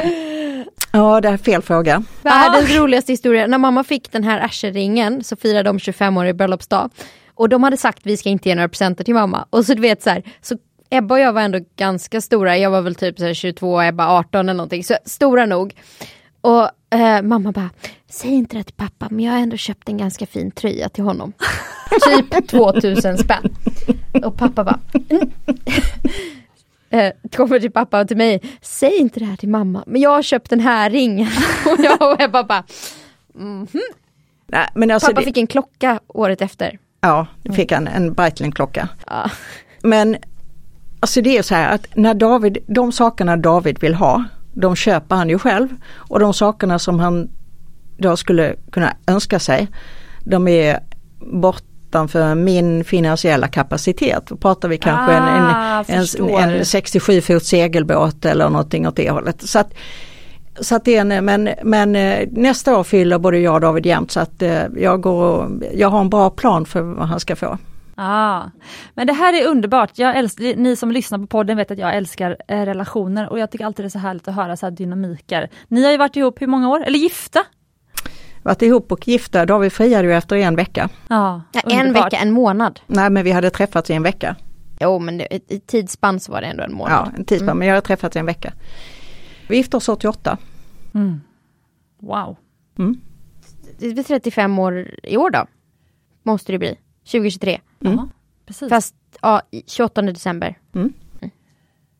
Ja, 0.92 1.20
det 1.20 1.28
är 1.28 1.36
fel 1.36 1.62
fråga. 1.62 2.02
Världens 2.22 2.70
ah. 2.70 2.80
roligaste 2.80 3.12
historia. 3.12 3.46
När 3.46 3.58
mamma 3.58 3.84
fick 3.84 4.12
den 4.12 4.24
här 4.24 4.40
Asher-ringen 4.40 5.24
så 5.24 5.36
firade 5.36 5.62
de 5.62 5.78
25-årig 5.78 6.36
bröllopsdag. 6.36 6.90
Och 7.34 7.48
de 7.48 7.62
hade 7.62 7.76
sagt 7.76 8.00
vi 8.02 8.16
ska 8.16 8.28
inte 8.28 8.48
ge 8.48 8.54
några 8.54 8.68
presenter 8.68 9.04
till 9.04 9.14
mamma. 9.14 9.46
Och 9.50 9.66
så 9.66 9.74
du 9.74 9.80
vet 9.80 10.02
så 10.02 10.10
här, 10.10 10.22
så 10.42 10.56
Ebba 10.94 11.14
och 11.14 11.20
jag 11.20 11.32
var 11.32 11.40
ändå 11.40 11.60
ganska 11.76 12.20
stora, 12.20 12.58
jag 12.58 12.70
var 12.70 12.82
väl 12.82 12.94
typ 12.94 13.18
så 13.18 13.34
22 13.34 13.74
och 13.74 13.84
Ebba 13.84 14.08
18 14.08 14.40
eller 14.40 14.56
någonting, 14.56 14.84
så 14.84 14.96
stora 15.04 15.46
nog. 15.46 15.74
Och 16.40 16.70
eh, 16.90 17.22
mamma 17.22 17.52
bara, 17.52 17.70
säg 18.10 18.30
inte 18.30 18.56
det 18.56 18.64
till 18.64 18.74
pappa 18.74 19.08
men 19.10 19.24
jag 19.24 19.32
har 19.32 19.38
ändå 19.38 19.56
köpt 19.56 19.88
en 19.88 19.96
ganska 19.96 20.26
fin 20.26 20.50
tröja 20.50 20.88
till 20.88 21.04
honom. 21.04 21.32
typ 22.30 22.48
2000 22.48 23.18
spänn. 23.18 23.54
Och 24.24 24.36
pappa 24.36 24.64
bara, 24.64 24.80
mm. 25.10 25.30
eh, 26.90 27.12
kommer 27.36 27.60
till 27.60 27.72
pappa 27.72 28.00
och 28.00 28.08
till 28.08 28.16
mig, 28.16 28.40
säg 28.60 28.96
inte 28.96 29.20
det 29.20 29.26
här 29.26 29.36
till 29.36 29.48
mamma 29.48 29.84
men 29.86 30.00
jag 30.00 30.10
har 30.10 30.22
köpt 30.22 30.50
den 30.50 30.60
här 30.60 30.90
ringen. 30.90 31.30
och 31.66 31.84
jag 31.84 32.12
och 32.12 32.20
Ebba 32.20 32.44
bara, 32.44 32.64
mm 33.34 33.66
-hmm. 33.66 33.80
Nej, 34.46 34.68
men 34.74 34.90
alltså 34.90 35.06
pappa 35.06 35.20
det... 35.20 35.26
fick 35.26 35.36
en 35.36 35.46
klocka 35.46 36.00
året 36.06 36.42
efter. 36.42 36.78
Ja, 37.00 37.26
det 37.42 37.52
fick 37.52 37.72
han, 37.72 37.86
en 37.88 38.12
Breitling-klocka. 38.12 38.88
Ja. 39.06 39.30
Men 39.82 40.16
alltså 41.04 41.20
det 41.20 41.38
är 41.38 41.42
så 41.42 41.54
här 41.54 41.74
att 41.74 41.86
när 41.94 42.14
David, 42.14 42.58
de 42.66 42.92
sakerna 42.92 43.36
David 43.36 43.78
vill 43.80 43.94
ha, 43.94 44.24
de 44.52 44.76
köper 44.76 45.16
han 45.16 45.28
ju 45.28 45.38
själv. 45.38 45.68
Och 45.94 46.20
de 46.20 46.34
sakerna 46.34 46.78
som 46.78 47.00
han 47.00 47.28
då 47.96 48.16
skulle 48.16 48.54
kunna 48.70 48.96
önska 49.06 49.38
sig, 49.38 49.68
de 50.20 50.48
är 50.48 50.80
bortanför 51.20 52.34
min 52.34 52.84
finansiella 52.84 53.48
kapacitet. 53.48 54.26
Då 54.26 54.36
pratar 54.36 54.68
vi 54.68 54.78
kanske 54.78 55.14
ah, 55.14 55.84
en, 55.88 55.98
en, 55.98 56.40
en, 56.40 56.50
en 56.50 56.64
67 56.64 57.20
fot 57.20 57.44
segelbåt 57.44 58.24
eller 58.24 58.48
någonting 58.48 58.88
åt 58.88 58.96
det 58.96 59.10
hållet. 59.10 59.42
Så 59.42 59.58
att, 59.58 59.74
så 60.60 60.76
att 60.76 60.84
det 60.84 60.96
är 60.96 61.00
en, 61.00 61.24
men, 61.24 61.50
men 61.62 61.96
eh, 61.96 62.28
nästa 62.30 62.78
år 62.78 62.84
fyller 62.84 63.18
både 63.18 63.38
jag 63.38 63.54
och 63.54 63.60
David 63.60 63.86
jämnt 63.86 64.10
så 64.10 64.20
att 64.20 64.42
eh, 64.42 64.62
jag, 64.76 65.00
går, 65.00 65.50
jag 65.74 65.88
har 65.88 66.00
en 66.00 66.10
bra 66.10 66.30
plan 66.30 66.66
för 66.66 66.80
vad 66.80 67.08
han 67.08 67.20
ska 67.20 67.36
få. 67.36 67.58
Ah, 67.96 68.50
men 68.94 69.06
det 69.06 69.12
här 69.12 69.42
är 69.42 69.48
underbart. 69.48 69.98
Jag 69.98 70.16
älskar, 70.16 70.56
ni 70.56 70.76
som 70.76 70.90
lyssnar 70.90 71.18
på 71.18 71.26
podden 71.26 71.56
vet 71.56 71.70
att 71.70 71.78
jag 71.78 71.96
älskar 71.96 72.36
eh, 72.48 72.60
relationer 72.60 73.28
och 73.28 73.38
jag 73.38 73.50
tycker 73.50 73.64
alltid 73.64 73.84
det 73.84 73.88
är 73.88 73.90
så 73.90 73.98
härligt 73.98 74.28
att 74.28 74.34
höra 74.34 74.56
så 74.56 74.66
här 74.66 74.70
dynamiker. 74.70 75.50
Ni 75.68 75.84
har 75.84 75.90
ju 75.90 75.96
varit 75.96 76.16
ihop 76.16 76.42
hur 76.42 76.46
många 76.46 76.68
år? 76.68 76.84
Eller 76.84 76.98
gifta? 76.98 77.40
Varit 78.42 78.62
ihop 78.62 78.92
och 78.92 79.08
gifta, 79.08 79.46
David 79.46 79.72
friade 79.72 80.08
ju 80.08 80.14
efter 80.14 80.36
en 80.36 80.56
vecka. 80.56 80.88
Ah, 81.08 81.40
ja, 81.52 81.60
en 81.60 81.92
vecka, 81.92 82.16
en 82.16 82.30
månad. 82.30 82.80
Nej 82.86 83.10
men 83.10 83.24
vi 83.24 83.30
hade 83.30 83.50
träffats 83.50 83.90
i 83.90 83.94
en 83.94 84.02
vecka. 84.02 84.36
Jo 84.80 84.98
men 84.98 85.18
det, 85.18 85.52
i 85.52 85.60
tidsspann 85.60 86.20
så 86.20 86.32
var 86.32 86.40
det 86.40 86.46
ändå 86.46 86.62
en 86.62 86.74
månad. 86.74 86.92
Ja, 86.92 87.12
en 87.18 87.24
tidsspann, 87.24 87.48
mm. 87.48 87.58
men 87.58 87.68
jag 87.68 87.74
hade 87.74 87.86
träffats 87.86 88.16
i 88.16 88.18
en 88.18 88.26
vecka. 88.26 88.52
Vi 89.48 89.56
gifte 89.56 89.76
oss 89.76 89.88
88. 89.88 90.38
Mm. 90.94 91.20
Wow. 92.00 92.36
Mm. 92.78 93.00
Det 93.78 93.92
blir 93.92 94.02
35 94.02 94.58
år 94.58 94.90
i 95.02 95.16
år 95.16 95.30
då. 95.30 95.46
Måste 96.22 96.52
det 96.52 96.58
bli. 96.58 96.78
2023. 97.04 97.60
Mm. 97.92 98.10
precis. 98.46 98.68
Fast 98.68 98.94
ja, 99.20 99.42
28 99.66 100.02
december. 100.02 100.58
Mm. 100.74 100.92
Mm. 101.20 101.30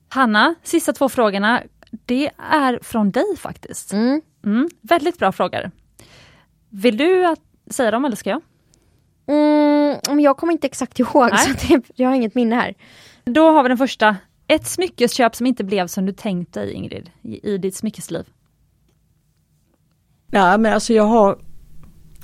Hanna, 0.09 0.55
sista 0.62 0.93
två 0.93 1.09
frågorna. 1.09 1.62
Det 1.91 2.30
är 2.51 2.78
från 2.82 3.11
dig 3.11 3.37
faktiskt. 3.37 3.93
Mm. 3.93 4.22
Mm. 4.45 4.68
Väldigt 4.80 5.18
bra 5.18 5.32
frågor. 5.32 5.70
Vill 6.68 6.97
du 6.97 7.26
att, 7.26 7.41
säga 7.70 7.91
dem 7.91 8.05
eller 8.05 8.16
ska 8.16 8.30
jag? 8.30 8.41
Mm, 9.26 10.20
jag 10.20 10.37
kommer 10.37 10.53
inte 10.53 10.66
exakt 10.66 11.01
ihåg 11.01 11.28
Nej. 11.30 11.39
så 11.39 11.68
det, 11.68 11.82
jag 11.95 12.09
har 12.09 12.14
inget 12.14 12.35
minne 12.35 12.55
här. 12.55 12.74
Då 13.24 13.51
har 13.51 13.62
vi 13.62 13.68
den 13.68 13.78
första. 13.78 14.16
Ett 14.47 14.66
smyckesköp 14.66 15.35
som 15.35 15.47
inte 15.47 15.64
blev 15.64 15.87
som 15.87 16.07
du 16.07 16.12
tänkt 16.12 16.55
dig 16.55 16.72
Ingrid, 16.72 17.11
i, 17.22 17.55
i 17.55 17.59
ditt 17.59 17.76
smyckesliv. 17.76 18.24
Ja 20.30 20.59
men 20.59 20.72
alltså 20.72 20.93
jag 20.93 21.05
har, 21.05 21.39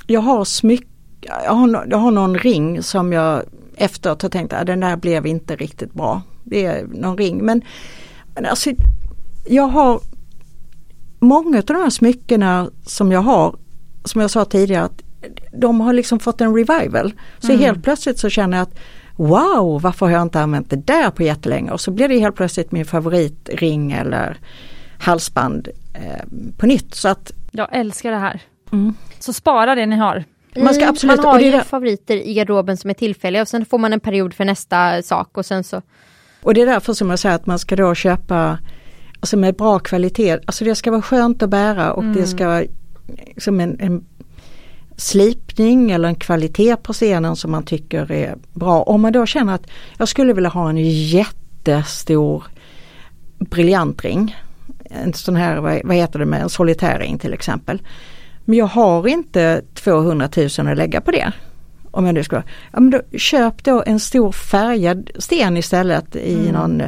jag 0.07 0.21
har 0.21 0.45
smyck, 0.45 0.89
jag 1.21 1.53
har, 1.53 1.87
jag 1.91 1.99
har 1.99 2.11
någon 2.11 2.39
ring 2.39 2.83
som 2.83 3.13
jag 3.13 3.43
efteråt 3.77 4.23
har 4.23 4.29
tänkt 4.29 4.53
att 4.53 4.67
den 4.67 4.81
där 4.81 4.97
blev 4.97 5.27
inte 5.27 5.57
riktigt 5.57 5.93
bra. 5.93 6.23
Det 6.45 6.65
är 6.65 6.87
någon 6.87 7.19
ring 7.19 7.45
men, 7.45 7.63
men 8.35 8.47
alltså 8.47 8.71
jag 9.49 9.69
har 9.69 10.01
många 11.19 11.59
av 11.59 11.65
de 11.65 11.75
här 11.77 11.91
smyckena 11.91 12.71
som 12.87 13.13
jag 13.13 13.21
har, 13.21 13.57
som 14.05 14.21
jag 14.21 14.31
sa 14.31 14.45
tidigare, 14.45 14.85
att 14.85 15.03
de 15.53 15.81
har 15.81 15.93
liksom 15.93 16.19
fått 16.19 16.41
en 16.41 16.57
revival. 16.57 17.13
Så 17.39 17.53
helt 17.53 17.83
plötsligt 17.83 18.19
så 18.19 18.29
känner 18.29 18.57
jag 18.57 18.63
att 18.63 18.79
wow, 19.17 19.81
varför 19.83 20.07
har 20.07 20.13
jag 20.13 20.23
inte 20.23 20.41
använt 20.41 20.71
det 20.71 20.77
där 20.77 21.11
på 21.11 21.23
jättelänge? 21.23 21.71
Och 21.71 21.81
så 21.81 21.91
blir 21.91 22.09
det 22.09 22.19
helt 22.19 22.37
plötsligt 22.37 22.73
min 22.73 22.85
favoritring 22.85 23.93
eller 23.93 24.39
halsband 24.99 25.69
eh, 25.95 26.25
på 26.59 26.67
nytt. 26.67 26.95
Så 26.95 27.09
att 27.09 27.33
Jag 27.51 27.69
älskar 27.73 28.11
det 28.11 28.19
här. 28.19 28.43
Mm. 28.73 28.95
Så 29.19 29.33
spara 29.33 29.75
det 29.75 29.87
ni 29.87 29.97
har. 29.97 30.25
Man 30.57 30.75
ska 30.75 30.83
Mm, 30.83 30.91
absolut- 30.95 31.17
man 31.17 31.27
har 31.27 31.41
ju 31.41 31.51
det- 31.51 31.65
favoriter 31.65 32.17
i 32.17 32.35
garderoben 32.35 32.77
som 32.77 32.91
är 32.91 32.95
tillfälliga 32.95 33.43
och 33.43 33.49
sen 33.49 33.65
får 33.65 33.79
man 33.79 33.93
en 33.93 34.01
period 34.01 34.35
för 34.35 34.45
nästa 34.45 35.03
sak 35.03 35.39
och 35.39 35.47
sen 35.47 35.65
så 35.65 35.83
Och 36.43 36.55
det 36.55 36.63
är 36.63 36.67
därför 36.67 36.93
som 36.93 37.11
jag 37.11 37.19
säger 37.19 37.35
att 37.35 37.47
man 37.47 37.59
ska 37.59 37.77
då 37.77 37.95
köpa 37.95 38.59
alltså 39.21 39.37
med 39.37 39.55
bra 39.55 39.79
kvalitet. 39.79 40.33
Alltså 40.47 40.65
det 40.65 40.75
ska 40.75 40.91
vara 40.91 41.03
skönt 41.03 41.43
att 41.43 41.51
bära 41.51 41.93
och 41.93 42.05
det 42.05 42.27
ska 42.27 42.47
vara 42.47 42.65
som 43.39 43.61
en, 43.61 43.81
en 43.81 44.05
slipning 44.97 45.91
eller 45.91 46.09
en 46.09 46.15
kvalitet 46.15 46.77
på 46.77 46.93
scenen 46.93 47.37
som 47.37 47.51
man 47.51 47.63
tycker 47.65 48.13
är 48.13 48.37
bra. 48.53 48.83
Om 48.83 49.01
man 49.01 49.13
då 49.13 49.27
känner 49.27 49.55
att 49.55 49.67
jag 49.99 50.09
skulle 50.09 50.33
vilja 50.33 50.51
ha 50.51 50.69
en 50.71 50.77
jättestor 51.07 52.45
briljantring. 53.39 54.37
En 54.91 55.13
sån 55.13 55.37
här, 55.37 55.57
vad 55.85 55.97
heter 55.97 56.19
det 56.19 56.27
med 56.27 56.43
en 56.43 56.49
solitärring 56.49 57.19
till 57.19 57.33
exempel. 57.33 57.83
Men 58.51 58.59
jag 58.59 58.67
har 58.67 59.09
inte 59.09 59.63
200 59.75 60.29
000 60.59 60.69
att 60.69 60.77
lägga 60.77 61.01
på 61.01 61.11
det. 61.11 61.33
Om 61.91 62.07
jag 62.07 62.15
nu 62.15 62.25
ska, 62.25 62.37
ja 62.73 62.81
men 62.81 62.91
då 62.91 63.19
köp 63.19 63.65
då 63.65 63.83
en 63.87 64.01
stor 64.01 64.33
färgad 64.33 65.11
sten 65.19 65.57
istället 65.57 66.17
i 66.17 66.53
någon 66.53 66.83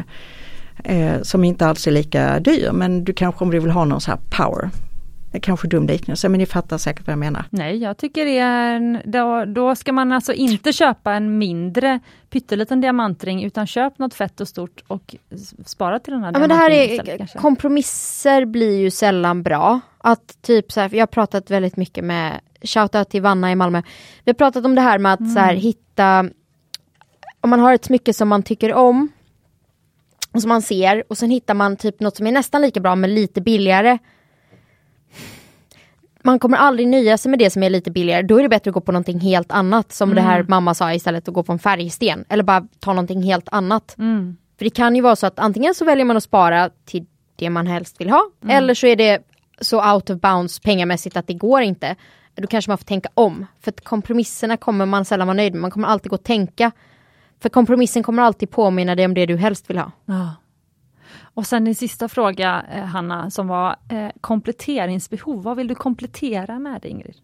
eh, 0.84 1.22
som 1.22 1.44
inte 1.44 1.66
alls 1.66 1.86
är 1.86 1.90
lika 1.90 2.40
dyr 2.40 2.70
men 2.72 3.04
du 3.04 3.12
kanske 3.12 3.44
om 3.44 3.50
du 3.50 3.60
vill 3.60 3.70
ha 3.70 3.84
någon 3.84 4.00
så 4.00 4.10
här 4.10 4.18
power. 4.30 4.70
Det 5.32 5.38
är 5.38 5.40
kanske 5.40 5.68
dum 5.68 5.86
liknelse 5.86 6.28
men 6.28 6.38
ni 6.38 6.46
fattar 6.46 6.78
säkert 6.78 7.06
vad 7.06 7.12
jag 7.12 7.18
menar. 7.18 7.44
Nej, 7.50 7.76
jag 7.76 7.96
tycker 7.96 8.24
det 8.24 8.38
är 8.38 8.74
en, 8.76 8.98
då, 9.04 9.44
då 9.44 9.74
ska 9.74 9.92
man 9.92 10.12
alltså 10.12 10.32
inte 10.32 10.72
köpa 10.72 11.12
en 11.12 11.38
mindre 11.38 12.00
pytteliten 12.30 12.80
diamantring 12.80 13.44
utan 13.44 13.66
köp 13.66 13.98
något 13.98 14.14
fett 14.14 14.40
och 14.40 14.48
stort 14.48 14.82
och 14.86 15.16
spara 15.66 15.98
till 15.98 16.12
den 16.12 16.24
här 16.24 16.32
Ja 16.32 16.38
men 16.38 16.48
det 16.48 16.54
här 16.54 16.70
är, 16.70 16.92
istället 16.92 17.36
kompromisser 17.36 18.44
blir 18.44 18.78
ju 18.80 18.90
sällan 18.90 19.42
bra. 19.42 19.80
Att 20.04 20.42
typ 20.42 20.72
så 20.72 20.80
här, 20.80 20.94
jag 20.94 21.00
har 21.00 21.06
pratat 21.06 21.50
väldigt 21.50 21.76
mycket 21.76 22.04
med, 22.04 22.40
shoutout 22.62 23.10
till 23.10 23.22
Vanna 23.22 23.52
i 23.52 23.54
Malmö. 23.54 23.82
Vi 24.24 24.30
har 24.30 24.34
pratat 24.34 24.64
om 24.64 24.74
det 24.74 24.80
här 24.80 24.98
med 24.98 25.12
att 25.12 25.32
så 25.32 25.38
här, 25.38 25.54
hitta, 25.54 26.28
om 27.40 27.50
man 27.50 27.60
har 27.60 27.74
ett 27.74 27.84
smycke 27.84 28.12
som 28.12 28.28
man 28.28 28.42
tycker 28.42 28.74
om, 28.74 29.08
och 30.32 30.40
som 30.40 30.48
man 30.48 30.62
ser, 30.62 31.04
och 31.08 31.18
sen 31.18 31.30
hittar 31.30 31.54
man 31.54 31.76
typ 31.76 32.00
något 32.00 32.16
som 32.16 32.26
är 32.26 32.32
nästan 32.32 32.62
lika 32.62 32.80
bra 32.80 32.94
men 32.94 33.14
lite 33.14 33.40
billigare. 33.40 33.98
Man 36.22 36.38
kommer 36.38 36.56
aldrig 36.56 36.88
nöja 36.88 37.18
sig 37.18 37.30
med 37.30 37.38
det 37.38 37.50
som 37.50 37.62
är 37.62 37.70
lite 37.70 37.90
billigare, 37.90 38.22
då 38.22 38.38
är 38.38 38.42
det 38.42 38.48
bättre 38.48 38.70
att 38.70 38.74
gå 38.74 38.80
på 38.80 38.92
någonting 38.92 39.20
helt 39.20 39.52
annat. 39.52 39.92
Som 39.92 40.14
det 40.14 40.20
här 40.20 40.44
mamma 40.48 40.74
sa 40.74 40.94
istället, 40.94 41.28
att 41.28 41.34
gå 41.34 41.42
på 41.42 41.52
en 41.52 41.58
färgsten. 41.58 42.24
Eller 42.28 42.42
bara 42.44 42.66
ta 42.80 42.92
någonting 42.92 43.22
helt 43.22 43.48
annat. 43.52 43.98
Mm. 43.98 44.36
För 44.58 44.64
det 44.64 44.70
kan 44.70 44.96
ju 44.96 45.02
vara 45.02 45.16
så 45.16 45.26
att 45.26 45.38
antingen 45.38 45.74
så 45.74 45.84
väljer 45.84 46.04
man 46.04 46.16
att 46.16 46.22
spara 46.22 46.70
till 46.84 47.06
det 47.36 47.50
man 47.50 47.66
helst 47.66 48.00
vill 48.00 48.10
ha. 48.10 48.30
Eller 48.48 48.74
så 48.74 48.86
är 48.86 48.96
det 48.96 49.22
så 49.60 49.92
out 49.92 50.10
of 50.10 50.20
bounds 50.20 50.60
pengamässigt 50.60 51.16
att 51.16 51.26
det 51.26 51.34
går 51.34 51.62
inte. 51.62 51.96
Då 52.34 52.46
kanske 52.46 52.70
man 52.70 52.78
får 52.78 52.84
tänka 52.84 53.08
om. 53.14 53.46
För 53.60 53.70
att 53.70 53.84
kompromisserna 53.84 54.56
kommer 54.56 54.86
man 54.86 55.04
sällan 55.04 55.26
vara 55.26 55.36
nöjd 55.36 55.52
med. 55.52 55.62
Man 55.62 55.70
kommer 55.70 55.88
alltid 55.88 56.10
gå 56.10 56.14
och 56.14 56.24
tänka. 56.24 56.72
För 57.40 57.48
kompromissen 57.48 58.02
kommer 58.02 58.22
alltid 58.22 58.50
påminna 58.50 58.94
dig 58.94 59.04
om 59.04 59.14
det 59.14 59.26
du 59.26 59.36
helst 59.36 59.70
vill 59.70 59.78
ha. 59.78 59.90
Ja. 60.04 60.34
Och 61.34 61.46
sen 61.46 61.64
din 61.64 61.74
sista 61.74 62.08
fråga 62.08 62.64
eh, 62.72 62.84
Hanna 62.84 63.30
som 63.30 63.48
var 63.48 63.76
eh, 63.88 64.08
kompletteringsbehov. 64.20 65.42
Vad 65.42 65.56
vill 65.56 65.68
du 65.68 65.74
komplettera 65.74 66.58
med 66.58 66.84
Ingrid? 66.84 67.16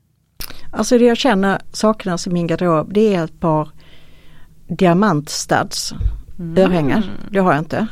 Alltså 0.72 0.98
det 0.98 1.04
jag 1.04 1.16
känner 1.16 1.60
saknas 1.72 2.26
i 2.26 2.30
min 2.30 2.46
garderob 2.46 2.92
det 2.92 3.14
är 3.14 3.24
ett 3.24 3.40
par 3.40 3.68
diamantstuds 4.66 5.94
örhängen. 6.56 7.02
Det 7.30 7.38
har 7.38 7.52
jag 7.52 7.60
inte. 7.60 7.86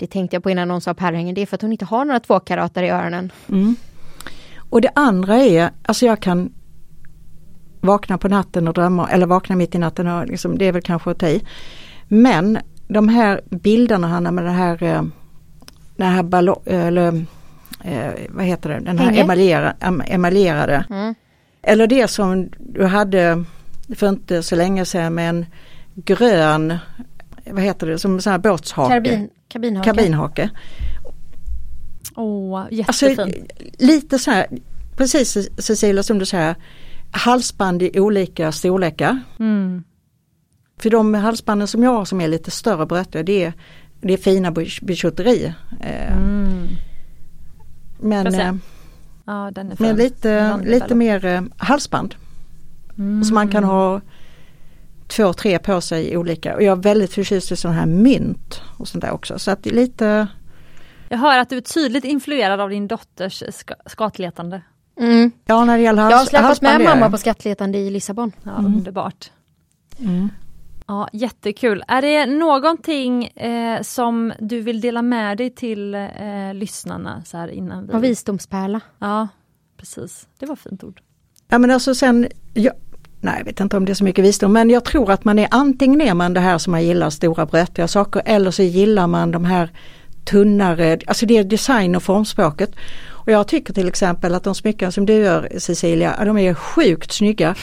Det 0.00 0.06
tänkte 0.06 0.36
jag 0.36 0.42
på 0.42 0.50
innan 0.50 0.68
någon 0.68 0.80
sa 0.80 0.94
pärlhängen. 0.94 1.34
Det 1.34 1.42
är 1.42 1.46
för 1.46 1.54
att 1.56 1.62
hon 1.62 1.72
inte 1.72 1.84
har 1.84 2.04
några 2.04 2.20
tvåkarater 2.20 2.82
i 2.82 2.90
öronen. 2.90 3.32
Mm. 3.48 3.76
Och 4.70 4.80
det 4.80 4.90
andra 4.94 5.36
är, 5.36 5.70
alltså 5.82 6.06
jag 6.06 6.20
kan 6.20 6.52
vakna 7.80 8.18
på 8.18 8.28
natten 8.28 8.68
och 8.68 8.74
drömma, 8.74 9.10
eller 9.10 9.26
vakna 9.26 9.56
mitt 9.56 9.74
i 9.74 9.78
natten 9.78 10.06
och 10.06 10.26
liksom, 10.26 10.58
det 10.58 10.64
är 10.64 10.72
väl 10.72 10.82
kanske 10.82 11.10
att 11.10 11.18
ta 11.18 11.28
i. 11.28 11.44
Men 12.08 12.58
de 12.88 13.08
här 13.08 13.40
bilderna 13.50 14.08
Hanna 14.08 14.30
med 14.30 14.44
det 14.44 14.50
här, 14.50 14.82
eh, 14.82 15.02
den 15.96 16.12
här 16.12 16.22
ballong, 16.22 16.62
eller 16.66 17.24
eh, 17.84 18.10
vad 18.28 18.44
heter 18.44 18.70
det, 18.70 18.80
den 18.80 18.98
här 18.98 19.06
Hänger? 19.06 19.24
emaljera, 19.24 19.74
em- 19.80 20.04
emaljerade. 20.06 20.84
Mm. 20.90 21.14
Eller 21.62 21.86
det 21.86 22.08
som 22.08 22.48
du 22.58 22.86
hade 22.86 23.44
för 23.96 24.08
inte 24.08 24.42
så 24.42 24.56
länge 24.56 24.84
sedan 24.84 25.14
med 25.14 25.28
en 25.28 25.46
grön, 25.94 26.78
vad 27.50 27.62
heter 27.62 27.86
det, 27.86 27.98
som 27.98 28.20
sån 28.20 28.30
här 28.30 28.38
båtshake. 28.38 28.88
Karbin, 28.88 29.28
kabinhake. 29.52 29.90
Kabinhake. 29.90 30.50
Åh, 32.16 32.60
Alltså 32.86 33.06
jättefint. 33.08 33.52
lite 33.78 34.18
så 34.18 34.30
här, 34.30 34.46
precis 34.96 35.48
Cecilia 35.58 36.02
som 36.02 36.18
du 36.18 36.26
säger, 36.26 36.54
halsband 37.10 37.82
i 37.82 38.00
olika 38.00 38.52
storlekar. 38.52 39.18
Mm. 39.38 39.84
För 40.78 40.90
de 40.90 41.14
halsbanden 41.14 41.68
som 41.68 41.82
jag 41.82 41.90
har 41.90 42.04
som 42.04 42.20
är 42.20 42.28
lite 42.28 42.50
större 42.50 42.86
brötiga 42.86 43.22
det 43.22 43.44
är, 43.44 43.52
det 44.00 44.12
är 44.12 44.16
fina 44.16 44.50
bij- 44.50 44.78
bijouteri. 44.82 45.54
Eh, 45.80 46.16
Mm. 46.16 46.68
Men, 48.02 48.26
eh, 48.26 48.54
Ja, 49.24 49.50
men 49.78 49.96
lite, 49.96 50.60
lite 50.64 50.94
mer 50.94 51.24
eh, 51.24 51.42
halsband. 51.56 52.14
Mm. 52.98 53.24
Så 53.24 53.34
man 53.34 53.48
kan 53.48 53.64
ha 53.64 54.00
två, 55.10 55.32
tre 55.32 55.58
på 55.58 55.80
sig 55.80 56.12
i 56.12 56.16
olika. 56.16 56.54
Och 56.54 56.62
jag 56.62 56.78
är 56.78 56.82
väldigt 56.82 57.12
förtjust 57.12 57.52
i 57.52 57.56
sådana 57.56 57.78
här 57.78 57.86
mynt 57.86 58.62
och 58.78 58.88
sånt 58.88 59.04
där 59.04 59.10
också. 59.10 59.38
Så 59.38 59.50
att 59.50 59.62
det 59.62 59.70
är 59.70 59.74
lite, 59.74 60.26
Jag 61.08 61.18
hör 61.18 61.38
att 61.38 61.48
du 61.50 61.56
är 61.56 61.60
tydligt 61.60 62.04
influerad 62.04 62.60
av 62.60 62.70
din 62.70 62.88
dotters 62.88 63.42
ska, 63.50 63.74
skatletande. 63.86 64.62
Mm. 65.00 65.30
ja 65.44 65.64
när 65.64 65.76
det 65.76 65.82
gäller 65.82 66.10
Jag 66.10 66.16
har 66.16 66.24
släpat 66.24 66.62
med 66.62 66.80
mamma 66.80 67.10
på 67.10 67.18
skattletande 67.18 67.78
i 67.78 67.90
Lissabon. 67.90 68.32
Ja, 68.42 68.50
Underbart. 68.50 69.30
Mm. 69.98 70.28
Ja, 70.86 71.08
jättekul. 71.12 71.84
Är 71.88 72.02
det 72.02 72.26
någonting 72.26 73.24
eh, 73.26 73.82
som 73.82 74.32
du 74.40 74.60
vill 74.60 74.80
dela 74.80 75.02
med 75.02 75.38
dig 75.38 75.50
till 75.50 75.94
eh, 75.94 76.54
lyssnarna 76.54 77.22
så 77.24 77.36
här 77.36 77.48
innan 77.48 77.86
vi... 77.86 77.92
Och 77.92 78.04
visdomspärla. 78.04 78.80
Ja, 78.98 79.28
precis. 79.76 80.28
Det 80.38 80.46
var 80.46 80.54
ett 80.54 80.60
fint 80.60 80.84
ord. 80.84 81.00
Ja 81.48 81.58
men 81.58 81.70
alltså 81.70 81.94
sen, 81.94 82.28
jag, 82.54 82.74
nej 83.20 83.34
jag 83.38 83.44
vet 83.44 83.60
inte 83.60 83.76
om 83.76 83.84
det 83.84 83.92
är 83.92 83.94
så 83.94 84.04
mycket 84.04 84.24
visdom 84.24 84.52
men 84.52 84.70
jag 84.70 84.84
tror 84.84 85.10
att 85.10 85.24
man 85.24 85.38
är 85.38 85.48
antingen 85.50 86.00
är 86.00 86.14
man 86.14 86.34
det 86.34 86.40
här 86.40 86.58
som 86.58 86.70
man 86.70 86.84
gillar 86.84 87.10
stora 87.10 87.46
brötiga 87.46 87.88
saker 87.88 88.22
eller 88.24 88.50
så 88.50 88.62
gillar 88.62 89.06
man 89.06 89.30
de 89.30 89.44
här 89.44 89.70
tunnare, 90.24 90.98
alltså 91.06 91.26
det 91.26 91.36
är 91.36 91.44
design 91.44 91.96
och 91.96 92.02
formspråket. 92.02 92.70
Och 93.08 93.32
jag 93.32 93.48
tycker 93.48 93.74
till 93.74 93.88
exempel 93.88 94.34
att 94.34 94.44
de 94.44 94.54
smycken 94.54 94.92
som 94.92 95.06
du 95.06 95.12
gör 95.12 95.48
Cecilia, 95.58 96.24
de 96.24 96.38
är 96.38 96.54
sjukt 96.54 97.12
snygga. 97.12 97.54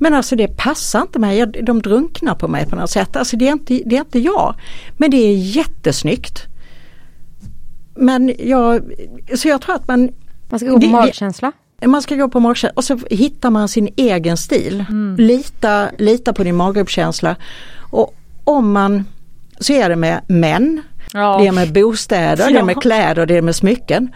Men 0.00 0.14
alltså 0.14 0.36
det 0.36 0.56
passar 0.56 1.00
inte 1.00 1.18
mig, 1.18 1.46
de 1.46 1.82
drunknar 1.82 2.34
på 2.34 2.48
mig 2.48 2.66
på 2.66 2.76
något 2.76 2.90
sätt. 2.90 3.16
Alltså 3.16 3.36
det 3.36 3.48
är 3.48 3.52
inte, 3.52 3.82
det 3.86 3.96
är 3.96 4.00
inte 4.00 4.18
jag. 4.18 4.54
Men 4.96 5.10
det 5.10 5.16
är 5.16 5.36
jättesnyggt. 5.36 6.42
Men 7.94 8.34
jag, 8.38 8.82
så 9.34 9.48
jag 9.48 9.62
tror 9.62 9.74
att 9.74 9.88
man 9.88 10.10
Man 10.48 10.60
ska 10.60 10.68
gå 10.68 10.80
på 10.80 10.86
magkänsla. 10.86 11.52
Man 11.84 12.02
ska 12.02 12.14
gå 12.16 12.28
på 12.28 12.40
magkänsla 12.40 12.72
och 12.76 12.84
så 12.84 12.98
hittar 13.10 13.50
man 13.50 13.68
sin 13.68 13.88
egen 13.96 14.36
stil. 14.36 14.84
Lita, 15.18 15.88
lita 15.98 16.32
på 16.32 16.44
din 16.44 16.56
maggubbskänsla. 16.56 17.36
Och 17.90 18.14
om 18.44 18.72
man, 18.72 19.04
så 19.60 19.72
är 19.72 19.88
det 19.88 19.96
med 19.96 20.20
män, 20.28 20.82
Ja. 21.12 21.38
det 21.40 21.46
är 21.46 21.52
med 21.52 21.72
bostäder, 21.72 22.50
det 22.52 22.58
är 22.58 22.62
med 22.62 22.76
Ja. 22.76 22.80
kläder, 22.80 23.26
det 23.26 23.36
är 23.36 23.42
med 23.42 23.56
smycken. 23.56 24.12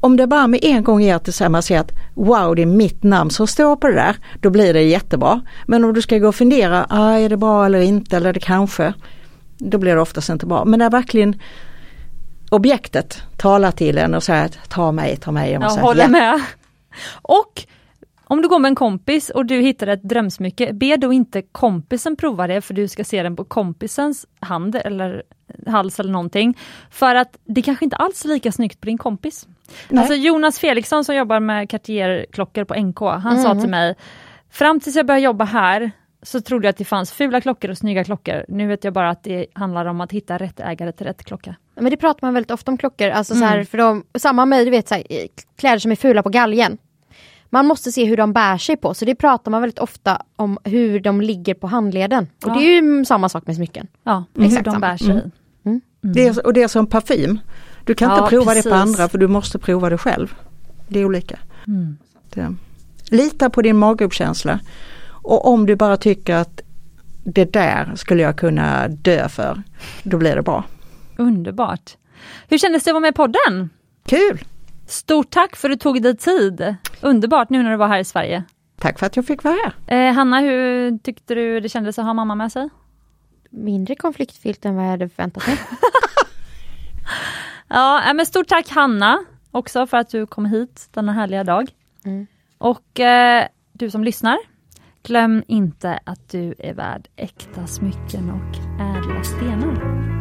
Om 0.00 0.16
det 0.16 0.26
bara 0.26 0.46
med 0.46 0.60
en 0.62 0.84
gång 0.84 1.02
är 1.02 1.14
att 1.14 1.50
man 1.50 1.62
säger 1.62 1.80
att 1.80 1.92
wow 2.14 2.54
det 2.56 2.62
är 2.62 2.66
mitt 2.66 3.02
namn 3.02 3.30
som 3.30 3.46
står 3.46 3.76
på 3.76 3.86
det 3.86 3.94
där, 3.94 4.16
då 4.40 4.50
blir 4.50 4.74
det 4.74 4.82
jättebra. 4.82 5.40
Men 5.66 5.84
om 5.84 5.94
du 5.94 6.02
ska 6.02 6.18
gå 6.18 6.28
och 6.28 6.34
fundera, 6.34 6.86
ah, 6.88 7.10
är 7.18 7.28
det 7.28 7.36
bra 7.36 7.66
eller 7.66 7.80
inte 7.80 8.16
eller 8.16 8.32
det 8.32 8.40
kanske, 8.40 8.94
då 9.58 9.78
blir 9.78 9.94
det 9.94 10.00
oftast 10.00 10.28
inte 10.28 10.46
bra. 10.46 10.64
Men 10.64 10.78
när 10.78 10.90
verkligen 10.90 11.40
objektet 12.50 13.22
talar 13.36 13.70
till 13.70 13.98
en 13.98 14.14
och 14.14 14.22
säger 14.22 14.48
ta 14.68 14.92
mig, 14.92 15.16
ta 15.16 15.30
mig. 15.32 15.54
och 15.56 15.60
man 15.60 15.66
Jag 15.66 15.72
säger, 15.72 15.86
håller 15.86 16.02
"Ja." 16.02 16.08
med. 16.08 16.40
Och 17.22 17.66
Om 18.24 18.42
du 18.42 18.48
går 18.48 18.58
med 18.58 18.68
en 18.68 18.74
kompis 18.74 19.30
och 19.30 19.46
du 19.46 19.60
hittar 19.60 19.86
ett 19.86 20.02
drömsmycke, 20.02 20.72
be 20.72 20.96
då 20.96 21.12
inte 21.12 21.42
kompisen 21.42 22.16
prova 22.16 22.46
det 22.46 22.60
för 22.60 22.74
du 22.74 22.88
ska 22.88 23.04
se 23.04 23.22
den 23.22 23.36
på 23.36 23.44
kompisens 23.44 24.26
hand 24.40 24.76
eller 24.76 25.22
hals 25.66 26.00
eller 26.00 26.12
någonting. 26.12 26.58
För 26.90 27.14
att 27.14 27.38
det 27.44 27.62
kanske 27.62 27.84
inte 27.84 27.96
alls 27.96 28.24
är 28.24 28.28
lika 28.28 28.52
snyggt 28.52 28.80
på 28.80 28.86
din 28.86 28.98
kompis. 28.98 29.46
Nej. 29.88 30.00
Alltså 30.00 30.14
Jonas 30.14 30.58
Felixson 30.58 31.04
som 31.04 31.14
jobbar 31.14 31.40
med 31.40 31.70
Cartier-klockor 31.70 32.64
på 32.64 32.74
NK, 32.74 33.00
han 33.00 33.42
sa 33.42 33.60
till 33.60 33.70
mig 33.70 33.94
Fram 34.50 34.80
tills 34.80 34.96
jag 34.96 35.06
började 35.06 35.24
jobba 35.24 35.44
här 35.44 35.90
så 36.22 36.40
trodde 36.40 36.66
jag 36.66 36.70
att 36.70 36.76
det 36.76 36.84
fanns 36.84 37.12
fula 37.12 37.40
klockor 37.40 37.70
och 37.70 37.78
snygga 37.78 38.04
klockor. 38.04 38.44
Nu 38.48 38.66
vet 38.66 38.84
jag 38.84 38.92
bara 38.92 39.10
att 39.10 39.22
det 39.22 39.46
handlar 39.52 39.86
om 39.86 40.00
att 40.00 40.12
hitta 40.12 40.38
rätt 40.38 40.60
ägare 40.60 40.92
till 40.92 41.06
rätt 41.06 41.24
klocka. 41.24 41.56
Men 41.74 41.84
det 41.90 41.96
pratar 41.96 42.26
man 42.26 42.34
väldigt 42.34 42.50
ofta 42.50 42.70
om 42.70 42.78
klockor, 42.78 43.08
alltså 43.08 43.34
så 43.34 43.44
här, 43.44 43.64
för 43.64 43.78
de, 43.78 44.04
samma 44.18 44.46
med 44.46 44.66
du 44.66 44.70
vet, 44.70 44.88
så 44.88 44.94
här, 44.94 45.04
kläder 45.56 45.78
som 45.78 45.90
är 45.90 45.96
fula 45.96 46.22
på 46.22 46.28
galgen. 46.28 46.78
Man 47.50 47.66
måste 47.66 47.92
se 47.92 48.04
hur 48.04 48.16
de 48.16 48.32
bär 48.32 48.58
sig 48.58 48.76
på, 48.76 48.94
så 48.94 49.04
det 49.04 49.14
pratar 49.14 49.50
man 49.50 49.60
väldigt 49.60 49.78
ofta 49.78 50.22
om 50.36 50.58
hur 50.64 51.00
de 51.00 51.20
ligger 51.20 51.54
på 51.54 51.66
handleden. 51.66 52.26
Och 52.44 52.50
Ja. 52.50 52.54
det 52.54 52.60
är 52.60 52.82
ju 52.82 53.04
samma 53.04 53.28
sak 53.28 53.46
med 53.46 53.56
smycken. 53.56 53.86
Ja, 54.04 54.24
Exakt 54.38 54.58
hur 54.58 54.62
de 54.64 54.70
samma. 54.70 54.80
bär 54.80 54.96
sig. 54.96 55.30
Det 56.00 56.26
är, 56.26 56.46
och 56.46 56.52
det 56.52 56.62
är 56.62 56.68
som 56.68 56.86
parfym. 56.86 57.40
Du 57.84 57.94
kan 57.94 58.10
Ja, 58.10 58.18
inte 58.18 58.28
prova 58.30 58.54
det 58.54 58.62
på 58.62 58.68
precis. 58.70 58.72
andra 58.72 59.08
för 59.08 59.18
du 59.18 59.28
måste 59.28 59.58
prova 59.58 59.90
det 59.90 59.98
själv. 59.98 60.34
Det 60.88 61.00
är 61.00 61.04
olika. 61.04 61.38
Mm. 61.66 61.96
Det. 62.34 62.54
Lita 63.10 63.50
på 63.50 63.62
din 63.62 63.76
maggubbkänsla. 63.76 64.60
Och 65.08 65.48
om 65.48 65.66
du 65.66 65.76
bara 65.76 65.96
tycker 65.96 66.34
att 66.36 66.60
det 67.24 67.52
där 67.52 67.92
skulle 67.96 68.22
jag 68.22 68.36
kunna 68.36 68.88
dö 68.88 69.28
för, 69.28 69.62
då 70.02 70.16
blir 70.16 70.36
det 70.36 70.42
bra. 70.42 70.64
Underbart. 71.16 71.96
Hur 72.48 72.58
kändes 72.58 72.84
det 72.84 72.90
att 72.90 72.94
vara 72.94 73.00
med 73.00 73.10
i 73.10 73.12
podden? 73.12 73.70
Kul! 74.06 74.44
Stort 74.86 75.30
tack 75.30 75.56
för 75.56 75.70
att 75.70 75.78
du 75.78 75.82
tog 75.82 76.02
dig 76.02 76.16
tid. 76.16 76.76
Underbart 77.00 77.50
nu 77.50 77.62
när 77.62 77.70
du 77.70 77.76
var 77.76 77.88
här 77.88 77.98
i 77.98 78.04
Sverige. 78.04 78.44
Tack 78.78 78.98
för 78.98 79.06
att 79.06 79.16
jag 79.16 79.26
fick 79.26 79.42
vara 79.42 79.56
här. 79.86 79.96
Eh, 80.08 80.14
Hanna, 80.14 80.40
hur 80.40 80.98
tyckte 80.98 81.34
du 81.34 81.60
det 81.60 81.68
kändes 81.68 81.98
att 81.98 82.04
ha 82.04 82.14
mamma 82.14 82.34
med 82.34 82.52
sig? 82.52 82.68
Mindre 83.50 83.94
konfliktfyllt 83.94 84.64
än 84.64 84.76
vad 84.76 84.84
jag 84.84 84.90
hade 84.90 85.08
förväntat 85.08 85.46
mig. 85.46 85.58
Ja, 87.68 88.12
men 88.14 88.26
stort 88.26 88.48
tack 88.48 88.68
Hanna 88.68 89.24
också 89.50 89.86
för 89.86 89.96
att 89.96 90.08
du 90.08 90.26
kom 90.26 90.46
hit 90.46 90.88
denna 90.90 91.12
härliga 91.12 91.44
dag. 91.44 91.70
Mm. 92.04 92.26
Och 92.58 93.00
eh, 93.00 93.46
du 93.72 93.90
som 93.90 94.04
lyssnar, 94.04 94.38
glöm 95.02 95.44
inte 95.46 96.00
att 96.04 96.28
du 96.28 96.54
är 96.58 96.74
värd 96.74 97.08
äkta 97.16 97.66
smycken 97.66 98.30
och 98.30 98.80
ädla 98.80 99.22
stenar. 99.22 100.11